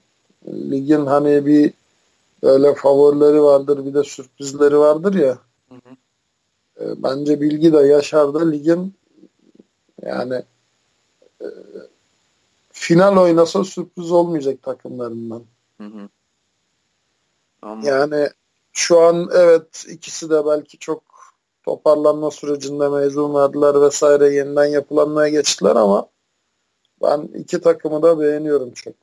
Ligin 0.48 1.06
hani 1.06 1.46
bir 1.46 1.74
böyle 2.44 2.76
favorileri 2.76 3.44
vardır 3.44 3.86
bir 3.86 3.94
de 3.94 4.04
sürprizleri 4.04 4.80
vardır 4.80 5.14
ya. 5.14 5.38
Hı 5.70 5.76
hı. 5.76 5.96
E, 6.80 7.04
bence 7.04 7.42
Bilgi 7.42 7.74
de 7.74 7.78
Yaşar 7.78 8.34
da 8.34 8.50
ligin 8.50 8.94
yani 10.02 10.44
e, 11.42 11.48
final 12.72 13.18
oynasa 13.18 13.64
sürpriz 13.64 14.12
olmayacak 14.12 14.64
takımlarından. 14.64 15.44
Hı 15.82 15.84
hı. 15.84 16.10
Yani 17.84 18.30
şu 18.74 19.00
an 19.00 19.30
evet 19.34 19.86
ikisi 19.90 20.30
de 20.30 20.46
belki 20.46 20.78
çok 20.78 21.04
toparlanma 21.64 22.32
sürecinde 22.32 22.90
mezun 22.90 23.34
verdiler 23.34 23.82
vesaire 23.82 24.34
yeniden 24.34 24.66
yapılanmaya 24.66 25.30
geçtiler 25.30 25.76
ama 25.76 26.08
ben 27.02 27.30
iki 27.40 27.62
takımı 27.62 28.04
da 28.04 28.20
beğeniyorum 28.20 28.74
çok. 28.74 28.94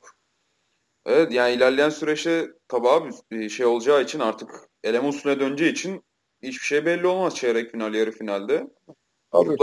Evet 1.07 1.33
yani 1.33 1.55
ilerleyen 1.55 1.91
süreçte 1.91 2.51
tabi 2.69 2.89
abi 2.89 3.11
bir 3.31 3.49
şey 3.49 3.67
olacağı 3.67 4.03
için 4.03 4.21
artık 4.21 4.69
eleme 4.85 5.09
usulüne 5.09 5.41
döneceği 5.41 5.73
için 5.73 6.05
hiçbir 6.43 6.67
şey 6.67 6.87
belli 6.87 7.07
olmaz 7.07 7.37
çeyrek 7.37 7.71
final 7.71 7.95
yarı 7.95 8.11
finalde. 8.11 8.67
Tabii 9.33 9.57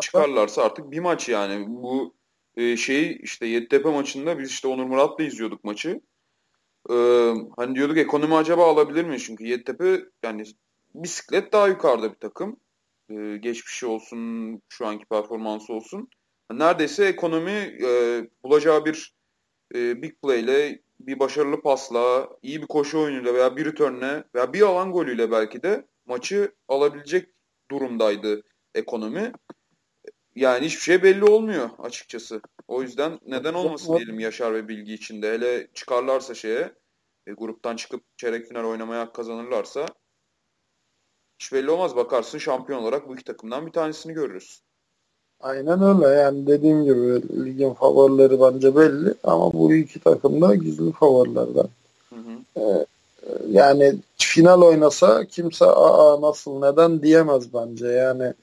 çıkarlarsa 0.00 0.62
artık 0.62 0.90
bir 0.90 1.00
maç 1.00 1.28
yani. 1.28 1.64
Bu 1.68 2.14
e, 2.56 2.76
şey 2.76 3.18
işte 3.22 3.46
Yeditepe 3.46 3.90
maçında 3.90 4.38
biz 4.38 4.50
işte 4.50 4.68
Onur 4.68 4.84
Murat'la 4.84 5.24
izliyorduk 5.24 5.64
maçı. 5.64 6.00
Ee, 6.90 7.32
hani 7.56 7.74
diyorduk 7.74 7.98
ekonomi 7.98 8.34
acaba 8.34 8.72
alabilir 8.72 9.04
mi? 9.04 9.18
Çünkü 9.18 9.46
Yeditepe 9.46 10.04
yani 10.22 10.44
bisiklet 10.94 11.52
daha 11.52 11.68
yukarıda 11.68 12.10
bir 12.10 12.18
takım. 12.18 12.56
Ee, 13.10 13.36
geçmişi 13.36 13.86
olsun, 13.86 14.62
şu 14.68 14.86
anki 14.86 15.04
performansı 15.04 15.72
olsun. 15.72 16.08
Neredeyse 16.52 17.04
ekonomi 17.04 17.76
e, 17.84 18.20
bulacağı 18.44 18.84
bir 18.84 19.14
e, 19.74 20.02
big 20.02 20.12
play 20.22 20.40
ile 20.40 20.82
bir 21.00 21.18
başarılı 21.18 21.60
pasla, 21.60 22.28
iyi 22.42 22.62
bir 22.62 22.66
koşu 22.66 23.00
oyunuyla 23.00 23.34
veya 23.34 23.56
bir 23.56 23.64
returnle 23.64 24.24
veya 24.34 24.52
bir 24.52 24.62
alan 24.62 24.92
golüyle 24.92 25.30
belki 25.30 25.62
de 25.62 25.86
maçı 26.06 26.52
alabilecek 26.68 27.28
durumdaydı 27.70 28.42
ekonomi. 28.74 29.32
Yani 30.34 30.66
hiçbir 30.66 30.80
şey 30.80 31.02
belli 31.02 31.24
olmuyor 31.24 31.70
açıkçası. 31.78 32.40
O 32.68 32.82
yüzden 32.82 33.18
neden 33.26 33.54
olmasın 33.54 33.96
diyelim 33.96 34.20
Yaşar 34.20 34.54
ve 34.54 34.68
Bilgi 34.68 34.94
içinde. 34.94 35.32
Hele 35.32 35.68
çıkarlarsa 35.74 36.34
şeye, 36.34 36.72
e, 37.26 37.32
gruptan 37.32 37.76
çıkıp 37.76 38.02
çeyrek 38.16 38.46
final 38.46 38.64
oynamaya 38.64 39.12
kazanırlarsa 39.12 39.86
hiç 41.38 41.52
belli 41.52 41.70
olmaz. 41.70 41.96
Bakarsın 41.96 42.38
şampiyon 42.38 42.82
olarak 42.82 43.08
bu 43.08 43.14
iki 43.14 43.24
takımdan 43.24 43.66
bir 43.66 43.72
tanesini 43.72 44.12
görürüz. 44.12 44.62
Aynen 45.40 45.82
öyle 45.82 46.06
yani 46.20 46.46
dediğim 46.46 46.84
gibi 46.84 47.22
ligin 47.44 47.74
favorileri 47.74 48.40
bence 48.40 48.76
belli 48.76 49.14
ama 49.24 49.52
bu 49.52 49.74
iki 49.74 50.00
takım 50.00 50.40
da 50.40 50.54
gizli 50.54 50.92
favorilerden. 50.92 51.68
Hı 52.08 52.16
hı. 52.16 52.60
Ee, 52.60 52.86
yani 53.50 53.94
final 54.18 54.62
oynasa 54.62 55.26
kimse 55.26 55.64
aa 55.64 56.20
nasıl 56.20 56.60
neden 56.60 57.02
diyemez 57.02 57.54
bence 57.54 57.86
yani 57.86 58.34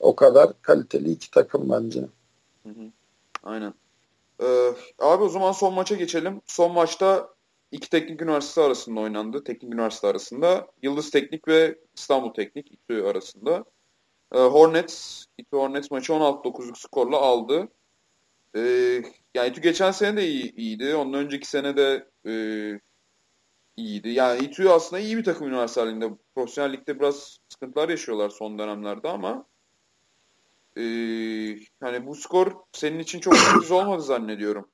o 0.00 0.16
kadar 0.16 0.62
kaliteli 0.62 1.10
iki 1.10 1.30
takım 1.30 1.70
bence. 1.70 2.00
Hı 2.62 2.68
hı. 2.68 2.90
Aynen. 3.42 3.74
Ee, 4.42 4.72
abi 4.98 5.22
o 5.22 5.28
zaman 5.28 5.52
son 5.52 5.74
maça 5.74 5.94
geçelim. 5.94 6.40
Son 6.46 6.72
maçta 6.72 7.28
iki 7.72 7.90
teknik 7.90 8.22
üniversite 8.22 8.60
arasında 8.62 9.00
oynandı. 9.00 9.44
Teknik 9.44 9.74
üniversite 9.74 10.06
arasında. 10.06 10.66
Yıldız 10.82 11.10
Teknik 11.10 11.48
ve 11.48 11.78
İstanbul 11.94 12.34
Teknik 12.34 12.72
İTÜ 12.72 13.02
arasında. 13.02 13.64
Ee, 14.34 14.38
Hornets, 14.38 15.24
İTÜ 15.38 15.56
Hornets 15.56 15.90
maçı 15.90 16.12
16-9'luk 16.12 16.78
skorla 16.78 17.16
aldı. 17.16 17.68
Ee, 18.56 18.60
yani 19.34 19.48
İTÜ 19.50 19.60
geçen 19.60 19.90
sene 19.90 20.16
de 20.16 20.28
iyi, 20.28 20.54
iyiydi. 20.54 20.94
Ondan 20.94 21.24
önceki 21.24 21.48
sene 21.48 21.76
de 21.76 22.08
e, 22.26 22.32
iyiydi. 23.76 24.08
Yani 24.08 24.44
İTÜ 24.44 24.68
aslında 24.68 25.02
iyi 25.02 25.16
bir 25.16 25.24
takım 25.24 25.48
üniversitelerinde. 25.48 26.10
Profesyonel 26.34 26.72
ligde 26.72 27.00
biraz 27.00 27.38
sıkıntılar 27.48 27.88
yaşıyorlar 27.88 28.30
son 28.30 28.58
dönemlerde 28.58 29.08
ama 29.08 29.46
e, 30.76 30.82
hani 31.80 32.06
bu 32.06 32.14
skor 32.14 32.52
senin 32.72 32.98
için 32.98 33.20
çok 33.20 33.36
sürpriz 33.36 33.70
olmadı 33.70 34.02
zannediyorum. 34.02 34.68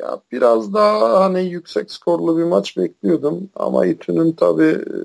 Ya 0.00 0.20
biraz 0.32 0.74
daha 0.74 1.20
hani 1.20 1.44
yüksek 1.44 1.90
skorlu 1.90 2.38
bir 2.38 2.44
maç 2.44 2.76
bekliyordum 2.76 3.50
ama 3.56 3.86
İTÜ'nün 3.86 4.32
tabi 4.32 4.64
e, 4.64 4.96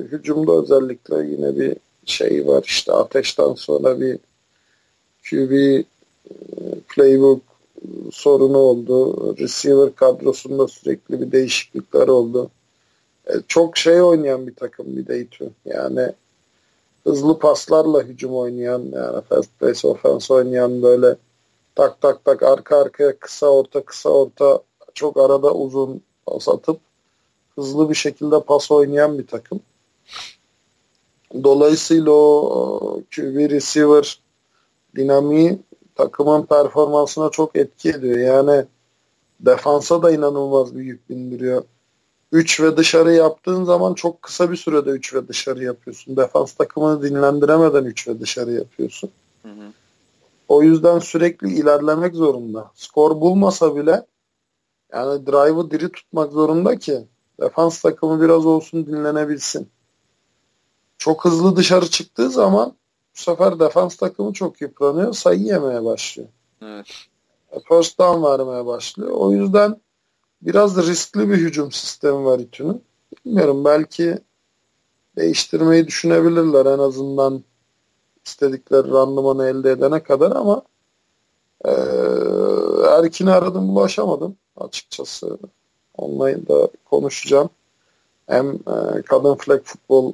hücumda 0.00 0.52
özellikle 0.52 1.26
yine 1.26 1.56
bir 1.56 1.76
şey 2.04 2.46
var 2.46 2.64
işte 2.66 2.92
ateşten 2.92 3.54
sonra 3.54 4.00
bir 4.00 4.18
QB 5.30 5.52
e, 5.52 5.84
playbook 6.88 7.40
sorunu 8.12 8.58
oldu. 8.58 9.36
Receiver 9.38 9.94
kadrosunda 9.94 10.68
sürekli 10.68 11.20
bir 11.20 11.32
değişiklikler 11.32 12.08
oldu. 12.08 12.50
E, 13.26 13.32
çok 13.48 13.76
şey 13.76 14.02
oynayan 14.02 14.46
bir 14.46 14.54
takım 14.54 14.96
bir 14.96 15.06
de 15.06 15.20
İTÜ. 15.20 15.50
Yani 15.64 16.12
hızlı 17.04 17.38
paslarla 17.38 18.02
hücum 18.02 18.36
oynayan 18.36 18.82
yani 18.92 19.22
fast 19.28 19.60
pace 19.60 19.88
offense 19.88 20.34
oynayan 20.34 20.82
böyle 20.82 21.16
tak 21.74 22.00
tak 22.00 22.24
tak 22.24 22.42
arka 22.42 22.76
arkaya 22.76 23.18
kısa 23.18 23.46
orta 23.46 23.84
kısa 23.84 24.10
orta 24.10 24.62
çok 24.94 25.16
arada 25.16 25.54
uzun 25.54 26.02
pas 26.26 26.48
atıp 26.48 26.80
hızlı 27.54 27.90
bir 27.90 27.94
şekilde 27.94 28.40
pas 28.40 28.70
oynayan 28.70 29.18
bir 29.18 29.26
takım. 29.26 29.60
Dolayısıyla 31.44 32.12
o 32.12 33.00
QB 33.16 33.50
receiver 33.50 34.20
dinamiği 34.96 35.58
takımın 35.94 36.42
performansına 36.42 37.30
çok 37.30 37.56
etki 37.56 37.90
ediyor. 37.90 38.18
Yani 38.18 38.64
defansa 39.40 40.02
da 40.02 40.10
inanılmaz 40.10 40.76
bir 40.76 40.82
yük 40.82 41.10
bindiriyor. 41.10 41.62
3 42.32 42.60
ve 42.60 42.76
dışarı 42.76 43.12
yaptığın 43.12 43.64
zaman 43.64 43.94
çok 43.94 44.22
kısa 44.22 44.50
bir 44.50 44.56
sürede 44.56 44.90
3 44.90 45.14
ve 45.14 45.28
dışarı 45.28 45.64
yapıyorsun. 45.64 46.16
Defans 46.16 46.52
takımını 46.52 47.02
dinlendiremeden 47.02 47.84
3 47.84 48.08
ve 48.08 48.20
dışarı 48.20 48.52
yapıyorsun. 48.52 49.10
Hı 49.42 49.48
hı. 49.48 49.72
O 50.48 50.62
yüzden 50.62 50.98
sürekli 50.98 51.52
ilerlemek 51.52 52.14
zorunda. 52.14 52.70
Skor 52.74 53.20
bulmasa 53.20 53.76
bile 53.76 54.06
yani 54.92 55.26
drive'ı 55.26 55.70
diri 55.70 55.92
tutmak 55.92 56.32
zorunda 56.32 56.78
ki 56.78 57.06
defans 57.40 57.82
takımı 57.82 58.22
biraz 58.22 58.46
olsun 58.46 58.86
dinlenebilsin. 58.86 59.68
Çok 60.98 61.24
hızlı 61.24 61.56
dışarı 61.56 61.86
çıktığı 61.90 62.30
zaman 62.30 62.74
bu 63.16 63.20
sefer 63.20 63.60
defans 63.60 63.96
takımı 63.96 64.32
çok 64.32 64.60
yıpranıyor. 64.60 65.12
Sayı 65.12 65.40
yemeye 65.40 65.84
başlıyor. 65.84 66.28
Evet. 66.62 66.86
E, 67.52 67.60
first 67.68 67.98
down 67.98 68.22
vermeye 68.24 68.66
başlıyor. 68.66 69.10
O 69.10 69.32
yüzden 69.32 69.80
biraz 70.42 70.86
riskli 70.88 71.30
bir 71.30 71.36
hücum 71.36 71.72
sistemi 71.72 72.24
var 72.24 72.38
İTÜ'nün. 72.38 72.84
Bilmiyorum 73.24 73.64
belki 73.64 74.18
değiştirmeyi 75.16 75.86
düşünebilirler 75.86 76.66
en 76.66 76.78
azından 76.78 77.44
istedikleri 78.26 78.90
randımanı 78.90 79.48
elde 79.48 79.70
edene 79.70 80.02
kadar 80.02 80.30
ama 80.30 80.62
e, 81.64 81.70
Erkin'i 82.88 83.30
aradım 83.30 83.76
ulaşamadım 83.76 84.36
açıkçası. 84.56 85.38
Onunla 85.94 86.48
da 86.48 86.68
konuşacağım. 86.84 87.50
Hem 88.26 88.52
e, 88.54 89.02
kadın 89.02 89.34
flag 89.34 89.64
futbol 89.64 90.12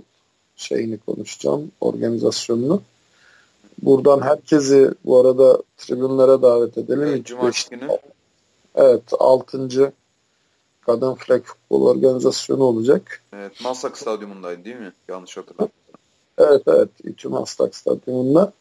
şeyini 0.58 0.98
konuşacağım, 0.98 1.72
organizasyonunu. 1.80 2.82
Buradan 3.82 4.20
herkesi 4.20 4.90
bu 5.04 5.20
arada 5.20 5.62
tribünlere 5.76 6.42
davet 6.42 6.78
edelim. 6.78 7.02
Evet, 7.02 7.26
Cumartesi 7.26 7.70
günü. 7.70 7.88
Evet, 8.74 9.02
6. 9.18 9.92
Kadın 10.80 11.14
Flag 11.14 11.44
Futbol 11.44 11.86
Organizasyonu 11.86 12.62
olacak. 12.62 13.22
Evet, 13.32 13.52
Maslak 13.64 13.98
Stadyumundaydı 13.98 14.64
değil 14.64 14.76
mi? 14.76 14.92
Yanlış 15.08 15.36
hatırlamıyorum. 15.36 15.74
Evet, 16.38 16.62
evet. 16.66 16.88
İTÜ 17.04 17.28
Maslak 17.28 17.76
Stadyumunda. 17.76 18.52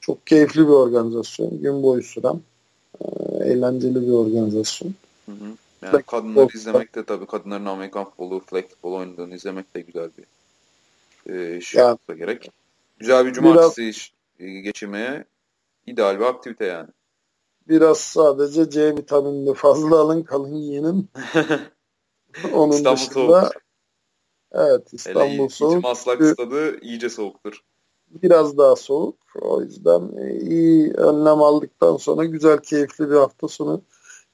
Çok 0.00 0.26
keyifli 0.26 0.60
bir 0.60 0.72
organizasyon. 0.72 1.62
Gün 1.62 1.82
boyu 1.82 2.02
süren 2.02 2.40
e, 3.00 3.06
eğlenceli 3.44 4.06
bir 4.06 4.12
organizasyon. 4.12 4.94
Hı 5.26 5.32
hı. 5.32 5.56
Yani 5.82 6.02
kadınları 6.02 6.48
izlemek 6.54 6.94
de 6.94 7.04
tabii 7.04 7.26
kadınların 7.26 7.66
Amerikan 7.66 8.04
futbolu, 8.04 8.40
flag 8.40 8.68
futbolu 8.68 8.96
oynadığını 8.96 9.34
izlemek 9.34 9.74
de 9.74 9.80
güzel 9.80 10.10
bir 10.18 10.24
e, 11.26 11.60
şey 11.60 11.80
yani, 11.80 11.98
gerek. 12.16 12.50
Güzel 12.98 13.26
bir 13.26 13.32
cumartesi 13.32 13.82
biraz, 13.82 14.62
geçirmeye 14.64 15.24
ideal 15.86 16.20
bir 16.20 16.24
aktivite 16.24 16.64
yani. 16.64 16.88
Biraz 17.68 17.98
sadece 17.98 18.70
C 18.70 18.96
vitaminini 18.96 19.54
fazla 19.54 19.98
alın 19.98 20.22
kalın 20.22 20.54
yiyenin. 20.54 21.10
Onun 22.52 22.72
İstanbul 22.72 22.96
dışında 22.96 23.40
soğuk. 23.40 23.62
Evet 24.52 24.88
İstanbul 24.92 25.28
Hele 25.30 25.48
soğuk. 25.48 25.82
Maslak 25.82 26.24
stadı 26.24 26.80
iyice 26.80 27.10
soğuktur. 27.10 27.64
Biraz 28.10 28.58
daha 28.58 28.76
soğuk. 28.76 29.16
O 29.40 29.62
yüzden 29.62 30.30
iyi 30.40 30.92
önlem 30.92 31.42
aldıktan 31.42 31.96
sonra 31.96 32.24
güzel 32.24 32.58
keyifli 32.58 33.10
bir 33.10 33.16
hafta 33.16 33.48
sonu 33.48 33.82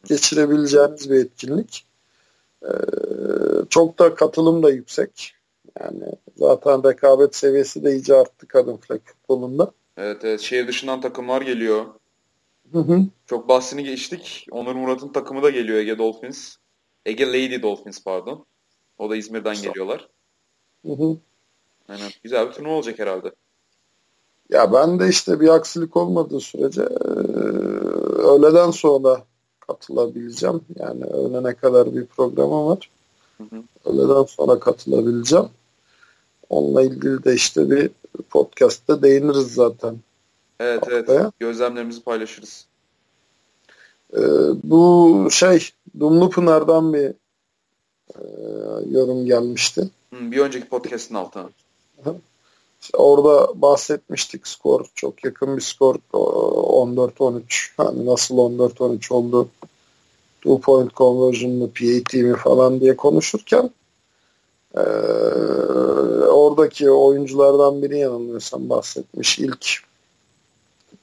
geçirebileceğiniz 0.05 1.11
bir 1.11 1.17
etkinlik. 1.17 1.87
Ee, 2.63 2.69
çok 3.71 3.99
da 3.99 4.15
katılım 4.15 4.63
da 4.63 4.71
yüksek. 4.71 5.35
Yani 5.81 6.13
zaten 6.39 6.85
rekabet 6.85 7.37
seviyesi 7.37 7.85
de 7.85 7.93
iyice 7.93 8.17
arttı 8.17 8.49
kadın 8.49 8.77
flag 8.77 9.01
futbolunda. 9.05 9.73
Evet, 9.97 10.25
evet. 10.25 10.41
Şehir 10.41 10.69
dışından 10.69 11.01
takımlar 11.01 11.43
geliyor. 11.43 11.87
Hı 12.73 12.79
hı. 12.79 13.01
Çok 13.27 13.49
bahsini 13.49 13.85
geçtik. 13.85 14.47
Onur 14.51 14.75
Murat'ın 14.75 15.09
takımı 15.09 15.43
da 15.43 15.51
geliyor 15.51 15.79
Ege 15.79 15.99
Dolphins. 15.99 16.57
Ege 17.07 17.27
Lady 17.27 17.63
Dolphins 17.63 18.05
pardon. 18.05 18.45
O 18.99 19.11
da 19.11 19.17
İzmir'den 19.17 19.55
Sağ. 19.55 19.67
geliyorlar. 19.67 20.09
Hı 20.87 20.93
hı. 20.93 21.17
Aynen. 21.89 22.11
Güzel 22.23 22.49
bir 22.49 22.53
turnuva 22.53 22.73
olacak 22.73 22.99
herhalde. 22.99 23.33
Ya 24.51 24.73
ben 24.73 25.01
de 25.01 25.09
işte 25.09 25.41
bir 25.41 25.49
aksilik 25.49 25.97
olmadığı 25.97 26.41
sürece 26.41 26.83
öğleden 28.19 28.71
sonra 28.71 29.25
katılabileceğim. 29.61 30.61
Yani 30.77 31.05
öğlene 31.05 31.55
kadar 31.55 31.95
bir 31.95 32.07
programım 32.07 32.67
var. 32.67 32.91
Hı 33.39 33.45
hı. 33.45 33.63
Öğleden 33.85 34.25
sonra 34.25 34.59
katılabileceğim. 34.59 35.49
Onunla 36.51 36.83
ilgili 36.83 37.25
de 37.25 37.35
işte 37.35 37.71
bir 37.71 37.91
podcast'te 38.31 39.03
değiniriz 39.03 39.55
zaten. 39.55 39.97
Evet 40.61 40.83
haftaya. 40.83 41.21
evet. 41.21 41.33
Gözlemlerimizi 41.41 42.03
paylaşırız. 42.03 42.67
Ee, 44.17 44.21
bu 44.63 45.29
şey 45.31 45.71
Dumlu 46.01 46.31
Pınar'dan 46.31 46.93
bir 46.93 47.09
e, 48.15 48.23
yorum 48.91 49.27
gelmişti. 49.27 49.91
Hı, 50.15 50.31
bir 50.31 50.39
önceki 50.39 50.69
podcast'ın 50.69 51.15
altına. 51.15 51.49
orada 52.93 53.63
bahsetmiştik 53.63 54.47
skor. 54.47 54.87
Çok 54.95 55.25
yakın 55.25 55.57
bir 55.57 55.63
skor 55.63 55.95
14-13. 56.13 57.43
Hani 57.77 58.07
nasıl 58.07 58.37
14-13 58.37 59.13
oldu? 59.13 59.49
Two 60.41 60.61
point 60.61 60.95
conversion 60.95 61.53
mı, 61.53 61.67
PAT 61.67 62.15
mi 62.15 62.37
falan 62.37 62.81
diye 62.81 62.97
konuşurken 62.97 63.71
ee, 64.75 64.81
oradaki 66.29 66.91
oyunculardan 66.91 67.83
biri 67.83 67.99
yanılmıyorsam 67.99 68.69
bahsetmiş. 68.69 69.39
İlk 69.39 69.69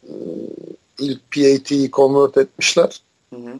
e, 0.03 0.13
ilk 0.99 1.31
PAT'yi 1.31 1.91
convert 1.91 2.37
etmişler. 2.37 3.01
Hı 3.33 3.35
hı. 3.39 3.59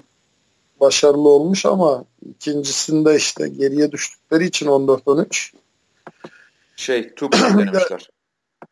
Başarılı 0.80 1.30
olmuş 1.30 1.66
ama 1.66 2.06
ikincisinde 2.30 3.16
işte 3.16 3.48
geriye 3.48 3.92
düştükleri 3.92 4.46
için 4.46 4.68
14-13 4.68 5.52
şey 6.76 7.10
two 7.10 7.32
denemişler. 7.32 8.10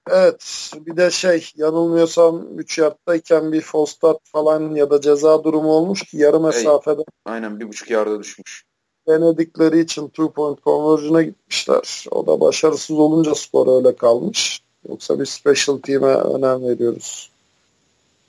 Evet. 0.09 0.71
Bir 0.75 0.97
de 0.97 1.11
şey 1.11 1.51
yanılmıyorsam 1.55 2.57
3 2.57 2.77
yardtayken 2.77 3.51
bir 3.51 3.61
false 3.61 3.91
start 3.91 4.17
falan 4.23 4.75
ya 4.75 4.89
da 4.89 5.01
ceza 5.01 5.43
durumu 5.43 5.71
olmuş 5.71 6.03
ki 6.03 6.17
yarı 6.17 6.39
mesafede. 6.39 7.03
Hey, 7.25 7.33
aynen 7.33 7.59
bir 7.59 7.67
buçuk 7.67 7.89
yarda 7.89 8.19
düşmüş 8.19 8.65
denedikleri 9.07 9.79
için 9.79 10.07
two 10.07 10.31
point 10.31 10.63
conversion'a 10.63 11.21
gitmişler. 11.21 12.05
O 12.11 12.27
da 12.27 12.39
başarısız 12.39 12.99
olunca 12.99 13.35
skor 13.35 13.77
öyle 13.77 13.95
kalmış. 13.95 14.63
Yoksa 14.89 15.19
bir 15.19 15.25
special 15.25 15.77
team'e 15.77 16.13
önem 16.13 16.63
veriyoruz 16.63 17.33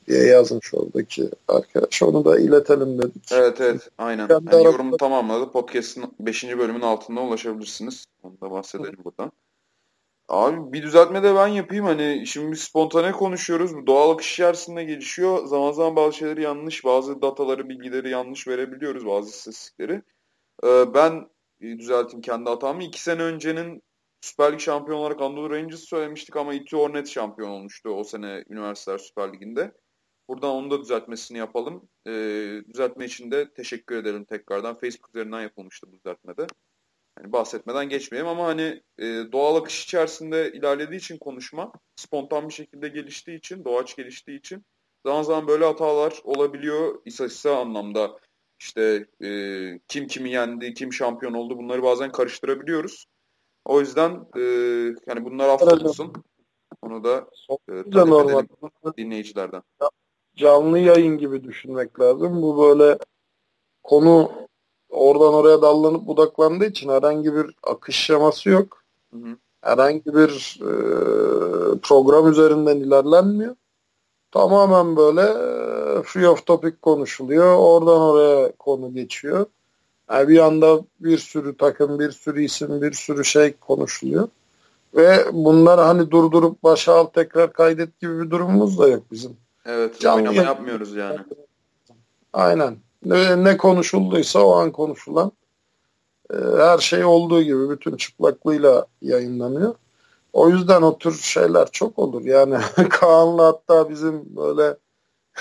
diye 0.09 0.25
yazmış 0.25 0.75
oradaki 0.75 1.31
arkadaş. 1.49 2.03
Onu 2.03 2.25
da 2.25 2.39
iletelim 2.39 2.99
dedik. 2.99 3.33
Evet 3.33 3.61
evet 3.61 3.89
aynen. 3.99 4.27
yani 4.31 4.49
arasında... 4.49 4.63
yorumu 4.63 4.97
tamamladı. 4.97 5.51
Podcast'ın 5.51 6.13
5. 6.21 6.45
bölümün 6.45 6.81
altında 6.81 7.21
ulaşabilirsiniz. 7.21 8.05
Onu 8.23 8.41
da 8.41 8.51
bahsedelim 8.51 8.99
Hı. 8.99 9.05
buradan. 9.05 9.33
Abi 10.29 10.73
bir 10.73 10.83
düzeltme 10.83 11.23
de 11.23 11.35
ben 11.35 11.47
yapayım. 11.47 11.85
Hani 11.85 12.25
şimdi 12.27 12.53
biz 12.53 12.61
spontane 12.61 13.13
konuşuyoruz. 13.13 13.87
Doğal 13.87 14.11
akış 14.11 14.33
içerisinde 14.33 14.85
gelişiyor. 14.85 15.47
Zaman 15.47 15.73
zaman 15.73 15.97
bazı 15.97 16.17
şeyleri 16.17 16.43
yanlış, 16.43 16.85
bazı 16.85 17.23
dataları, 17.23 17.69
bilgileri 17.69 18.11
yanlış 18.11 18.49
verebiliyoruz. 18.49 19.07
Bazı 19.07 19.31
istatistikleri. 19.31 20.03
Ee, 20.65 20.95
ben 20.95 21.31
e, 21.61 21.79
düzelteyim 21.79 22.21
kendi 22.21 22.51
hatamı. 22.51 22.85
İki 22.85 23.03
sene 23.03 23.23
öncenin 23.23 23.83
Süper 24.21 24.53
Lig 24.53 24.61
şampiyon 24.61 24.99
olarak 24.99 25.21
Anadolu 25.21 25.51
Rangers 25.51 25.81
söylemiştik 25.81 26.37
ama 26.37 26.55
İTÜ 26.55 26.77
Hornet 26.77 27.09
şampiyon 27.09 27.51
olmuştu 27.51 27.89
o 27.89 28.05
sene 28.05 28.45
Üniversiteler 28.49 28.99
Süper 28.99 29.33
Ligi'nde. 29.33 29.73
Buradan 30.29 30.51
onu 30.51 30.71
da 30.71 30.81
düzeltmesini 30.81 31.39
yapalım. 31.39 31.89
Ee, 32.07 32.63
düzeltme 32.75 33.05
için 33.05 33.31
de 33.31 33.55
teşekkür 33.55 33.97
edelim 33.97 34.25
tekrardan. 34.25 34.75
Facebook 34.75 35.09
üzerinden 35.15 35.41
yapılmıştı 35.41 35.87
bu 35.93 35.97
düzeltmede. 35.97 36.47
Yani 37.19 37.33
bahsetmeden 37.33 37.89
geçmeyeyim 37.89 38.29
ama 38.29 38.45
hani 38.47 38.83
e, 38.99 39.05
doğal 39.33 39.57
akış 39.57 39.85
içerisinde 39.85 40.53
ilerlediği 40.53 40.99
için 40.99 41.19
konuşma, 41.19 41.73
spontan 41.97 42.49
bir 42.49 42.55
şekilde 42.55 42.89
geliştiği 42.89 43.39
için, 43.39 43.65
doğaç 43.65 43.97
geliştiği 43.97 44.39
için 44.39 44.65
zaman 45.07 45.23
zaman 45.23 45.49
böyle 45.49 45.65
hatalar 45.65 46.21
olabiliyor 46.25 47.03
istatistiksel 47.05 47.53
anlamda 47.53 48.19
işte 48.65 49.07
e, 49.25 49.29
kim 49.89 50.07
kimi 50.07 50.31
yendi, 50.31 50.75
kim 50.75 50.93
şampiyon 50.93 51.35
oldu 51.35 51.59
bunları 51.59 51.83
bazen 51.83 52.13
karıştırabiliyoruz. 52.13 53.07
O 53.65 53.81
yüzden 53.81 54.11
e, 54.37 54.41
yani 55.07 55.25
bunlar 55.25 55.49
affolsun. 55.49 56.13
Onu 56.83 57.05
da 57.05 57.27
e, 57.69 57.91
talep 57.91 58.31
edelim 58.31 58.49
dinleyicilerden. 58.97 59.63
Canlı 60.37 60.79
yayın 60.79 61.19
gibi 61.19 61.45
düşünmek 61.45 62.01
lazım. 62.01 62.43
Bu 62.43 62.59
böyle 62.59 62.99
konu 63.83 64.33
oradan 64.89 65.35
oraya 65.35 65.63
dallanıp 65.63 66.07
budaklandığı 66.07 66.67
için 66.67 66.89
herhangi 66.89 67.35
bir 67.35 67.47
akış 67.63 67.97
şeması 67.97 68.49
yok. 68.49 68.83
Hı 69.13 69.19
hı. 69.19 69.37
Herhangi 69.63 70.07
bir 70.07 70.61
e, 70.61 70.71
program 71.83 72.31
üzerinden 72.31 72.77
ilerlenmiyor. 72.77 73.57
Tamamen 74.31 74.97
böyle 74.97 75.23
free 76.03 76.29
of 76.29 76.47
topic 76.47 76.77
konuşuluyor. 76.83 77.57
Oradan 77.57 78.01
oraya 78.01 78.53
konu 78.53 78.95
geçiyor. 78.95 79.47
Yani 80.11 80.29
bir 80.29 80.39
anda 80.39 80.81
bir 81.01 81.19
sürü 81.19 81.57
takım, 81.57 81.99
bir 81.99 82.11
sürü 82.11 82.43
isim, 82.45 82.83
bir 82.83 82.93
sürü 82.93 83.25
şey 83.25 83.53
konuşuluyor. 83.53 84.29
Ve 84.95 85.25
bunlar 85.33 85.81
hani 85.81 86.11
durdurup 86.11 86.63
başa 86.63 86.95
al 86.95 87.05
tekrar 87.05 87.53
kaydet 87.53 88.01
gibi 88.01 88.21
bir 88.21 88.31
durumumuz 88.31 88.79
da 88.79 88.89
yok 88.89 89.03
bizim. 89.13 89.37
Evet, 89.67 90.01
Canlı 90.01 90.29
oynama 90.29 90.43
yapmıyoruz 90.43 90.97
yani. 90.97 91.19
Aynen. 92.33 92.77
Ne, 93.05 93.45
ne 93.45 93.57
konuşulduysa 93.57 94.41
o 94.41 94.55
an 94.55 94.73
konuşulan 94.73 95.33
e, 96.31 96.37
her 96.59 96.79
şey 96.79 97.05
olduğu 97.05 97.43
gibi 97.43 97.71
bütün 97.71 97.97
çıplaklığıyla 97.97 98.87
yayınlanıyor. 99.03 99.75
O 100.33 100.49
yüzden 100.49 100.83
o 100.83 100.99
tür 100.99 101.19
şeyler 101.19 101.69
çok 101.71 101.99
olur. 101.99 102.25
Yani 102.25 102.59
Kaan'la 102.91 103.47
hatta 103.47 103.91
bizim 103.91 104.37
böyle 104.37 104.77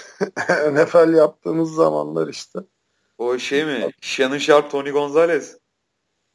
NFL 0.72 1.14
yaptığımız 1.14 1.76
zamanlar 1.76 2.28
işte. 2.28 2.60
O 3.18 3.38
şey 3.38 3.66
mi? 3.66 3.92
Shannon 4.02 4.38
Sharp, 4.38 4.72
Tony 4.72 4.92
Gonzalez. 4.92 5.58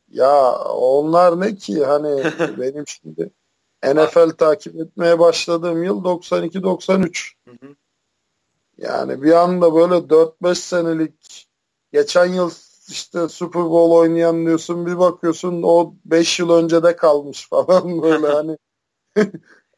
Ya 0.08 0.58
onlar 0.62 1.40
ne 1.40 1.54
ki 1.54 1.84
hani 1.84 2.24
benim 2.58 2.84
şimdi 2.86 3.30
NFL 3.84 4.30
takip 4.30 4.80
etmeye 4.80 5.18
başladığım 5.18 5.82
yıl 5.82 6.04
92-93. 6.04 7.32
Yani 8.78 9.22
bir 9.22 9.32
anda 9.32 9.74
böyle 9.74 9.94
4-5 9.94 10.54
senelik 10.54 11.48
geçen 11.92 12.26
yıl 12.26 12.50
işte 12.88 13.28
Super 13.28 13.62
Bowl 13.62 13.92
oynayan 13.92 14.46
diyorsun 14.46 14.86
bir 14.86 14.98
bakıyorsun 14.98 15.62
o 15.62 15.94
5 16.04 16.40
yıl 16.40 16.50
önce 16.50 16.82
de 16.82 16.96
kalmış 16.96 17.48
falan 17.50 18.02
böyle 18.02 18.26
hani 18.26 18.58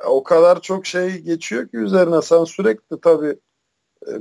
o 0.07 0.23
kadar 0.23 0.63
çok 0.63 0.87
şey 0.87 1.19
geçiyor 1.19 1.69
ki 1.69 1.77
üzerine 1.77 2.23
sen 2.23 2.45
sürekli 2.45 3.01
tabii 3.01 3.39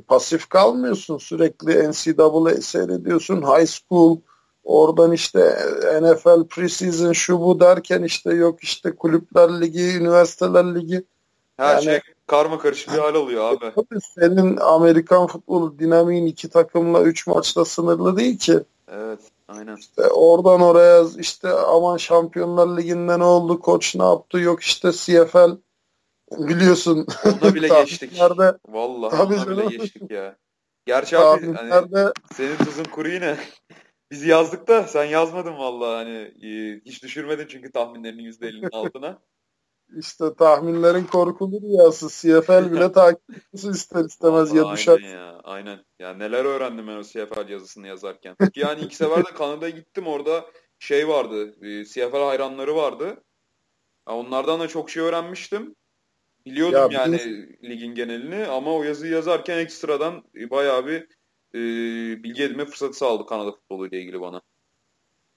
pasif 0.08 0.50
kalmıyorsun 0.50 1.18
sürekli 1.18 1.90
NCAA 1.90 2.62
seyrediyorsun 2.62 3.42
high 3.42 3.68
school 3.68 4.18
oradan 4.64 5.12
işte 5.12 5.58
NFL 6.02 6.48
preseason 6.48 7.14
şu 7.14 7.40
bu 7.40 7.60
derken 7.60 8.04
işte 8.04 8.34
yok 8.34 8.64
işte 8.64 8.96
kulüpler 8.96 9.62
ligi 9.62 9.98
üniversiteler 9.98 10.76
ligi 10.76 11.04
her 11.58 11.74
yani, 11.74 11.84
şey 11.84 12.00
karma 12.28 12.60
karışık 12.60 12.94
bir 12.94 13.00
hal 13.00 13.16
oluyor 13.16 13.54
abi. 13.54 13.72
Tabii 13.76 14.02
senin 14.16 14.58
Amerikan 14.58 15.28
futbolu 15.28 15.80
dinamiğin 15.80 16.26
iki 16.26 16.50
takımla 16.50 17.02
üç 17.02 17.28
maçta 17.28 17.66
sınırlı 17.66 18.18
değil 18.18 18.38
ki. 18.38 18.60
Evet. 18.92 19.20
Aynen. 19.48 19.76
İşte 19.76 20.08
oradan 20.08 20.62
oraya 20.62 21.04
işte 21.18 21.50
aman 21.50 21.98
Şampiyonlar 21.98 22.78
Ligi'nde 22.78 23.20
ne 23.20 23.24
oldu, 23.24 23.60
koç 23.60 23.96
ne 23.96 24.04
yaptı, 24.04 24.40
yok 24.40 24.62
işte 24.62 24.92
CFL 24.92 25.58
biliyorsun. 26.32 27.08
Ona 27.26 27.56
bile 27.56 27.68
geçtik. 27.84 28.20
Vallahi 28.68 29.18
tabii 29.18 29.36
ona 29.36 29.48
bile 29.48 29.78
geçtik 29.78 30.12
ya. 30.12 30.38
Gerçi 30.86 31.18
abi 31.18 31.54
hani, 31.54 32.12
senin 32.34 32.56
tuzun 32.58 32.84
kuru 32.84 33.10
yine. 33.10 33.38
Biz 34.12 34.26
yazdık 34.26 34.68
da 34.68 34.84
sen 34.84 35.04
yazmadın 35.04 35.58
vallahi 35.58 35.96
hani 35.96 36.48
e, 36.48 36.82
hiç 36.86 37.04
düşürmedin 37.04 37.48
çünkü 37.48 37.72
tahminlerini 37.72 38.22
%50'nin 38.22 38.70
altına. 38.72 39.20
İşte 39.98 40.26
tahminlerin 40.38 41.04
korkulu 41.04 41.62
rüyası. 41.62 42.08
CFL 42.10 42.72
bile 42.72 42.92
takipçisi 42.92 43.70
ister 43.70 44.06
istemez 44.06 44.54
ya 44.54 44.72
düşer. 44.72 44.94
Aynen 44.94 45.10
ya. 45.10 45.40
Aynen. 45.44 45.86
Ya 46.00 46.14
neler 46.14 46.46
öğrendim 46.46 46.88
ben 46.88 46.98
o 46.98 47.04
CFL 47.04 47.50
yazısını 47.50 47.88
yazarken. 47.88 48.36
Ki 48.36 48.60
yani 48.60 48.82
ilk 48.82 48.94
sefer 48.94 49.26
de 49.26 49.34
Kanada'ya 49.34 49.70
gittim 49.70 50.08
orada 50.08 50.46
şey 50.80 51.08
vardı. 51.08 51.66
E, 51.66 51.86
CFL 51.86 52.24
hayranları 52.26 52.76
vardı. 52.76 53.24
Ya 54.10 54.16
onlardan 54.16 54.60
da 54.60 54.68
çok 54.68 54.90
şey 54.90 55.04
öğrenmiştim. 55.04 55.76
Biliyordum 56.46 56.92
ya, 56.92 57.02
yani 57.02 57.18
biz... 57.18 57.70
ligin 57.70 57.96
genelini 57.96 58.48
ama 58.48 58.74
o 58.74 58.84
yazıyı 58.84 59.14
yazarken 59.14 59.58
ekstradan 59.58 60.24
bayağı 60.52 60.88
bir 60.88 61.08
e, 61.54 61.60
bilgi 62.24 62.44
edinme 62.44 62.66
fırsatı 62.66 62.98
sağladı 62.98 63.26
Kanada 63.26 63.52
futbolu 63.52 63.88
ile 63.88 64.02
ilgili 64.02 64.22
bana. 64.22 64.42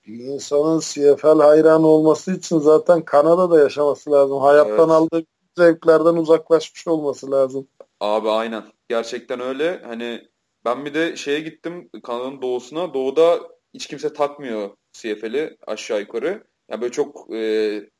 Bir 0.07 0.25
insanın 0.25 0.81
CFL 0.81 1.41
hayranı 1.41 1.87
olması 1.87 2.33
için 2.33 2.59
zaten 2.59 3.05
Kanada'da 3.05 3.61
yaşaması 3.61 4.11
lazım. 4.11 4.41
Hayattan 4.41 4.91
evet. 4.91 4.91
aldığı 4.91 5.27
zevklerden 5.57 6.15
uzaklaşmış 6.15 6.89
olması 6.89 7.31
lazım. 7.31 7.69
Abi 8.01 8.31
aynen. 8.31 8.65
Gerçekten 8.89 9.41
öyle. 9.41 9.83
Hani 9.85 10.29
ben 10.65 10.85
bir 10.85 10.95
de 10.95 11.17
şeye 11.17 11.41
gittim 11.41 11.91
Kanada'nın 12.03 12.43
doğusuna. 12.43 12.95
Doğuda 12.95 13.41
hiç 13.75 13.87
kimse 13.87 14.13
takmıyor 14.13 14.71
CFL'i 14.93 15.57
aşağı 15.67 16.01
yukarı. 16.01 16.45
Yani 16.69 16.81
böyle 16.81 16.93
çok 16.93 17.35
e, 17.35 17.91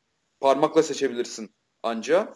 parmakla 0.41 0.83
seçebilirsin 0.83 1.55
anca. 1.83 2.35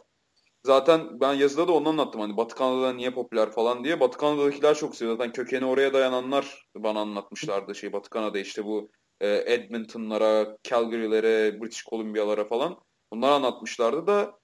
Zaten 0.66 1.20
ben 1.20 1.32
yazıda 1.32 1.68
da 1.68 1.72
onu 1.72 1.88
anlattım 1.88 2.20
hani 2.20 2.36
Batı 2.36 2.54
Kanada'da 2.54 2.92
niye 2.92 3.10
popüler 3.10 3.50
falan 3.50 3.84
diye. 3.84 4.00
Batı 4.00 4.18
Kanada'dakiler 4.18 4.74
çok 4.74 4.96
seviyor. 4.96 5.16
Zaten 5.16 5.32
kökeni 5.32 5.64
oraya 5.64 5.92
dayananlar 5.92 6.66
bana 6.76 7.00
anlatmışlardı 7.00 7.74
şey 7.74 7.92
Batı 7.92 8.10
Kanada 8.10 8.38
işte 8.38 8.64
bu 8.64 8.90
e, 9.20 9.54
Edmonton'lara, 9.54 10.56
Calgary'lere, 10.62 11.60
British 11.60 11.84
Columbia'lara 11.84 12.44
falan. 12.44 12.76
Bunlar 13.12 13.32
anlatmışlardı 13.32 14.06
da 14.06 14.38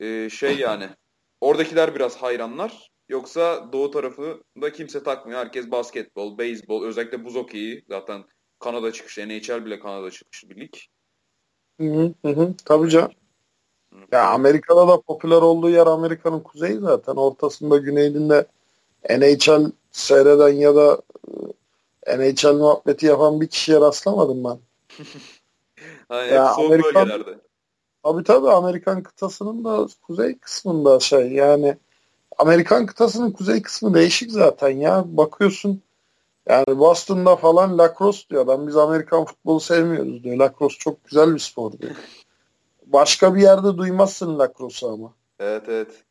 e, 0.00 0.30
şey 0.30 0.58
yani 0.58 0.88
oradakiler 1.40 1.94
biraz 1.94 2.16
hayranlar. 2.16 2.88
Yoksa 3.08 3.72
doğu 3.72 3.90
tarafı 3.90 4.42
da 4.62 4.72
kimse 4.72 5.02
takmıyor. 5.02 5.40
Herkes 5.40 5.70
basketbol, 5.70 6.38
beyzbol, 6.38 6.84
özellikle 6.84 7.24
buz 7.24 7.34
hokeyi 7.34 7.84
zaten 7.88 8.24
Kanada 8.58 8.92
çıkışı, 8.92 9.28
NHL 9.28 9.64
bile 9.64 9.78
Kanada 9.78 10.10
çıkışı 10.10 10.50
bir 10.50 10.60
lig. 10.60 10.74
Hı 11.80 12.14
hı, 12.24 12.28
hı. 12.28 12.54
Tabii 12.64 12.90
canım. 12.90 13.12
Ya 14.12 14.30
Amerika'da 14.30 14.88
da 14.88 15.00
popüler 15.00 15.42
olduğu 15.42 15.70
yer 15.70 15.86
Amerika'nın 15.86 16.40
kuzeyi 16.40 16.78
zaten. 16.78 17.16
Ortasında 17.16 17.76
güneyinde 17.76 18.46
NHL 19.10 19.70
seyreden 19.90 20.48
ya 20.48 20.76
da 20.76 21.02
NHL 22.18 22.52
muhabbeti 22.52 23.06
yapan 23.06 23.40
bir 23.40 23.46
kişiye 23.46 23.80
rastlamadım 23.80 24.44
ben. 24.44 24.58
Hayır, 26.08 26.32
ya 26.32 26.54
Amerikan, 26.54 26.94
bölgelerde. 26.94 27.38
Tabii 28.02 28.24
tabii 28.24 28.50
Amerikan 28.50 29.02
kıtasının 29.02 29.64
da 29.64 29.88
kuzey 30.02 30.38
kısmında 30.38 31.00
şey 31.00 31.32
yani 31.32 31.76
Amerikan 32.38 32.86
kıtasının 32.86 33.30
kuzey 33.30 33.62
kısmı 33.62 33.94
değişik 33.94 34.32
zaten 34.32 34.70
ya. 34.70 35.04
Bakıyorsun 35.06 35.82
yani 36.48 36.78
Boston'da 36.78 37.36
falan 37.36 37.78
lacrosse 37.78 38.28
diyor 38.30 38.44
adam. 38.44 38.66
Biz 38.66 38.76
Amerikan 38.76 39.24
futbolu 39.24 39.60
sevmiyoruz 39.60 40.24
diyor. 40.24 40.36
Lacrosse 40.36 40.78
çok 40.78 41.04
güzel 41.04 41.34
bir 41.34 41.38
spor 41.38 41.72
diyor. 41.72 41.94
Başka 42.96 43.34
bir 43.34 43.42
yerde 43.42 43.78
duymazsın 43.78 44.38
lacrosse'u 44.38 44.88
ama. 44.92 45.14
Evet 45.40 45.62
evet. 45.68 46.04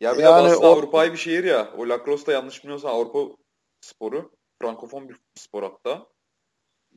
Ya 0.00 0.16
bir 0.16 0.22
yani 0.22 0.34
aslında 0.34 0.68
o... 0.68 0.72
Avrupa'yı 0.72 1.12
bir 1.12 1.16
şehir 1.16 1.44
ya. 1.44 1.68
O 1.78 1.88
lacrosse 1.88 2.26
da 2.26 2.32
yanlış 2.32 2.62
bilmiyorsan 2.62 2.88
Avrupa 2.88 3.18
sporu. 3.80 4.30
Frankofon 4.62 5.08
bir 5.08 5.16
spor 5.34 5.62
hatta. 5.62 6.06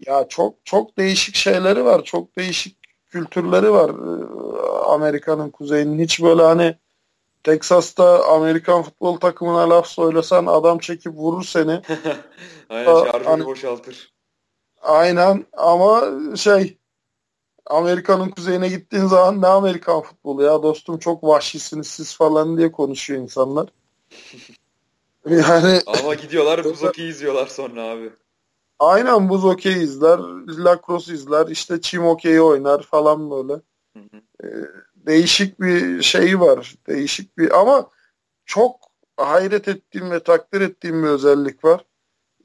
Ya 0.07 0.27
çok 0.27 0.65
çok 0.65 0.97
değişik 0.97 1.35
şeyleri 1.35 1.85
var. 1.85 2.03
Çok 2.03 2.37
değişik 2.37 2.77
kültürleri 3.07 3.71
var. 3.71 3.89
Ee, 3.89 4.69
Amerika'nın 4.85 5.49
kuzeyinin 5.49 6.03
hiç 6.03 6.23
böyle 6.23 6.41
hani 6.41 6.77
Texas'ta 7.43 8.25
Amerikan 8.25 8.83
futbol 8.83 9.17
takımına 9.17 9.69
laf 9.69 9.87
söylesen 9.87 10.45
adam 10.45 10.79
çekip 10.79 11.13
vurur 11.13 11.43
seni. 11.43 11.81
aynen 12.69 13.03
şarjörü 13.03 13.23
hani, 13.23 13.45
boşaltır. 13.45 14.13
Aynen 14.81 15.45
ama 15.53 16.03
şey 16.35 16.80
Amerika'nın 17.65 18.29
kuzeyine 18.29 18.69
gittiğin 18.69 19.05
zaman 19.05 19.41
ne 19.41 19.47
Amerikan 19.47 20.01
futbolu 20.01 20.43
ya 20.43 20.63
dostum 20.63 20.97
çok 20.97 21.23
vahşisiniz 21.23 21.87
siz 21.87 22.15
falan 22.15 22.57
diye 22.57 22.71
konuşuyor 22.71 23.21
insanlar. 23.21 23.69
Yani 25.29 25.81
Ama 25.85 26.13
gidiyorlar 26.13 26.63
buz 26.63 26.83
okey 26.83 27.09
izliyorlar 27.09 27.47
sonra 27.47 27.83
abi. 27.83 28.11
Aynen 28.79 29.29
buz 29.29 29.45
okey 29.45 29.83
izler, 29.83 30.19
lacrosse 30.47 31.13
izler, 31.13 31.47
işte 31.47 31.81
çim 31.81 32.05
okey 32.05 32.41
oynar 32.41 32.83
falan 32.83 33.31
böyle. 33.31 33.53
Hı 33.93 33.99
hı. 33.99 34.21
Ee, 34.43 34.47
değişik 34.95 35.61
bir 35.61 36.01
şeyi 36.01 36.39
var. 36.39 36.75
Değişik 36.87 37.37
bir 37.37 37.59
ama 37.59 37.89
çok 38.45 38.75
hayret 39.17 39.67
ettiğim 39.67 40.11
ve 40.11 40.23
takdir 40.23 40.61
ettiğim 40.61 41.03
bir 41.03 41.07
özellik 41.07 41.63
var. 41.63 41.85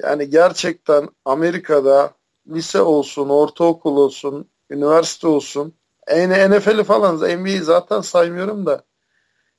Yani 0.03 0.31
gerçekten 0.31 1.09
Amerika'da 1.25 2.15
lise 2.49 2.81
olsun, 2.81 3.29
ortaokul 3.29 3.97
olsun, 3.97 4.49
üniversite 4.71 5.27
olsun, 5.27 5.75
NFL'i 6.11 6.85
falan 6.85 7.17
NBA'yi 7.17 7.61
zaten 7.61 8.01
saymıyorum 8.01 8.67
da 8.67 8.85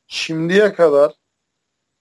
şimdiye 0.07 0.73
kadar 0.73 1.13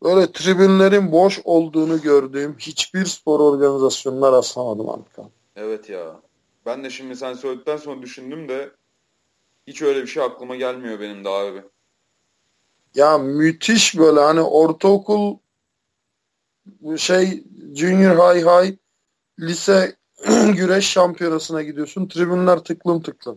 böyle 0.03 0.33
tribünlerin 0.33 1.13
boş 1.13 1.41
olduğunu 1.45 2.03
gördüğüm 2.03 2.59
hiçbir 2.59 3.05
spor 3.05 3.41
organizasyonuna 3.41 4.33
rastlamadım 4.33 4.89
Amerikan. 4.89 5.31
Evet 5.57 5.91
ya. 5.91 6.21
Ben 6.67 6.85
de 6.85 6.91
şimdi 6.91 7.17
sen 7.17 7.35
söyledikten 7.35 7.77
sonra 7.77 8.03
düşündüm 8.03 8.49
de 8.49 8.71
hiç 9.67 9.83
öyle 9.83 10.03
bir 10.03 10.07
şey 10.07 10.23
aklıma 10.23 10.57
gelmiyor 10.57 11.01
benim 11.01 11.25
de 11.25 11.29
abi. 11.29 11.63
Ya 12.95 13.19
müthiş 13.19 13.99
böyle 13.99 14.21
hani 14.21 14.41
ortaokul 14.41 15.37
şey 16.97 17.45
junior 17.75 18.17
high 18.17 18.47
high 18.47 18.77
lise 19.41 19.96
güreş 20.57 20.89
şampiyonasına 20.89 21.63
gidiyorsun. 21.63 22.09
Tribünler 22.09 22.59
tıklım 22.59 23.03
tıklım. 23.03 23.37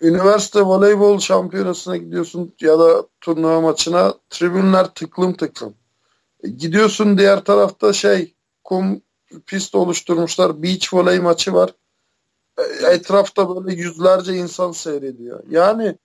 üniversite 0.00 0.62
voleybol 0.62 1.18
şampiyonasına 1.18 1.96
gidiyorsun 1.96 2.54
ya 2.60 2.78
da 2.78 3.06
turnuva 3.20 3.60
maçına 3.60 4.14
tribünler 4.30 4.86
tıklım 4.94 5.34
tıklım. 5.34 5.74
E, 6.42 6.48
gidiyorsun 6.48 7.18
diğer 7.18 7.44
tarafta 7.44 7.92
şey 7.92 8.34
kum 8.64 9.02
pist 9.46 9.74
oluşturmuşlar. 9.74 10.62
Beach 10.62 10.94
voley 10.94 11.20
maçı 11.20 11.52
var. 11.52 11.74
E, 12.58 12.62
etrafta 12.86 13.56
böyle 13.56 13.74
yüzlerce 13.74 14.34
insan 14.34 14.72
seyrediyor. 14.72 15.42
Yani 15.50 15.98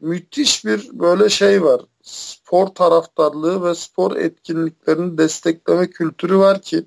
müthiş 0.00 0.64
bir 0.64 0.90
böyle 0.92 1.28
şey 1.28 1.64
var. 1.64 1.80
Spor 2.02 2.66
taraftarlığı 2.66 3.64
ve 3.64 3.74
spor 3.74 4.16
etkinliklerini 4.16 5.18
destekleme 5.18 5.90
kültürü 5.90 6.38
var 6.38 6.62
ki 6.62 6.86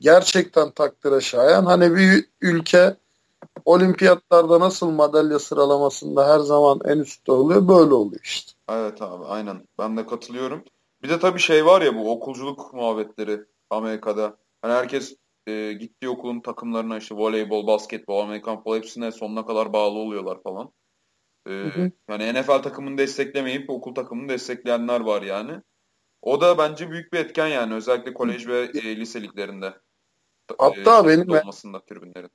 gerçekten 0.00 0.70
takdire 0.70 1.20
şayan. 1.20 1.64
Hani 1.64 1.96
bir 1.96 2.24
ülke 2.40 2.96
olimpiyatlarda 3.64 4.60
nasıl 4.60 4.90
madalya 4.90 5.38
sıralamasında 5.38 6.34
her 6.34 6.38
zaman 6.38 6.80
en 6.84 6.98
üstte 6.98 7.32
oluyor 7.32 7.68
böyle 7.68 7.94
oluyor 7.94 8.20
işte. 8.24 8.52
Evet 8.70 9.02
abi 9.02 9.24
aynen 9.24 9.68
ben 9.78 9.96
de 9.96 10.06
katılıyorum. 10.06 10.64
Bir 11.02 11.08
de 11.08 11.18
tabii 11.18 11.40
şey 11.40 11.66
var 11.66 11.82
ya 11.82 11.94
bu 11.94 12.10
okulculuk 12.12 12.74
muhabbetleri 12.74 13.40
Amerika'da. 13.70 14.36
Hani 14.62 14.72
herkes 14.72 15.16
e, 15.46 15.72
gittiği 15.72 16.08
okulun 16.08 16.40
takımlarına 16.40 16.98
işte 16.98 17.14
voleybol, 17.14 17.66
basketbol, 17.66 18.20
Amerikan 18.20 18.56
futbol 18.56 18.76
hepsine 18.76 19.12
sonuna 19.12 19.46
kadar 19.46 19.72
bağlı 19.72 19.98
oluyorlar 19.98 20.42
falan. 20.42 20.72
E, 21.46 21.50
hı 21.50 21.68
hı. 21.68 21.90
Yani 22.08 22.40
NFL 22.40 22.62
takımını 22.62 22.98
desteklemeyip 22.98 23.70
okul 23.70 23.94
takımını 23.94 24.28
destekleyenler 24.28 25.00
var 25.00 25.22
yani. 25.22 25.60
O 26.22 26.40
da 26.40 26.58
bence 26.58 26.90
büyük 26.90 27.12
bir 27.12 27.18
etken 27.18 27.46
yani 27.46 27.74
özellikle 27.74 28.14
kolej 28.14 28.46
ve 28.46 28.60
e, 28.60 28.96
liseliklerinde. 28.96 29.74
Hatta 30.58 31.00
e, 31.00 31.06
benim 31.06 31.30
olmasında 31.30 31.80
tribünlerin. 31.80 32.30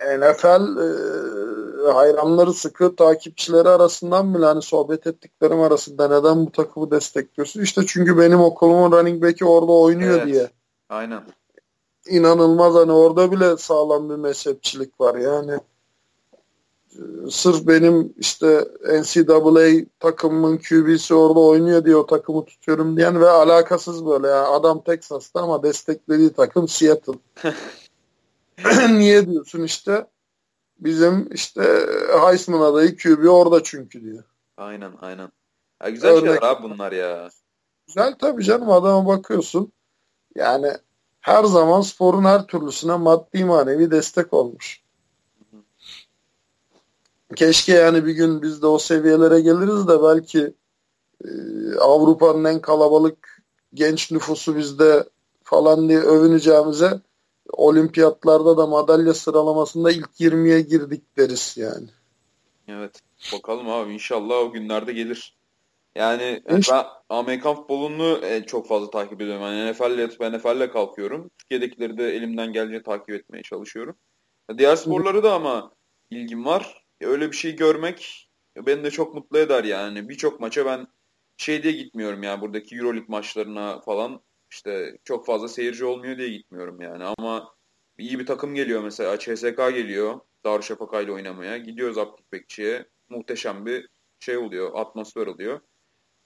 NFL 0.00 0.78
e, 0.78 1.92
hayranları 1.92 2.52
sıkı 2.52 2.96
takipçileri 2.96 3.68
arasından 3.68 4.34
bile 4.34 4.44
hani 4.44 4.62
sohbet 4.62 5.06
ettiklerim 5.06 5.60
arasında 5.60 6.08
neden 6.08 6.46
bu 6.46 6.52
takımı 6.52 6.90
destekliyorsun? 6.90 7.60
İşte 7.60 7.82
çünkü 7.86 8.18
benim 8.18 8.40
okulumun 8.40 8.92
running 8.92 9.22
back'i 9.22 9.44
orada 9.44 9.72
oynuyor 9.72 10.16
evet. 10.16 10.26
diye. 10.26 10.50
Aynen. 10.88 11.22
İnanılmaz 12.06 12.74
hani 12.74 12.92
orada 12.92 13.32
bile 13.32 13.56
sağlam 13.56 14.10
bir 14.10 14.16
mezhepçilik 14.16 15.00
var 15.00 15.14
yani. 15.14 15.58
Sırf 17.30 17.66
benim 17.66 18.14
işte 18.18 18.64
NCAA 19.00 19.84
takımımın 20.00 20.58
QB'si 20.58 21.14
orada 21.14 21.40
oynuyor 21.40 21.84
diye 21.84 21.96
o 21.96 22.06
takımı 22.06 22.44
tutuyorum 22.44 22.96
diyen 22.96 23.20
ve 23.20 23.30
alakasız 23.30 24.06
böyle 24.06 24.26
yani 24.28 24.46
adam 24.46 24.82
Texas'ta 24.82 25.40
ama 25.40 25.62
desteklediği 25.62 26.32
takım 26.32 26.68
Seattle. 26.68 27.18
Niye 28.88 29.26
diyorsun 29.26 29.62
işte 29.62 30.06
bizim 30.78 31.32
işte 31.32 31.86
Heisman 32.20 32.60
adayı 32.60 32.96
QB 32.96 33.28
orada 33.28 33.62
çünkü 33.62 34.02
diyor. 34.02 34.24
Aynen 34.56 34.92
aynen. 35.00 35.32
Ya 35.82 35.90
güzel 35.90 36.10
Örnek, 36.10 36.24
şeyler 36.24 36.42
abi 36.42 36.62
bunlar 36.62 36.92
ya. 36.92 37.28
Güzel 37.86 38.14
tabii 38.18 38.44
canım 38.44 38.70
adama 38.70 39.06
bakıyorsun. 39.06 39.72
Yani 40.34 40.72
her 41.20 41.44
zaman 41.44 41.80
sporun 41.80 42.24
her 42.24 42.46
türlüsüne 42.46 42.96
maddi 42.96 43.44
manevi 43.44 43.90
destek 43.90 44.32
olmuş. 44.32 44.82
Keşke 47.36 47.72
yani 47.72 48.06
bir 48.06 48.12
gün 48.12 48.42
biz 48.42 48.62
de 48.62 48.66
o 48.66 48.78
seviyelere 48.78 49.40
geliriz 49.40 49.88
de 49.88 50.02
belki 50.02 50.54
e, 51.24 51.28
Avrupa'nın 51.80 52.44
en 52.44 52.60
kalabalık 52.60 53.42
genç 53.74 54.12
nüfusu 54.12 54.56
bizde 54.56 55.04
falan 55.42 55.88
diye 55.88 55.98
övüneceğimize 55.98 57.00
olimpiyatlarda 57.52 58.56
da 58.56 58.66
madalya 58.66 59.14
sıralamasında 59.14 59.92
ilk 59.92 60.10
20'ye 60.20 60.60
girdik 60.60 61.16
deriz 61.16 61.56
yani. 61.56 61.88
Evet. 62.68 63.00
Bakalım 63.32 63.70
abi 63.70 63.94
inşallah 63.94 64.36
o 64.36 64.52
günlerde 64.52 64.92
gelir. 64.92 65.38
Yani 65.94 66.42
ben 66.46 66.84
Amerikan 67.08 67.54
futbolunu 67.54 68.18
e, 68.22 68.46
çok 68.46 68.68
fazla 68.68 68.90
takip 68.90 69.20
ediyorum. 69.20 69.42
Yani 69.42 69.72
NFL'le 69.72 69.98
yatıp 69.98 70.20
NFL'le 70.20 70.72
kalkıyorum. 70.72 71.30
Türkiye'dekileri 71.38 71.98
de 71.98 72.16
elimden 72.16 72.52
gelince 72.52 72.82
takip 72.82 73.10
etmeye 73.10 73.42
çalışıyorum. 73.42 73.96
Diğer 74.58 74.76
sporları 74.76 75.22
da 75.22 75.34
ama 75.34 75.72
ilgim 76.10 76.44
var. 76.44 76.87
Öyle 77.00 77.30
bir 77.30 77.36
şey 77.36 77.56
görmek 77.56 78.30
beni 78.56 78.84
de 78.84 78.90
çok 78.90 79.14
mutlu 79.14 79.38
eder 79.38 79.64
yani. 79.64 80.08
Birçok 80.08 80.40
maça 80.40 80.66
ben 80.66 80.86
şey 81.36 81.62
diye 81.62 81.72
gitmiyorum 81.72 82.22
yani 82.22 82.40
buradaki 82.40 82.76
Euroleague 82.76 83.08
maçlarına 83.08 83.80
falan 83.80 84.22
işte 84.50 84.98
çok 85.04 85.26
fazla 85.26 85.48
seyirci 85.48 85.84
olmuyor 85.84 86.18
diye 86.18 86.28
gitmiyorum 86.28 86.80
yani 86.80 87.04
ama 87.18 87.54
iyi 87.98 88.18
bir 88.18 88.26
takım 88.26 88.54
geliyor 88.54 88.82
mesela 88.82 89.18
CSK 89.18 89.56
geliyor 89.56 90.20
Darüşşafaka 90.44 91.00
ile 91.00 91.12
oynamaya. 91.12 91.56
Gidiyoruz 91.56 91.98
Abdülk 91.98 92.32
Bekçi'ye. 92.32 92.86
Muhteşem 93.08 93.66
bir 93.66 93.88
şey 94.20 94.36
oluyor, 94.36 94.70
atmosfer 94.74 95.26
oluyor. 95.26 95.60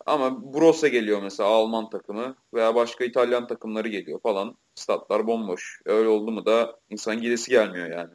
Ama 0.06 0.54
Brosa 0.54 0.88
geliyor 0.88 1.22
mesela 1.22 1.48
Alman 1.48 1.90
takımı 1.90 2.36
veya 2.54 2.74
başka 2.74 3.04
İtalyan 3.04 3.46
takımları 3.46 3.88
geliyor 3.88 4.20
falan. 4.22 4.56
Statlar 4.74 5.26
bomboş. 5.26 5.80
Öyle 5.86 6.08
oldu 6.08 6.32
mu 6.32 6.46
da 6.46 6.80
insan 6.90 7.20
gidesi 7.20 7.50
gelmiyor 7.50 7.90
yani. 7.90 8.14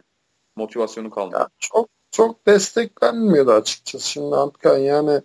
Motivasyonu 0.55 1.10
kalmıyor. 1.10 1.39
Ya 1.39 1.47
çok 1.60 1.89
çok 2.12 2.47
desteklenmiyordu 2.47 3.51
açıkçası 3.51 4.10
şimdi 4.10 4.36
Antkan 4.36 4.78
yani 4.78 5.22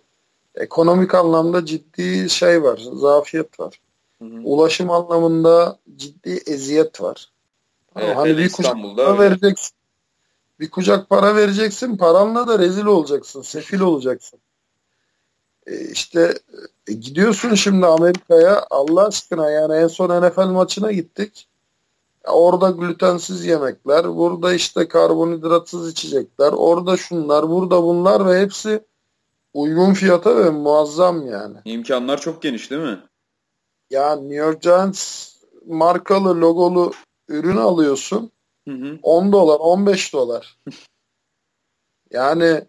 ekonomik 0.55 1.15
anlamda 1.15 1.67
ciddi 1.67 2.31
şey 2.31 2.63
var, 2.63 2.81
zafiyet 2.93 3.61
var. 3.61 3.81
Hı 4.19 4.25
hı. 4.25 4.41
Ulaşım 4.45 4.91
anlamında 4.91 5.79
ciddi 5.97 6.43
eziyet 6.47 7.01
var. 7.01 7.31
Evet, 7.97 8.17
hani 8.17 8.39
bir 8.39 8.53
kucak 8.53 8.77
para 8.97 9.19
vereceksin. 9.19 9.77
Bir 10.61 10.71
kucak 10.71 11.09
para 11.09 11.37
vereceksin. 11.37 11.97
Paranla 11.97 12.49
da 12.49 12.59
rezil 12.59 12.85
olacaksın. 12.85 13.43
Sefil 13.43 13.81
olacaksın. 13.81 14.41
E 15.67 15.81
işte 15.91 16.35
e, 16.89 16.93
gidiyorsun 16.93 17.55
şimdi 17.55 17.87
Amerika'ya 17.87 18.67
Allah 18.71 19.07
aşkına 19.07 19.51
yani 19.51 19.75
en 19.75 19.87
son 19.87 20.29
NFL 20.29 20.47
maçına 20.47 20.93
gittik. 20.93 21.49
Orada 22.29 22.71
glutensiz 22.71 23.47
yemekler, 23.47 24.17
burada 24.17 24.55
işte 24.55 24.89
karbonhidratsız 24.89 25.93
içecekler, 25.93 26.53
orada 26.53 26.97
şunlar, 26.97 27.49
burada 27.49 27.83
bunlar 27.83 28.27
ve 28.27 28.41
hepsi 28.41 28.85
uygun 29.55 29.95
fiyata 29.95 30.37
ve 30.37 30.51
muazzam 30.51 31.27
yani. 31.27 31.57
İmkanlar 31.65 32.21
çok 32.21 32.43
geniş 32.43 32.71
değil 32.71 32.83
mi? 32.83 32.99
Ya 33.91 34.17
New 34.17 34.35
York 34.35 34.63
Giants 34.63 35.33
markalı 35.67 36.41
logolu 36.41 36.93
ürün 37.29 37.57
alıyorsun. 37.57 38.31
Hı 38.69 38.75
hı. 38.75 38.99
10 39.03 39.33
dolar, 39.33 39.59
15 39.61 40.13
dolar. 40.13 40.59
yani 42.11 42.65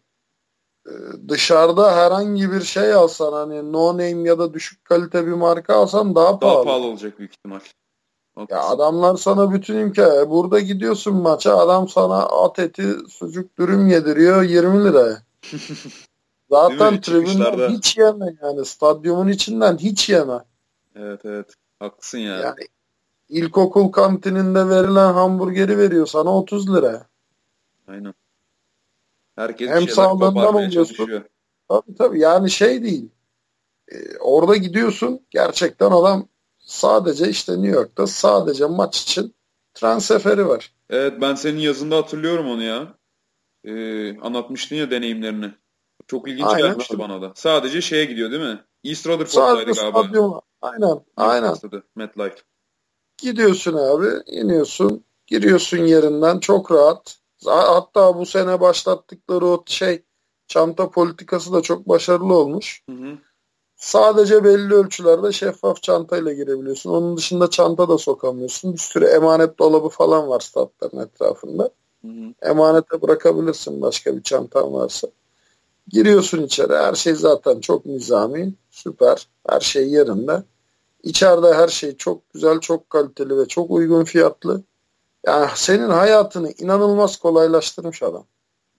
e, 0.88 0.94
dışarıda 1.28 1.96
herhangi 1.96 2.52
bir 2.52 2.62
şey 2.62 2.94
alsan 2.94 3.34
hani 3.34 3.72
no 3.72 3.94
name 3.94 4.30
ya 4.30 4.40
da 4.40 4.54
düşük 4.54 4.86
kalite 4.86 5.28
bir 5.28 5.32
marka 5.32 5.76
alsan 5.76 6.16
daha, 6.16 6.26
daha 6.26 6.40
pahalı. 6.40 6.56
Daha 6.56 6.64
pahalı 6.64 6.86
olacak 6.86 7.20
büyük 7.20 7.32
ihtimal. 7.32 7.60
Ya 8.50 8.62
adamlar 8.62 9.18
sana 9.18 9.54
bütün 9.54 9.78
imkan. 9.78 10.30
Burada 10.30 10.60
gidiyorsun 10.60 11.16
maça 11.16 11.58
adam 11.58 11.90
sana 11.90 12.26
at 12.26 12.60
eti 12.60 12.96
sucuk 13.10 13.58
dürüm 13.58 13.88
yediriyor 13.88 14.44
20 14.44 14.84
liraya. 14.84 15.18
Zaten 16.50 17.02
tribünden 17.02 17.70
hiç 17.70 17.98
yeme 17.98 18.36
yani. 18.42 18.66
Stadyumun 18.66 19.28
içinden 19.28 19.78
hiç 19.78 20.10
yeme. 20.10 20.40
Evet 20.96 21.22
evet. 21.26 21.54
Haklısın 21.80 22.18
ya. 22.18 22.38
Yani 22.38 22.68
ilkokul 23.30 23.92
kantininde 23.92 24.70
verilen 24.70 25.14
hamburgeri 25.14 25.78
veriyor 25.78 26.08
sana 26.08 26.38
30 26.38 26.74
lira. 26.74 27.08
Aynen. 27.88 28.14
Herkes 29.36 29.70
Hem 29.70 29.88
sağlığından 29.88 30.56
oluyorsun. 30.56 31.24
Tabii 31.70 31.96
tabii 31.98 32.20
yani 32.20 32.52
şey 32.52 32.84
değil. 32.84 33.10
Ee, 33.92 34.18
orada 34.18 34.56
gidiyorsun 34.56 35.20
gerçekten 35.32 35.92
adam 35.92 36.28
sadece 36.64 37.30
işte 37.30 37.54
New 37.54 37.68
York'ta 37.68 38.08
sadece 38.08 38.66
maç 38.66 39.02
için 39.02 39.36
tren 39.74 40.00
seferi 40.00 40.48
var. 40.48 40.74
Evet 40.90 41.14
ben 41.22 41.36
senin 41.36 41.60
yazında 41.60 41.98
hatırlıyorum 41.98 42.50
onu 42.50 42.64
ya. 42.64 42.98
Ee, 43.64 44.20
anlatmıştın 44.20 44.76
ya 44.76 44.92
deneyimlerini. 44.92 45.52
Çok 46.08 46.28
ilginç 46.28 46.48
Aynen. 46.48 46.68
gelmişti 46.68 47.00
bana 47.00 47.22
da. 47.22 47.32
Sadece 47.36 47.82
şeye 47.82 48.06
gidiyor 48.06 48.32
değil 48.32 48.44
mi? 48.44 48.64
East 48.84 49.08
Rutherford'daydı 49.08 49.72
galiba. 49.72 50.04
Stadyuma. 50.04 50.42
Aynen. 50.62 51.00
Aynen. 51.18 51.56
MetLife. 51.96 52.36
Gidiyorsun 53.18 53.74
abi, 53.74 54.08
iniyorsun, 54.26 55.04
giriyorsun 55.28 55.78
yerinden 55.78 56.40
çok 56.40 56.72
rahat. 56.72 57.18
Hatta 57.46 58.18
bu 58.18 58.26
sene 58.26 58.62
başlattıkları 58.62 59.46
o 59.46 59.64
şey 59.66 60.04
çanta 60.48 60.90
politikası 60.90 61.54
da 61.54 61.62
çok 61.62 61.90
başarılı 61.90 62.34
olmuş. 62.34 62.84
Hı 62.90 62.96
hı. 62.96 63.18
Sadece 63.84 64.44
belli 64.44 64.74
ölçülerde 64.74 65.32
şeffaf 65.32 65.84
çantayla 65.84 66.34
girebiliyorsun. 66.34 66.90
Onun 66.90 67.18
dışında 67.18 67.50
çanta 67.50 67.90
da 67.90 67.98
sokamıyorsun. 67.98 68.74
Bir 68.74 68.78
sürü 68.78 69.06
emanet 69.06 69.60
dolabı 69.60 69.90
falan 69.90 70.28
var 70.28 70.40
statların 70.40 71.00
etrafında. 71.00 71.70
Hı 72.02 72.08
hı. 72.08 72.34
Emanete 72.50 73.02
bırakabilirsin 73.02 73.82
başka 73.82 74.16
bir 74.16 74.24
çantan 74.24 74.74
varsa. 74.74 75.08
Giriyorsun 75.88 76.44
içeri. 76.44 76.74
Her 76.74 76.96
şey 76.96 77.14
zaten 77.14 77.60
çok 77.60 77.86
nizami. 77.86 78.54
Süper. 78.70 79.28
Her 79.50 79.60
şey 79.60 79.90
yerinde. 79.90 80.44
İçeride 81.04 81.54
her 81.54 81.68
şey 81.68 81.98
çok 81.98 82.34
güzel, 82.34 82.60
çok 82.60 82.90
kaliteli 82.90 83.38
ve 83.38 83.48
çok 83.48 83.72
uygun 83.72 84.04
fiyatlı. 84.04 84.62
Yani 85.26 85.50
senin 85.56 85.90
hayatını 85.90 86.52
inanılmaz 86.52 87.18
kolaylaştırmış 87.18 88.04
adam. 88.04 88.26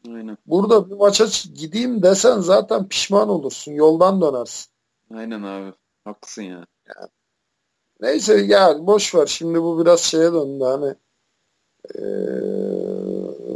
Aynen. 0.08 0.38
Burada 0.46 0.90
bir 0.90 0.96
maça 0.96 1.26
gideyim 1.54 2.02
desen 2.02 2.40
zaten 2.40 2.88
pişman 2.88 3.28
olursun. 3.28 3.72
Yoldan 3.72 4.20
dönersin. 4.20 4.73
Aynen 5.10 5.42
abi. 5.42 5.72
Haklısın 6.04 6.42
ya. 6.42 6.66
Yani 6.86 7.08
Neyse 8.00 8.34
ya 8.34 8.86
boş 8.86 9.14
ver. 9.14 9.26
Şimdi 9.26 9.62
bu 9.62 9.80
biraz 9.80 10.00
şeye 10.00 10.32
döndü 10.32 10.64
hani 10.64 10.94
e, 11.94 12.04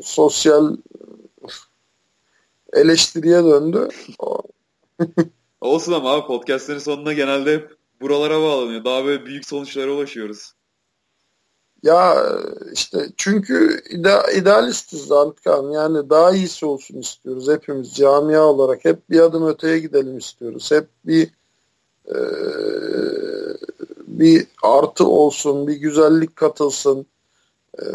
sosyal 0.02 0.76
eleştiriye 2.72 3.44
döndü. 3.44 3.88
Olsun 5.60 5.92
ama 5.92 6.12
abi 6.12 6.26
podcastlerin 6.26 6.78
sonuna 6.78 7.12
genelde 7.12 7.54
hep 7.54 7.76
buralara 8.00 8.42
bağlanıyor. 8.42 8.84
Daha 8.84 9.04
böyle 9.04 9.26
büyük 9.26 9.46
sonuçlara 9.46 9.92
ulaşıyoruz. 9.92 10.52
Ya 11.82 12.26
işte 12.72 12.98
çünkü 13.16 13.82
ide, 13.90 14.22
idealistiz 14.36 15.12
Antkan. 15.12 15.70
Yani 15.70 16.10
daha 16.10 16.32
iyisi 16.32 16.66
olsun 16.66 16.98
istiyoruz 16.98 17.48
hepimiz 17.48 17.94
camia 17.94 18.44
olarak. 18.44 18.84
Hep 18.84 19.10
bir 19.10 19.20
adım 19.20 19.46
öteye 19.46 19.78
gidelim 19.78 20.18
istiyoruz. 20.18 20.70
Hep 20.72 20.88
bir 21.04 21.37
e, 22.08 22.18
bir 24.06 24.46
artı 24.62 25.06
olsun, 25.06 25.66
bir 25.66 25.76
güzellik 25.76 26.36
katılsın, 26.36 27.06
e, 27.78 27.86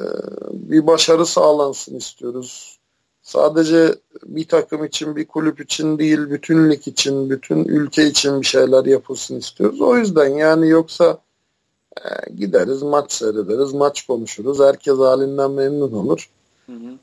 bir 0.51 0.87
başarı 0.87 1.25
sağlansın 1.25 1.95
istiyoruz. 1.95 2.79
Sadece 3.21 3.95
bir 4.25 4.47
takım 4.47 4.85
için, 4.85 5.15
bir 5.15 5.27
kulüp 5.27 5.61
için 5.61 5.99
değil, 5.99 6.29
bütünlük 6.29 6.87
için, 6.87 7.29
bütün 7.29 7.65
ülke 7.65 8.07
için 8.07 8.41
bir 8.41 8.45
şeyler 8.45 8.85
yapılsın 8.85 9.37
istiyoruz. 9.37 9.81
O 9.81 9.97
yüzden 9.97 10.29
yani 10.29 10.69
yoksa 10.69 11.17
e, 11.97 12.31
gideriz, 12.35 12.83
maç 12.83 13.11
seyrederiz, 13.11 13.73
maç 13.73 14.07
konuşuruz. 14.07 14.59
Herkes 14.59 14.97
halinden 14.97 15.51
memnun 15.51 15.91
olur. 15.91 16.29
Hı 16.65 16.71
hı. 16.71 16.97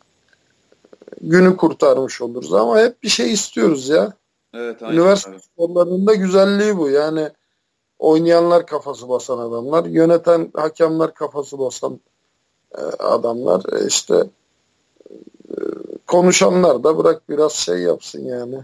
Günü 1.20 1.56
kurtarmış 1.56 2.22
oluruz 2.22 2.54
ama 2.54 2.78
hep 2.80 3.02
bir 3.02 3.08
şey 3.08 3.32
istiyoruz 3.32 3.88
ya. 3.88 4.12
Evet, 4.55 4.82
aynen. 4.82 4.96
Üniversite 4.96 5.38
sporlarında 5.38 6.14
güzelliği 6.14 6.76
bu. 6.76 6.90
Yani 6.90 7.30
oynayanlar 7.98 8.66
kafası 8.66 9.09
basan 9.09 9.38
adamlar, 9.38 9.84
yöneten 9.84 10.51
hakemler 10.55 11.14
kafası 11.14 11.59
basan 11.59 12.01
e, 12.74 12.80
adamlar. 12.98 13.62
E, 13.72 13.86
işte 13.86 14.24
e, 15.48 15.55
konuşanlar 16.07 16.84
da 16.84 16.98
bırak 16.98 17.28
biraz 17.28 17.53
şey 17.53 17.78
yapsın 17.78 18.24
yani. 18.24 18.59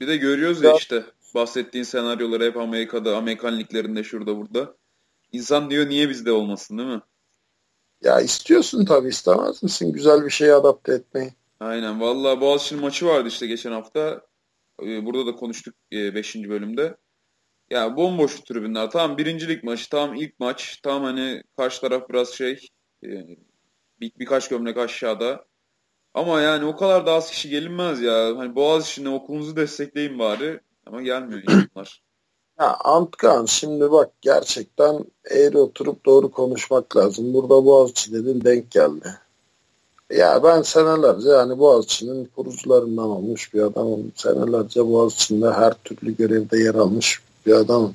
Bir 0.00 0.08
de 0.08 0.16
görüyoruz 0.16 0.62
ya, 0.62 0.70
ya 0.70 0.76
işte 0.76 1.04
bahsettiğin 1.34 1.84
senaryoları 1.84 2.44
hep 2.44 2.56
Amerika'da, 2.56 3.16
Amerikan 3.16 3.58
liglerinde 3.58 4.04
şurada 4.04 4.36
burada. 4.36 4.74
İnsan 5.32 5.70
diyor 5.70 5.88
niye 5.88 6.08
bizde 6.08 6.32
olmasın 6.32 6.78
değil 6.78 6.88
mi? 6.88 7.02
Ya 8.02 8.20
istiyorsun 8.20 8.84
tabii 8.84 9.08
istemez 9.08 9.62
misin 9.62 9.92
güzel 9.92 10.24
bir 10.24 10.30
şeyi 10.30 10.54
adapte 10.54 10.92
etmeyi? 10.94 11.32
Aynen. 11.60 12.00
Vallahi 12.00 12.40
Boğaziçi'nin 12.40 12.80
maçı 12.80 13.06
vardı 13.06 13.28
işte 13.28 13.46
geçen 13.46 13.72
hafta. 13.72 14.20
Burada 14.80 15.26
da 15.26 15.36
konuştuk 15.36 15.74
5. 15.92 16.34
bölümde. 16.34 16.96
Ya 17.70 17.96
bomboş 17.96 18.40
tribünler. 18.40 18.90
Tamam 18.90 19.18
birincilik 19.18 19.64
maçı, 19.64 19.90
tamam 19.90 20.14
ilk 20.14 20.40
maç. 20.40 20.80
Tamam 20.82 21.04
hani 21.04 21.42
karşı 21.56 21.80
taraf 21.80 22.08
biraz 22.08 22.28
şey 22.28 22.68
e, 23.04 23.08
bir, 24.00 24.12
birkaç 24.18 24.48
gömlek 24.48 24.76
aşağıda. 24.76 25.44
Ama 26.14 26.40
yani 26.40 26.64
o 26.64 26.76
kadar 26.76 27.06
da 27.06 27.12
az 27.12 27.30
kişi 27.30 27.48
gelinmez 27.48 28.00
ya. 28.00 28.38
Hani 28.38 28.54
Boğaziçi'ne 28.54 29.08
okulunuzu 29.08 29.56
destekleyin 29.56 30.18
bari. 30.18 30.60
Ama 30.86 31.02
gelmiyor 31.02 31.42
insanlar. 31.48 32.02
Ya 32.60 32.76
Antkan 32.84 33.44
şimdi 33.46 33.90
bak 33.90 34.10
gerçekten 34.20 35.04
eğri 35.30 35.58
oturup 35.58 36.06
doğru 36.06 36.30
konuşmak 36.30 36.96
lazım. 36.96 37.34
Burada 37.34 37.64
Boğaziçi 37.64 38.12
dedin 38.12 38.44
denk 38.44 38.70
geldi. 38.70 39.08
Ya 40.10 40.42
ben 40.42 40.62
senelerce 40.62 41.28
yani 41.28 41.58
Boğaziçi'nin 41.58 42.24
kurucularından 42.36 43.08
olmuş 43.08 43.54
bir 43.54 43.62
adamım. 43.62 44.12
Senelerce 44.16 44.88
Boğaziçi'nde 44.88 45.50
her 45.50 45.74
türlü 45.74 46.16
görevde 46.16 46.58
yer 46.58 46.74
almış 46.74 47.22
bir 47.46 47.52
adamım. 47.52 47.94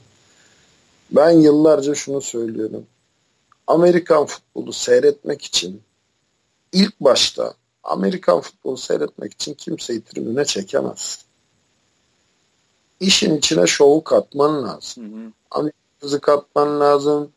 Ben 1.12 1.30
yıllarca 1.30 1.96
şunu 1.96 2.22
söylüyorum. 2.22 2.86
Amerikan 3.68 4.26
futbolu 4.26 4.74
seyretmek 4.74 5.42
için 5.42 5.82
ilk 6.72 7.00
başta 7.00 7.54
Amerikan 7.84 8.42
futbolu 8.42 8.78
seyretmek 8.78 9.34
için 9.34 9.54
kimseyi 9.54 10.02
tribüne 10.02 10.46
çekemez. 10.46 11.26
İşin 13.00 13.38
içine 13.38 13.68
şovu 13.68 14.04
katman 14.04 14.64
lazım. 14.64 15.32
Hı 15.52 16.20
katman 16.22 16.80
lazım. 16.80 17.32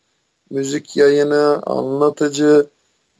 Müzik 0.50 0.96
yayını, 0.96 1.62
anlatıcı, 1.66 2.66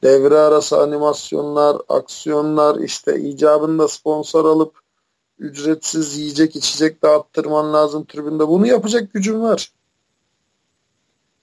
devre 0.02 0.38
arası 0.38 0.80
animasyonlar, 0.80 1.76
aksiyonlar, 1.88 2.80
işte 2.80 3.20
icabında 3.20 3.88
sponsor 3.88 4.44
alıp 4.44 4.82
ücretsiz 5.38 6.18
yiyecek 6.18 6.56
içecek 6.56 7.02
dağıttırman 7.02 7.72
lazım 7.72 8.04
tribünde. 8.04 8.48
Bunu 8.48 8.66
yapacak 8.66 9.12
gücün 9.12 9.42
var. 9.42 9.72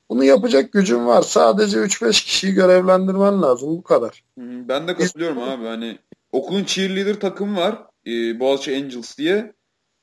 Bunu 0.10 0.24
yapacak 0.24 0.74
gücün 0.74 1.06
var. 1.06 1.22
Sadece 1.22 1.78
3-5 1.78 2.12
kişiyi 2.26 2.54
görevlendirmen 2.54 3.42
lazım. 3.42 3.78
Bu 3.78 3.84
kadar. 3.84 4.24
Ben 4.38 4.88
de 4.88 4.96
katılıyorum 4.96 5.44
abi. 5.44 5.66
Hani 5.66 5.98
okulun 6.32 6.64
cheerleader 6.64 7.20
takımı 7.20 7.60
var. 7.60 7.84
E, 8.08 8.40
Boğaziçi 8.40 8.76
Angels 8.76 9.18
diye. 9.18 9.54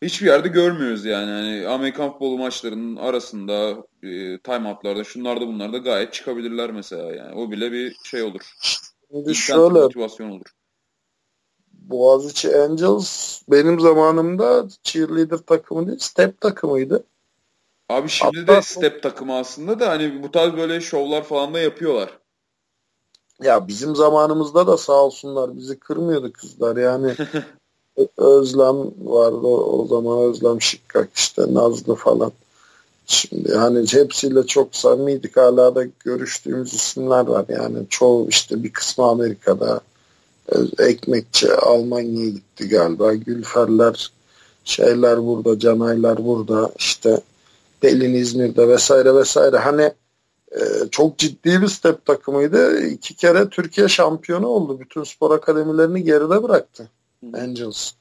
Hiçbir 0.03 0.27
yerde 0.27 0.49
görmüyoruz 0.49 1.05
yani. 1.05 1.31
yani 1.31 1.69
Amerikan 1.69 2.13
futbolu 2.13 2.39
maçlarının 2.39 2.97
arasında 2.97 3.71
e, 4.03 4.39
time 4.39 4.69
out'larda 4.69 5.05
şunlarda 5.05 5.47
bunlarda 5.47 5.79
gayet 5.79 6.13
çıkabilirler 6.13 6.71
mesela 6.71 7.15
yani. 7.15 7.35
O 7.35 7.51
bile 7.51 7.73
bir 7.73 7.97
şey 8.05 8.23
olur. 8.23 8.41
Şimdi 9.11 9.35
şöyle 9.35 9.61
motivasyon 9.61 10.31
olur. 10.31 10.47
Boğaziçi 11.73 12.57
Angels 12.57 13.43
benim 13.49 13.81
zamanımda 13.81 14.69
cheerleader 14.83 15.39
takımı 15.39 15.87
değil, 15.87 15.99
step 15.99 16.41
takımıydı. 16.41 17.05
Abi 17.89 18.09
şimdi 18.09 18.41
Hatta, 18.41 18.57
de 18.57 18.63
step 18.63 19.03
takımı 19.03 19.37
aslında 19.37 19.81
da 19.81 19.89
hani 19.89 20.23
bu 20.23 20.31
tarz 20.31 20.57
böyle 20.57 20.81
şovlar 20.81 21.23
falan 21.23 21.55
da 21.55 21.59
yapıyorlar. 21.59 22.19
Ya 23.43 23.69
bizim 23.69 23.97
zamanımızda 23.97 24.67
da 24.67 24.77
sağ 24.77 25.05
olsunlar 25.05 25.57
bizi 25.57 25.79
kırmıyordu 25.79 26.33
kızlar 26.33 26.77
yani. 26.77 27.15
Özlem 28.17 28.77
vardı 29.05 29.47
o 29.47 29.87
zaman 29.91 30.19
Özlem 30.19 30.63
Şıkkak 30.63 31.09
işte 31.15 31.43
Nazlı 31.55 31.95
falan. 31.95 32.33
Şimdi 33.07 33.55
hani 33.55 33.87
hepsiyle 33.93 34.47
çok 34.47 34.77
samimiydik. 34.77 35.37
Hala 35.37 35.75
da 35.75 35.85
görüştüğümüz 36.05 36.75
isimler 36.75 37.27
var. 37.27 37.45
Yani 37.49 37.79
çoğu 37.91 38.29
işte 38.29 38.63
bir 38.63 38.73
kısmı 38.73 39.05
Amerika'da. 39.05 39.81
Ekmekçi 40.79 41.55
Almanya'ya 41.55 42.29
gitti 42.31 42.69
galiba. 42.69 43.15
Gülferler 43.15 44.13
şeyler 44.65 45.27
burada, 45.27 45.59
Canaylar 45.59 46.25
burada. 46.25 46.73
işte 46.79 47.21
Pelin 47.81 48.15
İzmir'de 48.15 48.69
vesaire 48.69 49.15
vesaire. 49.15 49.57
Hani 49.57 49.93
e, 50.53 50.61
çok 50.91 51.19
ciddi 51.19 51.63
bir 51.63 51.69
step 51.69 52.07
takımıydı. 52.07 52.87
İki 52.87 53.15
kere 53.15 53.49
Türkiye 53.49 53.89
şampiyonu 53.89 54.47
oldu. 54.47 54.81
Bütün 54.81 55.05
spor 55.05 55.31
akademilerini 55.31 56.05
geride 56.05 56.43
bıraktı. 56.43 56.89
Angels. 57.35 57.93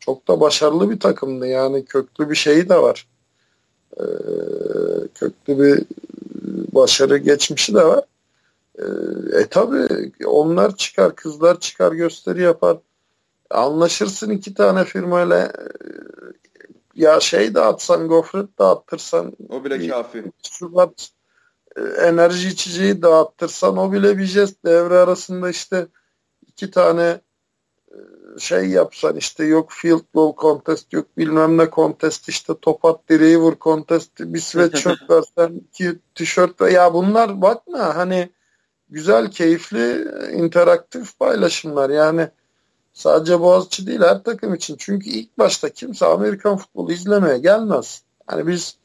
Çok 0.00 0.28
da 0.28 0.40
başarılı 0.40 0.90
bir 0.90 1.00
takımdı. 1.00 1.46
Yani 1.46 1.84
köklü 1.84 2.30
bir 2.30 2.34
şeyi 2.34 2.68
de 2.68 2.76
var. 2.76 3.08
Ee, 4.00 4.04
köklü 5.14 5.58
bir 5.58 5.84
başarı 6.74 7.18
geçmişi 7.18 7.74
de 7.74 7.84
var. 7.84 8.04
Ee, 8.78 8.84
e 9.40 9.46
tabi 9.46 10.12
onlar 10.26 10.76
çıkar, 10.76 11.16
kızlar 11.16 11.60
çıkar, 11.60 11.92
gösteri 11.92 12.42
yapar. 12.42 12.78
Anlaşırsın 13.50 14.30
iki 14.30 14.54
tane 14.54 14.84
firmayla 14.84 15.44
e, 15.46 15.52
ya 16.94 17.20
şey 17.20 17.54
dağıtsan, 17.54 18.08
gofret 18.08 18.58
dağıttırsan 18.58 19.32
o 19.48 19.64
bile 19.64 19.88
kafi. 19.88 20.24
Şubat 20.50 21.10
e, 21.76 21.80
enerji 21.80 22.48
içeceği 22.48 23.02
dağıttırsan 23.02 23.76
o 23.76 23.92
bile 23.92 24.18
bir 24.18 24.24
jest 24.24 24.64
devre 24.64 24.98
arasında 24.98 25.50
işte 25.50 25.86
iki 26.46 26.70
tane 26.70 27.20
şey 28.38 28.66
yapsan 28.66 29.16
işte 29.16 29.44
yok 29.44 29.72
field 29.72 30.00
goal 30.14 30.36
contest 30.36 30.92
yok 30.92 31.06
bilmem 31.16 31.58
ne 31.58 31.70
contest 31.70 32.28
işte 32.28 32.54
top 32.62 32.84
at 32.84 33.00
direği 33.08 33.38
vur 33.38 33.54
contest 33.60 34.10
bir 34.20 34.40
sweatshirt 34.40 35.10
versen 35.10 35.60
iki 35.68 35.98
tişört 36.14 36.72
ya 36.72 36.94
bunlar 36.94 37.42
bakma 37.42 37.96
hani 37.96 38.30
güzel 38.90 39.30
keyifli 39.30 40.08
interaktif 40.32 41.18
paylaşımlar. 41.18 41.90
Yani 41.90 42.28
sadece 42.92 43.40
Boğaziçi 43.40 43.86
değil 43.86 44.00
her 44.00 44.22
takım 44.22 44.54
için. 44.54 44.76
Çünkü 44.78 45.10
ilk 45.10 45.38
başta 45.38 45.68
kimse 45.68 46.06
Amerikan 46.06 46.56
futbolu 46.56 46.92
izlemeye 46.92 47.38
gelmez. 47.38 48.02
Hani 48.26 48.46
biz 48.46 48.76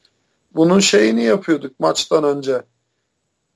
bunun 0.55 0.79
şeyini 0.79 1.23
yapıyorduk 1.23 1.79
maçtan 1.79 2.23
önce 2.23 2.63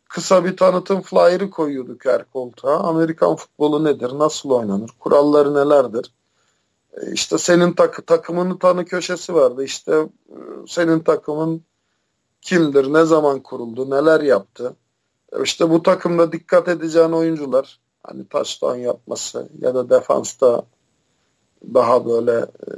kısa 0.10 0.46
bir 0.46 0.58
tanıtım 0.58 1.02
flyer'ı 1.02 1.50
koyuyorduk 1.50 2.06
her 2.06 2.24
koltuğa. 2.32 2.80
Amerikan 2.80 3.36
futbolu 3.36 3.84
nedir, 3.84 4.12
nasıl 4.14 4.50
oynanır, 4.50 4.90
kuralları 5.00 5.54
nelerdir? 5.54 6.14
E, 6.94 7.12
işte 7.12 7.38
senin 7.38 7.74
takı, 7.74 8.02
takımının 8.02 8.58
tanı 8.58 8.86
köşesi 8.86 9.34
vardı. 9.34 9.64
İşte 9.64 9.92
e, 10.30 10.38
senin 10.68 11.00
takımın 11.00 11.62
kimdir, 12.42 12.94
ne 12.94 13.06
zaman 13.06 13.40
kuruldu, 13.40 13.90
neler 13.90 14.22
yaptı. 14.22 14.76
E, 15.34 15.44
işte 15.44 15.70
bu 15.70 15.84
takımda 15.84 16.32
dikkat 16.32 16.68
edeceğin 16.68 17.12
oyuncular. 17.12 17.80
Hani 18.04 18.28
taştan 18.28 18.76
yapması 18.76 19.50
ya 19.62 19.76
da 19.76 19.90
defansta 19.90 20.64
daha 21.74 22.06
böyle 22.06 22.32
e, 22.38 22.72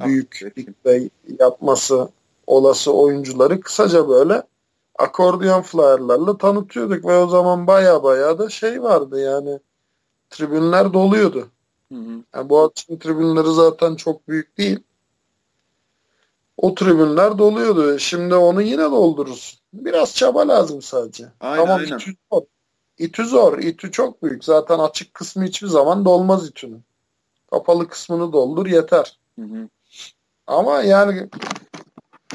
büyük 0.00 0.52
dikte 0.56 1.08
yapması 1.40 2.08
olası 2.46 2.92
oyuncuları 2.92 3.60
kısaca 3.60 4.08
böyle 4.08 4.42
akordiyon 4.98 5.62
flyerlarla 5.62 6.38
tanıtıyorduk 6.38 7.04
ve 7.04 7.16
o 7.18 7.28
zaman 7.28 7.66
baya 7.66 8.02
baya 8.02 8.38
da 8.38 8.48
şey 8.48 8.82
vardı 8.82 9.20
yani 9.20 9.58
tribünler 10.30 10.92
doluyordu. 10.92 11.48
Hı 11.92 11.98
hı. 11.98 12.22
Yani 12.34 12.48
Boğaziçi'nin 12.48 12.98
tribünleri 12.98 13.52
zaten 13.54 13.94
çok 13.94 14.28
büyük 14.28 14.58
değil. 14.58 14.78
O 16.56 16.74
tribünler 16.74 17.38
doluyordu. 17.38 17.98
Şimdi 17.98 18.34
onu 18.34 18.62
yine 18.62 18.82
doldururuz. 18.82 19.62
Biraz 19.72 20.14
çaba 20.14 20.48
lazım 20.48 20.82
sadece. 20.82 21.26
Aynen, 21.40 21.64
tamam 21.64 21.80
aynen. 21.80 21.96
İTÜ 21.96 22.12
zor. 22.32 22.42
İTÜ 22.98 23.24
zor. 23.24 23.58
İTÜ 23.58 23.90
çok 23.90 24.22
büyük. 24.22 24.44
Zaten 24.44 24.78
açık 24.78 25.14
kısmı 25.14 25.44
hiçbir 25.44 25.68
zaman 25.68 26.04
dolmaz 26.04 26.48
İTÜ'nün. 26.48 26.84
Kapalı 27.50 27.88
kısmını 27.88 28.32
doldur 28.32 28.66
yeter. 28.66 29.18
Hı 29.38 29.44
hı. 29.44 29.68
Ama 30.46 30.82
yani 30.82 31.28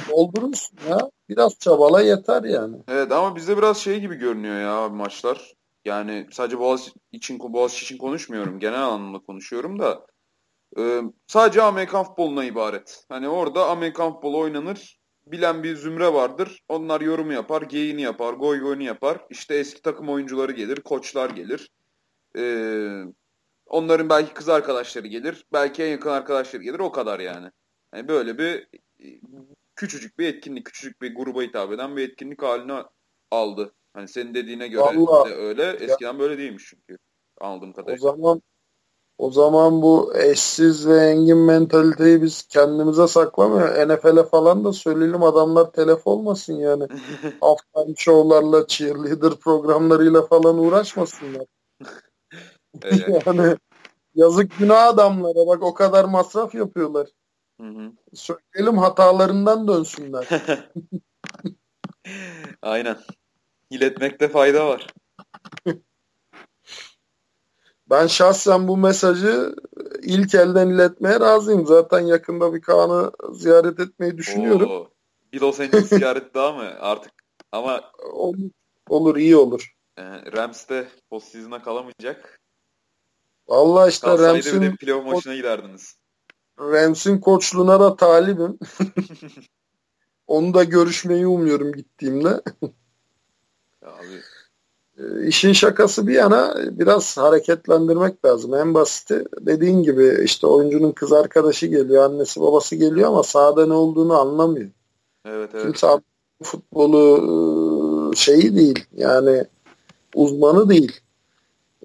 doldurursun 0.09 0.77
ya. 0.89 1.11
Biraz 1.31 1.59
çabala 1.59 2.01
yeter 2.01 2.43
yani. 2.43 2.77
Evet 2.87 3.11
ama 3.11 3.35
bizde 3.35 3.57
biraz 3.57 3.77
şey 3.77 3.99
gibi 3.99 4.15
görünüyor 4.15 4.61
ya 4.61 4.89
maçlar. 4.89 5.53
Yani 5.85 6.27
sadece 6.31 6.59
Boğaz 6.59 6.89
için 7.11 7.39
Boğaz 7.39 7.73
için 7.73 7.97
konuşmuyorum. 7.97 8.59
Genel 8.59 8.83
anlamda 8.83 9.19
konuşuyorum 9.19 9.79
da. 9.79 10.05
E, 10.77 11.01
sadece 11.27 11.61
Amerikan 11.61 12.03
futboluna 12.03 12.43
ibaret. 12.45 13.05
Hani 13.09 13.29
orada 13.29 13.69
Amerikan 13.69 14.13
futbolu 14.13 14.39
oynanır. 14.39 14.99
Bilen 15.25 15.63
bir 15.63 15.75
zümre 15.75 16.13
vardır. 16.13 16.63
Onlar 16.69 17.01
yorumu 17.01 17.33
yapar, 17.33 17.61
geyini 17.61 18.01
yapar, 18.01 18.33
goy 18.33 18.59
goyunu 18.59 18.83
yapar. 18.83 19.25
İşte 19.29 19.55
eski 19.55 19.81
takım 19.81 20.09
oyuncuları 20.09 20.51
gelir, 20.51 20.81
koçlar 20.81 21.29
gelir. 21.29 21.69
E, 22.37 22.43
onların 23.65 24.09
belki 24.09 24.33
kız 24.33 24.49
arkadaşları 24.49 25.07
gelir. 25.07 25.45
Belki 25.53 25.83
en 25.83 25.89
yakın 25.89 26.09
arkadaşları 26.09 26.63
gelir. 26.63 26.79
O 26.79 26.91
kadar 26.91 27.19
yani. 27.19 27.51
yani 27.95 28.07
böyle 28.07 28.37
bir 28.37 28.67
küçücük 29.81 30.19
bir 30.19 30.27
etkinlik, 30.27 30.65
küçücük 30.65 31.01
bir 31.01 31.15
gruba 31.15 31.41
hitap 31.41 31.71
eden 31.71 31.97
bir 31.97 32.09
etkinlik 32.09 32.43
haline 32.43 32.83
aldı. 33.31 33.73
Hani 33.93 34.07
senin 34.07 34.33
dediğine 34.33 34.67
göre 34.67 34.81
Vallahi, 34.81 35.29
de 35.29 35.35
öyle. 35.35 35.69
Eskiden 35.69 36.13
ya, 36.13 36.19
böyle 36.19 36.37
değilmiş 36.37 36.65
çünkü. 36.69 36.97
Anladığım 37.41 37.73
kadarıyla. 37.73 38.09
O 38.09 38.11
zaman 38.11 38.41
o 39.17 39.31
zaman 39.31 39.81
bu 39.81 40.13
eşsiz 40.17 40.87
ve 40.87 40.97
engin 40.97 41.37
mentaliteyi 41.37 42.21
biz 42.21 42.47
kendimize 42.47 43.07
saklamıyor. 43.07 43.87
NFL'e 43.87 44.23
falan 44.23 44.63
da 44.65 44.73
söyleyelim 44.73 45.23
adamlar 45.23 45.71
telef 45.71 46.07
olmasın 46.07 46.53
yani. 46.53 46.87
Halftime 47.41 47.95
show'larla, 47.97 48.67
cheerleader 48.67 49.33
programlarıyla 49.35 50.21
falan 50.21 50.57
uğraşmasınlar. 50.57 51.45
yani 53.25 53.57
yazık 54.15 54.57
günah 54.59 54.87
adamlara 54.87 55.47
bak 55.47 55.63
o 55.63 55.73
kadar 55.73 56.05
masraf 56.05 56.55
yapıyorlar. 56.55 57.07
Hı 57.61 57.67
hı. 57.67 57.91
Söyleyelim 58.13 58.77
hatalarından 58.77 59.67
dönsünler. 59.67 60.27
Aynen. 62.61 62.97
İletmekte 63.69 64.27
fayda 64.27 64.67
var. 64.67 64.87
Ben 67.89 68.07
şahsen 68.07 68.67
bu 68.67 68.77
mesajı 68.77 69.55
ilk 70.01 70.35
elden 70.35 70.67
iletmeye 70.67 71.19
razıyım. 71.19 71.65
Zaten 71.65 71.99
yakında 71.99 72.53
bir 72.53 72.61
Kaan'ı 72.61 73.11
ziyaret 73.31 73.79
etmeyi 73.79 74.17
düşünüyorum. 74.17 74.71
Oo, 74.71 74.91
bir 75.33 75.41
Los 75.41 75.59
Angeles 75.59 75.89
ziyaret 75.89 76.33
daha 76.33 76.51
mı 76.51 76.63
artık? 76.79 77.11
Ama 77.51 77.91
olur, 78.13 78.49
olur 78.89 79.15
iyi 79.15 79.35
olur. 79.35 79.75
E, 79.97 80.03
Rams 80.31 80.69
de 80.69 80.87
postseason'a 81.09 81.63
kalamayacak. 81.63 82.41
Vallahi 83.47 83.89
işte 83.89 84.17
Rams'in 84.17 84.75
playoff 84.75 85.05
maçına 85.05 85.35
giderdiniz. 85.35 86.00
Rams'in 86.61 87.17
koçluğuna 87.17 87.79
da 87.79 87.95
talibim. 87.95 88.59
Onu 90.27 90.53
da 90.53 90.63
görüşmeyi 90.63 91.27
umuyorum 91.27 91.71
gittiğimde. 91.71 92.41
Abi 93.81 94.21
işin 95.23 95.53
şakası 95.53 96.07
bir 96.07 96.13
yana 96.13 96.55
biraz 96.71 97.17
hareketlendirmek 97.17 98.25
lazım. 98.25 98.53
En 98.53 98.73
basiti 98.73 99.25
dediğin 99.39 99.83
gibi 99.83 100.21
işte 100.23 100.47
oyuncunun 100.47 100.91
kız 100.91 101.11
arkadaşı 101.11 101.67
geliyor, 101.67 102.03
annesi 102.03 102.41
babası 102.41 102.75
geliyor 102.75 103.07
ama 103.07 103.23
sahada 103.23 103.65
ne 103.65 103.73
olduğunu 103.73 104.19
anlamıyor. 104.19 104.69
Evet, 105.25 105.49
evet. 105.53 105.63
Kimse 105.63 105.87
futbolu 106.43 108.11
e, 108.13 108.15
şeyi 108.15 108.55
değil 108.55 108.85
yani 108.95 109.45
uzmanı 110.15 110.69
değil. 110.69 111.01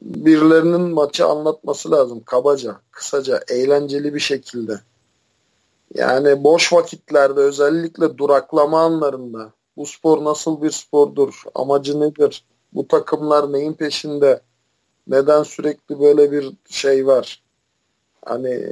Birilerinin 0.03 0.81
maçı 0.81 1.27
anlatması 1.27 1.91
lazım 1.91 2.23
kabaca, 2.25 2.77
kısaca, 2.91 3.41
eğlenceli 3.49 4.15
bir 4.15 4.21
şekilde. 4.21 4.81
Yani 5.95 6.45
boş 6.45 6.73
vakitlerde 6.73 7.41
özellikle 7.41 8.19
duraklama 8.19 8.81
anlarında 8.81 9.53
bu 9.77 9.87
spor 9.87 10.25
nasıl 10.25 10.63
bir 10.63 10.71
spordur, 10.71 11.43
amacı 11.55 12.01
nedir, 12.01 12.45
bu 12.73 12.89
takımlar 12.89 13.53
neyin 13.53 13.73
peşinde? 13.73 14.41
Neden 15.09 15.43
sürekli 15.43 16.01
böyle 16.01 16.33
bir 16.33 16.53
şey 16.69 17.07
var? 17.07 17.43
Hani 18.25 18.67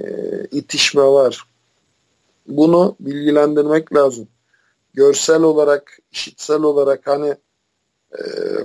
itişme 0.51 1.02
var. 1.02 1.44
Bunu 2.46 2.96
bilgilendirmek 3.01 3.94
lazım. 3.94 4.28
Görsel 4.94 5.42
olarak, 5.42 5.98
işitsel 6.12 6.62
olarak 6.62 7.06
hani 7.06 7.34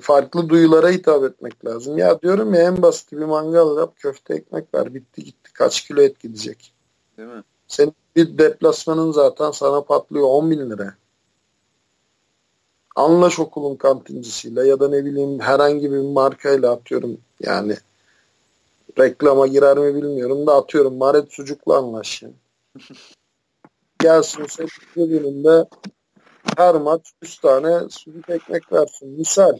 farklı 0.02 0.50
duyulara 0.50 0.90
hitap 0.90 1.24
etmek 1.24 1.66
lazım. 1.66 1.98
Ya 1.98 2.22
diyorum 2.22 2.54
ya 2.54 2.62
en 2.62 2.82
basit 2.82 3.12
bir 3.12 3.18
mangal 3.18 3.78
yap, 3.78 3.94
köfte 3.96 4.34
ekmek 4.34 4.74
ver. 4.74 4.94
Bitti 4.94 5.24
gitti. 5.24 5.54
Kaç 5.54 5.88
kilo 5.88 6.02
et 6.02 6.20
gidecek? 6.20 6.74
Değil 7.18 7.30
mi? 7.30 7.44
Senin 7.68 7.94
bir 8.16 8.38
deplasmanın 8.38 9.12
zaten 9.12 9.52
sana 9.52 9.82
patlıyor 9.82 10.28
10 10.28 10.52
bin 10.52 10.70
lira 10.70 10.94
anlaş 13.00 13.40
okulun 13.40 13.76
kantincisiyle 13.76 14.68
ya 14.68 14.80
da 14.80 14.90
ne 14.90 15.06
bileyim 15.06 15.40
herhangi 15.40 15.92
bir 15.92 16.00
markayla 16.00 16.72
atıyorum 16.72 17.18
yani 17.40 17.78
reklama 19.00 19.48
girer 19.48 19.78
mi 19.78 19.96
bilmiyorum 19.96 20.48
da 20.48 20.56
atıyorum 20.56 20.98
Maret 20.98 21.32
Sucuk'la 21.32 21.78
anlaş 21.78 22.24
yani. 22.24 22.34
Gelsin 24.00 24.46
senin 24.46 25.10
gününde 25.10 25.66
her 26.58 26.76
maç 26.76 27.12
100 27.22 27.38
tane 27.40 27.90
sucuk 27.90 28.30
ekmek 28.30 28.72
versin. 28.72 29.10
Misal. 29.10 29.58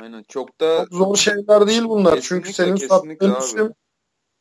Aynen. 0.00 0.22
Çok 0.28 0.60
da 0.60 0.78
çok 0.78 0.94
zor 0.94 1.16
şeyler 1.16 1.66
değil 1.66 1.84
bunlar. 1.84 2.20
Çünkü 2.20 2.52
senin 2.52 2.76
sattığın 2.76 3.30
abi. 3.30 3.44
isim 3.44 3.74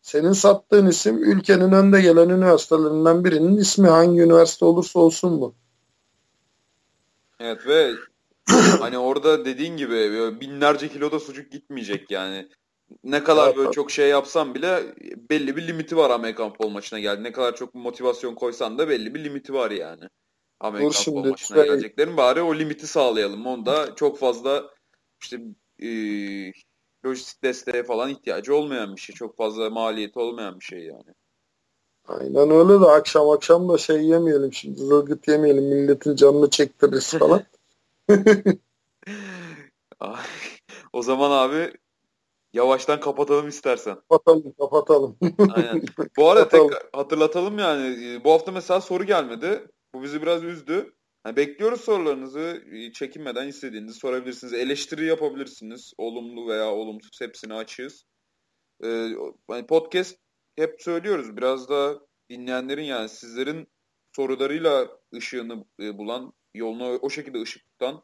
senin 0.01 0.31
sattığın 0.31 0.85
isim 0.85 1.23
ülkenin 1.23 1.71
önde 1.71 2.01
gelen 2.01 2.29
üniversitelerinden 2.29 3.25
birinin 3.25 3.57
ismi 3.57 3.87
hangi 3.87 4.21
üniversite 4.21 4.65
olursa 4.65 4.99
olsun 4.99 5.41
bu. 5.41 5.55
Evet 7.39 7.67
ve 7.67 7.91
hani 8.79 8.97
orada 8.97 9.45
dediğin 9.45 9.77
gibi 9.77 9.95
binlerce 10.41 10.89
kiloda 10.89 11.19
sucuk 11.19 11.51
gitmeyecek 11.51 12.11
yani. 12.11 12.49
Ne 13.03 13.23
kadar 13.23 13.47
evet, 13.47 13.57
böyle 13.57 13.71
çok 13.71 13.91
şey 13.91 14.09
yapsan 14.09 14.55
bile 14.55 14.95
belli 15.29 15.55
bir 15.55 15.67
limiti 15.67 15.97
var 15.97 16.09
Amerikan 16.09 16.49
futbol 16.49 16.69
maçına 16.69 16.99
geldi. 16.99 17.23
Ne 17.23 17.31
kadar 17.31 17.55
çok 17.55 17.75
motivasyon 17.75 18.35
koysan 18.35 18.77
da 18.77 18.89
belli 18.89 19.15
bir 19.15 19.23
limiti 19.23 19.53
var 19.53 19.71
yani. 19.71 20.09
Amerikan 20.63 20.89
Dur 20.89 20.95
futbol 20.95 21.25
maçına 21.25 21.57
şey... 21.57 21.65
geleceklerin 21.65 22.17
bari 22.17 22.41
o 22.41 22.55
limiti 22.55 22.87
sağlayalım. 22.87 23.45
Onda 23.45 23.95
çok 23.95 24.19
fazla 24.19 24.63
işte 25.21 25.41
e, 25.79 25.89
lojistik 27.05 27.43
desteğe 27.43 27.83
falan 27.83 28.09
ihtiyacı 28.09 28.55
olmayan 28.55 28.95
bir 28.95 29.01
şey. 29.01 29.15
Çok 29.15 29.37
fazla 29.37 29.69
maliyeti 29.69 30.19
olmayan 30.19 30.59
bir 30.59 30.65
şey 30.65 30.79
yani. 30.79 31.13
Aynen 32.07 32.49
öyle 32.49 32.81
de 32.81 32.85
akşam 32.85 33.29
akşam 33.29 33.69
da 33.69 33.77
şey 33.77 34.05
yemeyelim 34.05 34.53
şimdi 34.53 34.79
zılgıt 34.79 35.27
yemeyelim 35.27 35.63
milletin 35.63 36.15
canını 36.15 36.49
çektiririz 36.49 37.13
falan. 37.13 37.43
o 40.93 41.01
zaman 41.01 41.31
abi 41.31 41.73
yavaştan 42.53 42.99
kapatalım 42.99 43.47
istersen. 43.47 43.95
Kapatalım 43.95 44.53
kapatalım. 44.59 45.17
Aynen. 45.55 45.83
Bu 46.17 46.29
arada 46.29 46.47
tek 46.49 46.71
hatırlatalım 46.93 47.59
yani 47.59 48.05
e, 48.05 48.23
bu 48.23 48.31
hafta 48.31 48.51
mesela 48.51 48.81
soru 48.81 49.03
gelmedi. 49.03 49.67
Bu 49.95 50.03
bizi 50.03 50.21
biraz 50.21 50.43
üzdü. 50.43 50.93
Yani 51.25 51.35
bekliyoruz 51.35 51.81
sorularınızı. 51.81 52.63
E, 52.71 52.91
çekinmeden 52.91 53.47
istediğinizi 53.47 53.99
sorabilirsiniz. 53.99 54.53
Eleştiri 54.53 55.05
yapabilirsiniz. 55.05 55.93
Olumlu 55.97 56.47
veya 56.47 56.71
olumsuz 56.71 57.21
hepsini 57.21 57.53
açığız. 57.53 58.05
Ee, 58.83 59.09
hani 59.47 59.65
podcast 59.67 60.17
hep 60.55 60.81
söylüyoruz 60.81 61.37
biraz 61.37 61.69
da 61.69 61.99
dinleyenlerin 62.29 62.83
yani 62.83 63.09
sizlerin 63.09 63.67
sorularıyla 64.15 64.87
ışığını 65.15 65.65
e, 65.79 65.97
bulan, 65.97 66.33
yoluna 66.53 66.89
o 66.89 67.09
şekilde 67.09 67.41
ışık 67.41 67.65
tutan, 67.65 68.03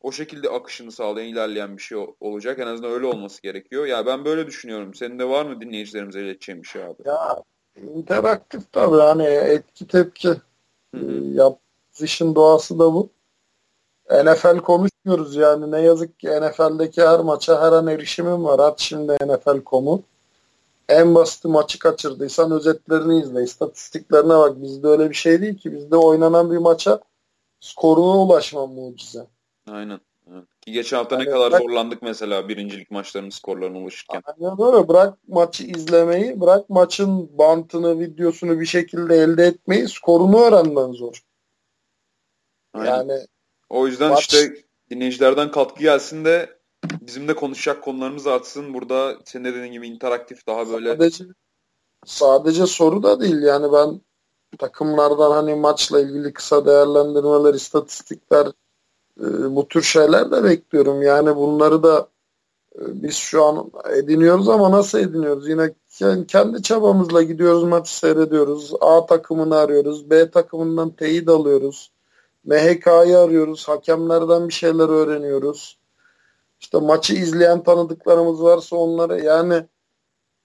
o 0.00 0.12
şekilde 0.12 0.48
akışını 0.48 0.92
sağlayan, 0.92 1.28
ilerleyen 1.28 1.76
bir 1.76 1.82
şey 1.82 1.98
olacak. 2.20 2.58
En 2.58 2.66
azından 2.66 2.92
öyle 2.92 3.06
olması 3.06 3.42
gerekiyor. 3.42 3.86
Ya 3.86 4.06
ben 4.06 4.24
böyle 4.24 4.46
düşünüyorum. 4.46 4.94
Senin 4.94 5.18
de 5.18 5.28
var 5.28 5.46
mı 5.46 5.60
dinleyicilerimize 5.60 6.20
ileteceğim 6.20 6.62
bir 6.62 6.68
şey 6.68 6.82
abi? 6.84 7.02
Ya 7.04 7.42
interaktif 7.76 8.72
tabii 8.72 8.96
hani 8.96 9.24
etki 9.24 9.86
tepki. 9.86 10.28
Yaptığımız 11.34 12.02
işin 12.02 12.34
doğası 12.34 12.78
da 12.78 12.94
bu. 12.94 13.08
NFL 14.10 14.58
konuşmuyoruz 14.58 15.36
yani 15.36 15.70
ne 15.70 15.80
yazık 15.80 16.18
ki 16.18 16.28
NFL'deki 16.28 17.02
her 17.02 17.20
maça 17.20 17.62
her 17.62 17.72
an 17.72 17.86
erişimim 17.86 18.44
var. 18.44 18.58
At 18.58 18.80
şimdi 18.80 19.12
NFL.com'u 19.12 20.02
en 20.88 21.14
basit 21.14 21.44
maçı 21.44 21.78
kaçırdıysan 21.78 22.50
özetlerini 22.50 23.20
izle. 23.20 23.42
istatistiklerine 23.42 24.28
bak. 24.28 24.62
Bizde 24.62 24.86
öyle 24.86 25.10
bir 25.10 25.14
şey 25.14 25.42
değil 25.42 25.58
ki. 25.58 25.72
Bizde 25.72 25.96
oynanan 25.96 26.50
bir 26.50 26.56
maça 26.56 27.00
skoruna 27.60 28.18
ulaşman 28.18 28.70
mucize. 28.70 29.26
Aynen. 29.70 30.00
Ki 30.60 30.72
geçen 30.72 30.96
hafta 30.96 31.16
yani 31.16 31.26
ne 31.26 31.30
kadar 31.30 31.50
bırak, 31.50 31.62
zorlandık 31.62 32.02
mesela 32.02 32.48
birincilik 32.48 32.90
maçlarının 32.90 33.30
skorlarına 33.30 33.78
ulaşırken. 33.78 34.22
Aynen 34.24 34.74
öyle. 34.74 34.88
Bırak 34.88 35.18
maçı 35.28 35.64
izlemeyi, 35.64 36.40
bırak 36.40 36.70
maçın 36.70 37.38
bantını, 37.38 38.00
videosunu 38.00 38.60
bir 38.60 38.66
şekilde 38.66 39.14
elde 39.14 39.44
etmeyi, 39.44 39.88
skorunu 39.88 40.40
öğrenmen 40.40 40.92
zor. 40.92 41.22
Aynen. 42.74 42.90
Yani 42.90 43.26
o 43.68 43.86
yüzden 43.86 44.10
maç... 44.10 44.20
işte 44.20 44.54
dinleyicilerden 44.90 45.50
katkı 45.50 45.82
gelsin 45.82 46.24
de 46.24 46.56
bizim 47.00 47.28
de 47.28 47.34
konuşacak 47.34 47.84
konularımız 47.84 48.26
artsın. 48.26 48.74
Burada 48.74 49.16
senin 49.24 49.44
dediğin 49.44 49.72
gibi 49.72 49.88
interaktif 49.88 50.46
daha 50.46 50.68
böyle. 50.68 50.88
Sadece, 50.88 51.24
sadece 52.04 52.66
soru 52.66 53.02
da 53.02 53.20
değil 53.20 53.42
yani 53.42 53.72
ben 53.72 54.00
takımlardan 54.58 55.30
hani 55.30 55.54
maçla 55.54 56.00
ilgili 56.00 56.32
kısa 56.32 56.66
değerlendirmeler, 56.66 57.54
istatistikler 57.54 58.46
e, 59.20 59.56
bu 59.56 59.68
tür 59.68 59.82
şeyler 59.82 60.30
de 60.30 60.44
bekliyorum. 60.44 61.02
Yani 61.02 61.36
bunları 61.36 61.82
da 61.82 62.08
e, 62.74 63.02
biz 63.02 63.14
şu 63.14 63.44
an 63.44 63.70
ediniyoruz 63.94 64.48
ama 64.48 64.70
nasıl 64.70 64.98
ediniyoruz? 64.98 65.48
Yine 65.48 65.74
kendi 66.28 66.62
çabamızla 66.62 67.22
gidiyoruz 67.22 67.64
maçı 67.64 67.98
seyrediyoruz. 67.98 68.72
A 68.80 69.06
takımını 69.06 69.56
arıyoruz. 69.56 70.10
B 70.10 70.30
takımından 70.30 70.90
teyit 70.90 71.28
alıyoruz. 71.28 71.90
MHK'yı 72.44 73.18
arıyoruz. 73.18 73.68
Hakemlerden 73.68 74.48
bir 74.48 74.54
şeyler 74.54 74.88
öğreniyoruz. 74.88 75.78
İşte 76.60 76.78
maçı 76.78 77.14
izleyen 77.14 77.62
tanıdıklarımız 77.62 78.42
varsa 78.42 78.76
onları 78.76 79.20
yani 79.20 79.64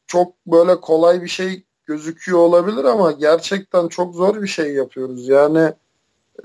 çok 0.07 0.33
böyle 0.47 0.81
kolay 0.81 1.21
bir 1.21 1.27
şey 1.27 1.63
gözüküyor 1.85 2.39
olabilir 2.39 2.83
ama 2.83 3.11
gerçekten 3.11 3.87
çok 3.87 4.15
zor 4.15 4.41
bir 4.41 4.47
şey 4.47 4.73
yapıyoruz. 4.73 5.27
Yani 5.27 5.73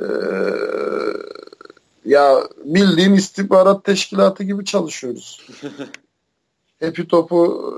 ee, 0.01 0.05
ya 2.07 2.49
bildiğin 2.65 3.12
istihbarat 3.12 3.85
teşkilatı 3.85 4.45
gibi 4.45 4.65
çalışıyoruz. 4.65 5.47
Hepi 6.78 7.09
topu 7.09 7.74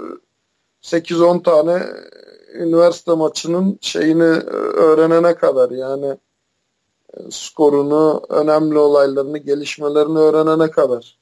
8-10 0.82 1.42
tane 1.42 1.82
üniversite 2.54 3.12
maçının 3.12 3.78
şeyini 3.80 4.22
öğrenene 4.22 5.34
kadar 5.34 5.70
yani 5.70 6.16
skorunu, 7.30 8.22
önemli 8.28 8.78
olaylarını, 8.78 9.38
gelişmelerini 9.38 10.18
öğrenene 10.18 10.70
kadar. 10.70 11.18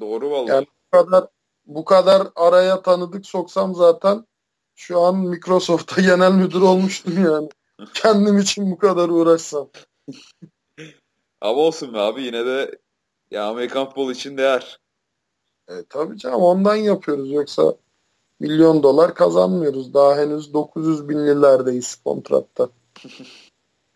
Doğru 0.00 0.30
vallahi. 0.30 0.50
Yani 0.50 0.66
bu 0.66 0.98
kadar 0.98 1.26
bu 1.66 1.84
kadar 1.84 2.28
araya 2.36 2.82
tanıdık 2.82 3.26
soksam 3.26 3.74
zaten 3.74 4.26
şu 4.74 5.00
an 5.00 5.16
Microsoft'ta 5.16 6.02
genel 6.02 6.32
müdür 6.32 6.60
olmuştum 6.60 7.24
yani. 7.24 7.48
Kendim 7.94 8.38
için 8.38 8.70
bu 8.70 8.78
kadar 8.78 9.08
uğraşsam. 9.08 9.68
Ama 11.40 11.60
olsun 11.60 11.94
be 11.94 11.98
abi 11.98 12.22
yine 12.22 12.46
de 12.46 12.78
ya 13.30 13.46
Amerikan 13.46 13.86
futbolu 13.86 14.12
için 14.12 14.36
değer. 14.36 14.80
E, 15.68 15.72
tabii 15.88 16.18
canım 16.18 16.42
ondan 16.42 16.76
yapıyoruz 16.76 17.32
yoksa 17.32 17.74
milyon 18.40 18.82
dolar 18.82 19.14
kazanmıyoruz. 19.14 19.94
Daha 19.94 20.16
henüz 20.16 20.54
900 20.54 21.08
binlilerdeyiz 21.08 21.94
kontratta. 21.94 22.68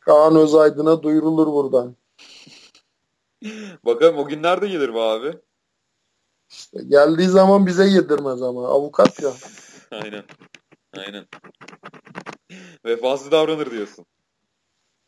Kaan 0.00 0.36
Özaydın'a 0.36 1.02
duyurulur 1.02 1.46
buradan. 1.46 1.96
Bakalım 3.84 4.18
o 4.18 4.26
günler 4.26 4.62
de 4.62 4.68
gelir 4.68 4.94
be 4.94 5.00
abi. 5.00 5.38
İşte 6.50 6.82
geldiği 6.88 7.28
zaman 7.28 7.66
bize 7.66 7.84
yedirmez 7.86 8.42
ama 8.42 8.68
avukat 8.68 9.22
ya. 9.22 9.32
Aynen. 9.90 10.24
Aynen. 10.96 11.26
Vefasız 12.84 13.30
davranır 13.30 13.70
diyorsun. 13.70 14.06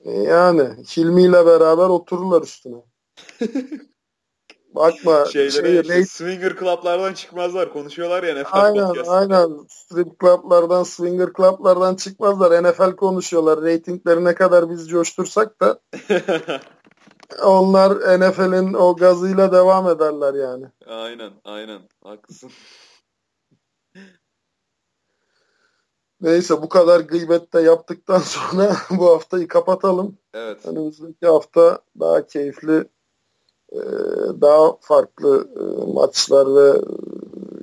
E, 0.05 0.13
yani 0.13 0.63
Hilmi 0.97 1.23
ile 1.23 1.47
beraber 1.47 1.89
otururlar 1.89 2.43
üstüne. 2.43 2.77
Bakma. 4.75 5.25
Şeylere, 5.33 5.85
şey, 5.85 6.05
swinger 6.05 6.57
club'lardan 6.57 7.13
çıkmazlar. 7.13 7.73
Konuşuyorlar 7.73 8.23
ya 8.23 8.43
NFL 8.43 8.49
Aynen 8.53 8.87
podcast. 8.87 9.11
aynen. 9.11 9.67
Strip 9.69 10.21
club'lardan, 10.21 10.83
swinger 10.83 11.29
club'lardan 11.37 11.95
çıkmazlar. 11.95 12.63
NFL 12.63 12.97
konuşuyorlar. 12.97 13.63
Ratingleri 13.63 14.25
ne 14.25 14.35
kadar 14.35 14.71
biz 14.71 14.89
coştursak 14.89 15.61
da 15.61 15.81
onlar 17.45 18.21
NFL'in 18.21 18.75
o 18.75 18.97
gazıyla 18.97 19.53
devam 19.53 19.89
ederler 19.89 20.35
yani. 20.35 20.67
Aynen 20.87 21.31
aynen. 21.45 21.81
Haklısın. 22.05 22.51
Neyse 26.25 26.63
bu 26.63 26.69
kadar 26.69 27.01
gıybette 27.01 27.61
yaptıktan 27.61 28.19
sonra 28.25 28.77
bu 28.91 29.07
haftayı 29.07 29.49
kapatalım. 29.49 30.19
Evet. 30.35 30.67
Önümüzdeki 30.67 31.27
hafta 31.27 31.79
daha 32.01 32.27
keyifli, 32.27 32.85
e, 33.73 33.81
daha 34.41 34.77
farklı 34.81 35.49
e, 35.57 35.93
maçlar 35.93 36.55
ve 36.55 36.79
e, 36.79 36.83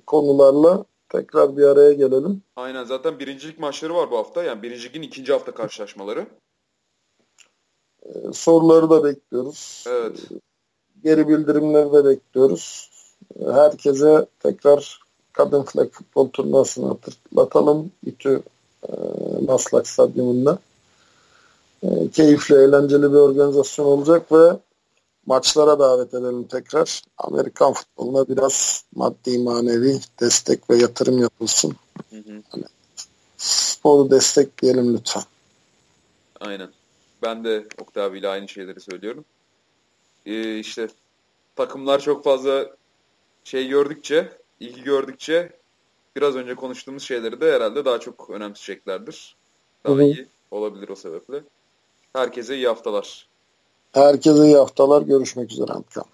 konularla 0.08 0.86
tekrar 1.10 1.58
bir 1.58 1.64
araya 1.64 1.94
gelelim. 1.94 2.42
Aynen 2.56 2.84
zaten 2.84 3.20
birincilik 3.20 3.60
maçları 3.60 3.96
var 3.96 4.12
bu 4.12 4.18
hafta. 4.18 4.44
Yani 4.44 4.62
birincilik 4.62 5.06
ikinci 5.06 5.34
hafta 5.34 5.52
karşılaşmaları. 5.52 6.28
Soruları 8.34 8.90
da 8.90 9.04
bekliyoruz. 9.04 9.84
Evet. 9.88 10.20
Geri 11.04 11.28
bildirimleri 11.28 11.94
de 11.94 12.06
bekliyoruz. 12.06 12.92
Herkese 13.46 14.26
tekrar 14.40 15.00
kadın 15.34 15.64
flag 15.64 15.92
futbol 15.92 16.30
turnuvasını 16.30 16.88
hatırlatalım. 16.88 17.92
İTÜ 18.06 18.42
e, 18.90 18.92
Maslak 19.48 19.88
Stadyumunda. 19.88 20.60
E, 21.84 22.10
keyifli, 22.10 22.56
eğlenceli 22.56 23.04
bir 23.04 23.18
organizasyon 23.18 23.86
olacak 23.86 24.32
ve 24.32 24.58
maçlara 25.26 25.80
davet 25.80 26.14
edelim 26.14 26.44
tekrar. 26.44 27.02
Amerikan 27.18 27.74
futboluna 27.74 28.28
biraz 28.28 28.86
maddi 28.96 29.40
manevi 29.40 30.00
destek 30.20 30.70
ve 30.70 30.78
yatırım 30.78 31.18
yapılsın. 31.18 31.76
Hı 32.10 32.16
hı. 32.16 32.44
Hani, 32.50 32.64
sporu 33.38 34.12
destekleyelim 34.12 34.94
lütfen. 34.98 35.24
Aynen. 36.40 36.70
Ben 37.24 37.44
de 37.44 37.68
Oktay 37.82 38.04
abiyle 38.04 38.28
aynı 38.28 38.48
şeyleri 38.48 38.80
söylüyorum. 38.82 39.26
Ee, 40.26 40.60
işte 40.60 40.88
takımlar 41.56 42.00
çok 42.00 42.24
fazla 42.24 42.76
şey 43.44 43.68
gördükçe 43.68 44.41
ilgi 44.62 44.84
gördükçe 44.84 45.50
biraz 46.16 46.36
önce 46.36 46.56
konuştuğumuz 46.56 47.04
şeyleri 47.04 47.42
de 47.42 47.52
herhalde 47.52 47.86
daha 47.86 48.00
çok 48.00 48.30
önemseyeceklerdir. 48.30 49.36
Daha 49.86 49.94
Hı-hı. 49.94 50.04
iyi 50.04 50.28
olabilir 50.52 50.90
o 50.90 50.96
sebeple. 50.96 51.44
Herkese 52.14 52.56
iyi 52.56 52.68
haftalar. 52.68 53.28
Herkese 53.92 54.46
iyi 54.46 54.56
haftalar. 54.56 55.02
Görüşmek 55.02 55.52
üzere. 55.52 55.72
Amkan. 55.72 56.06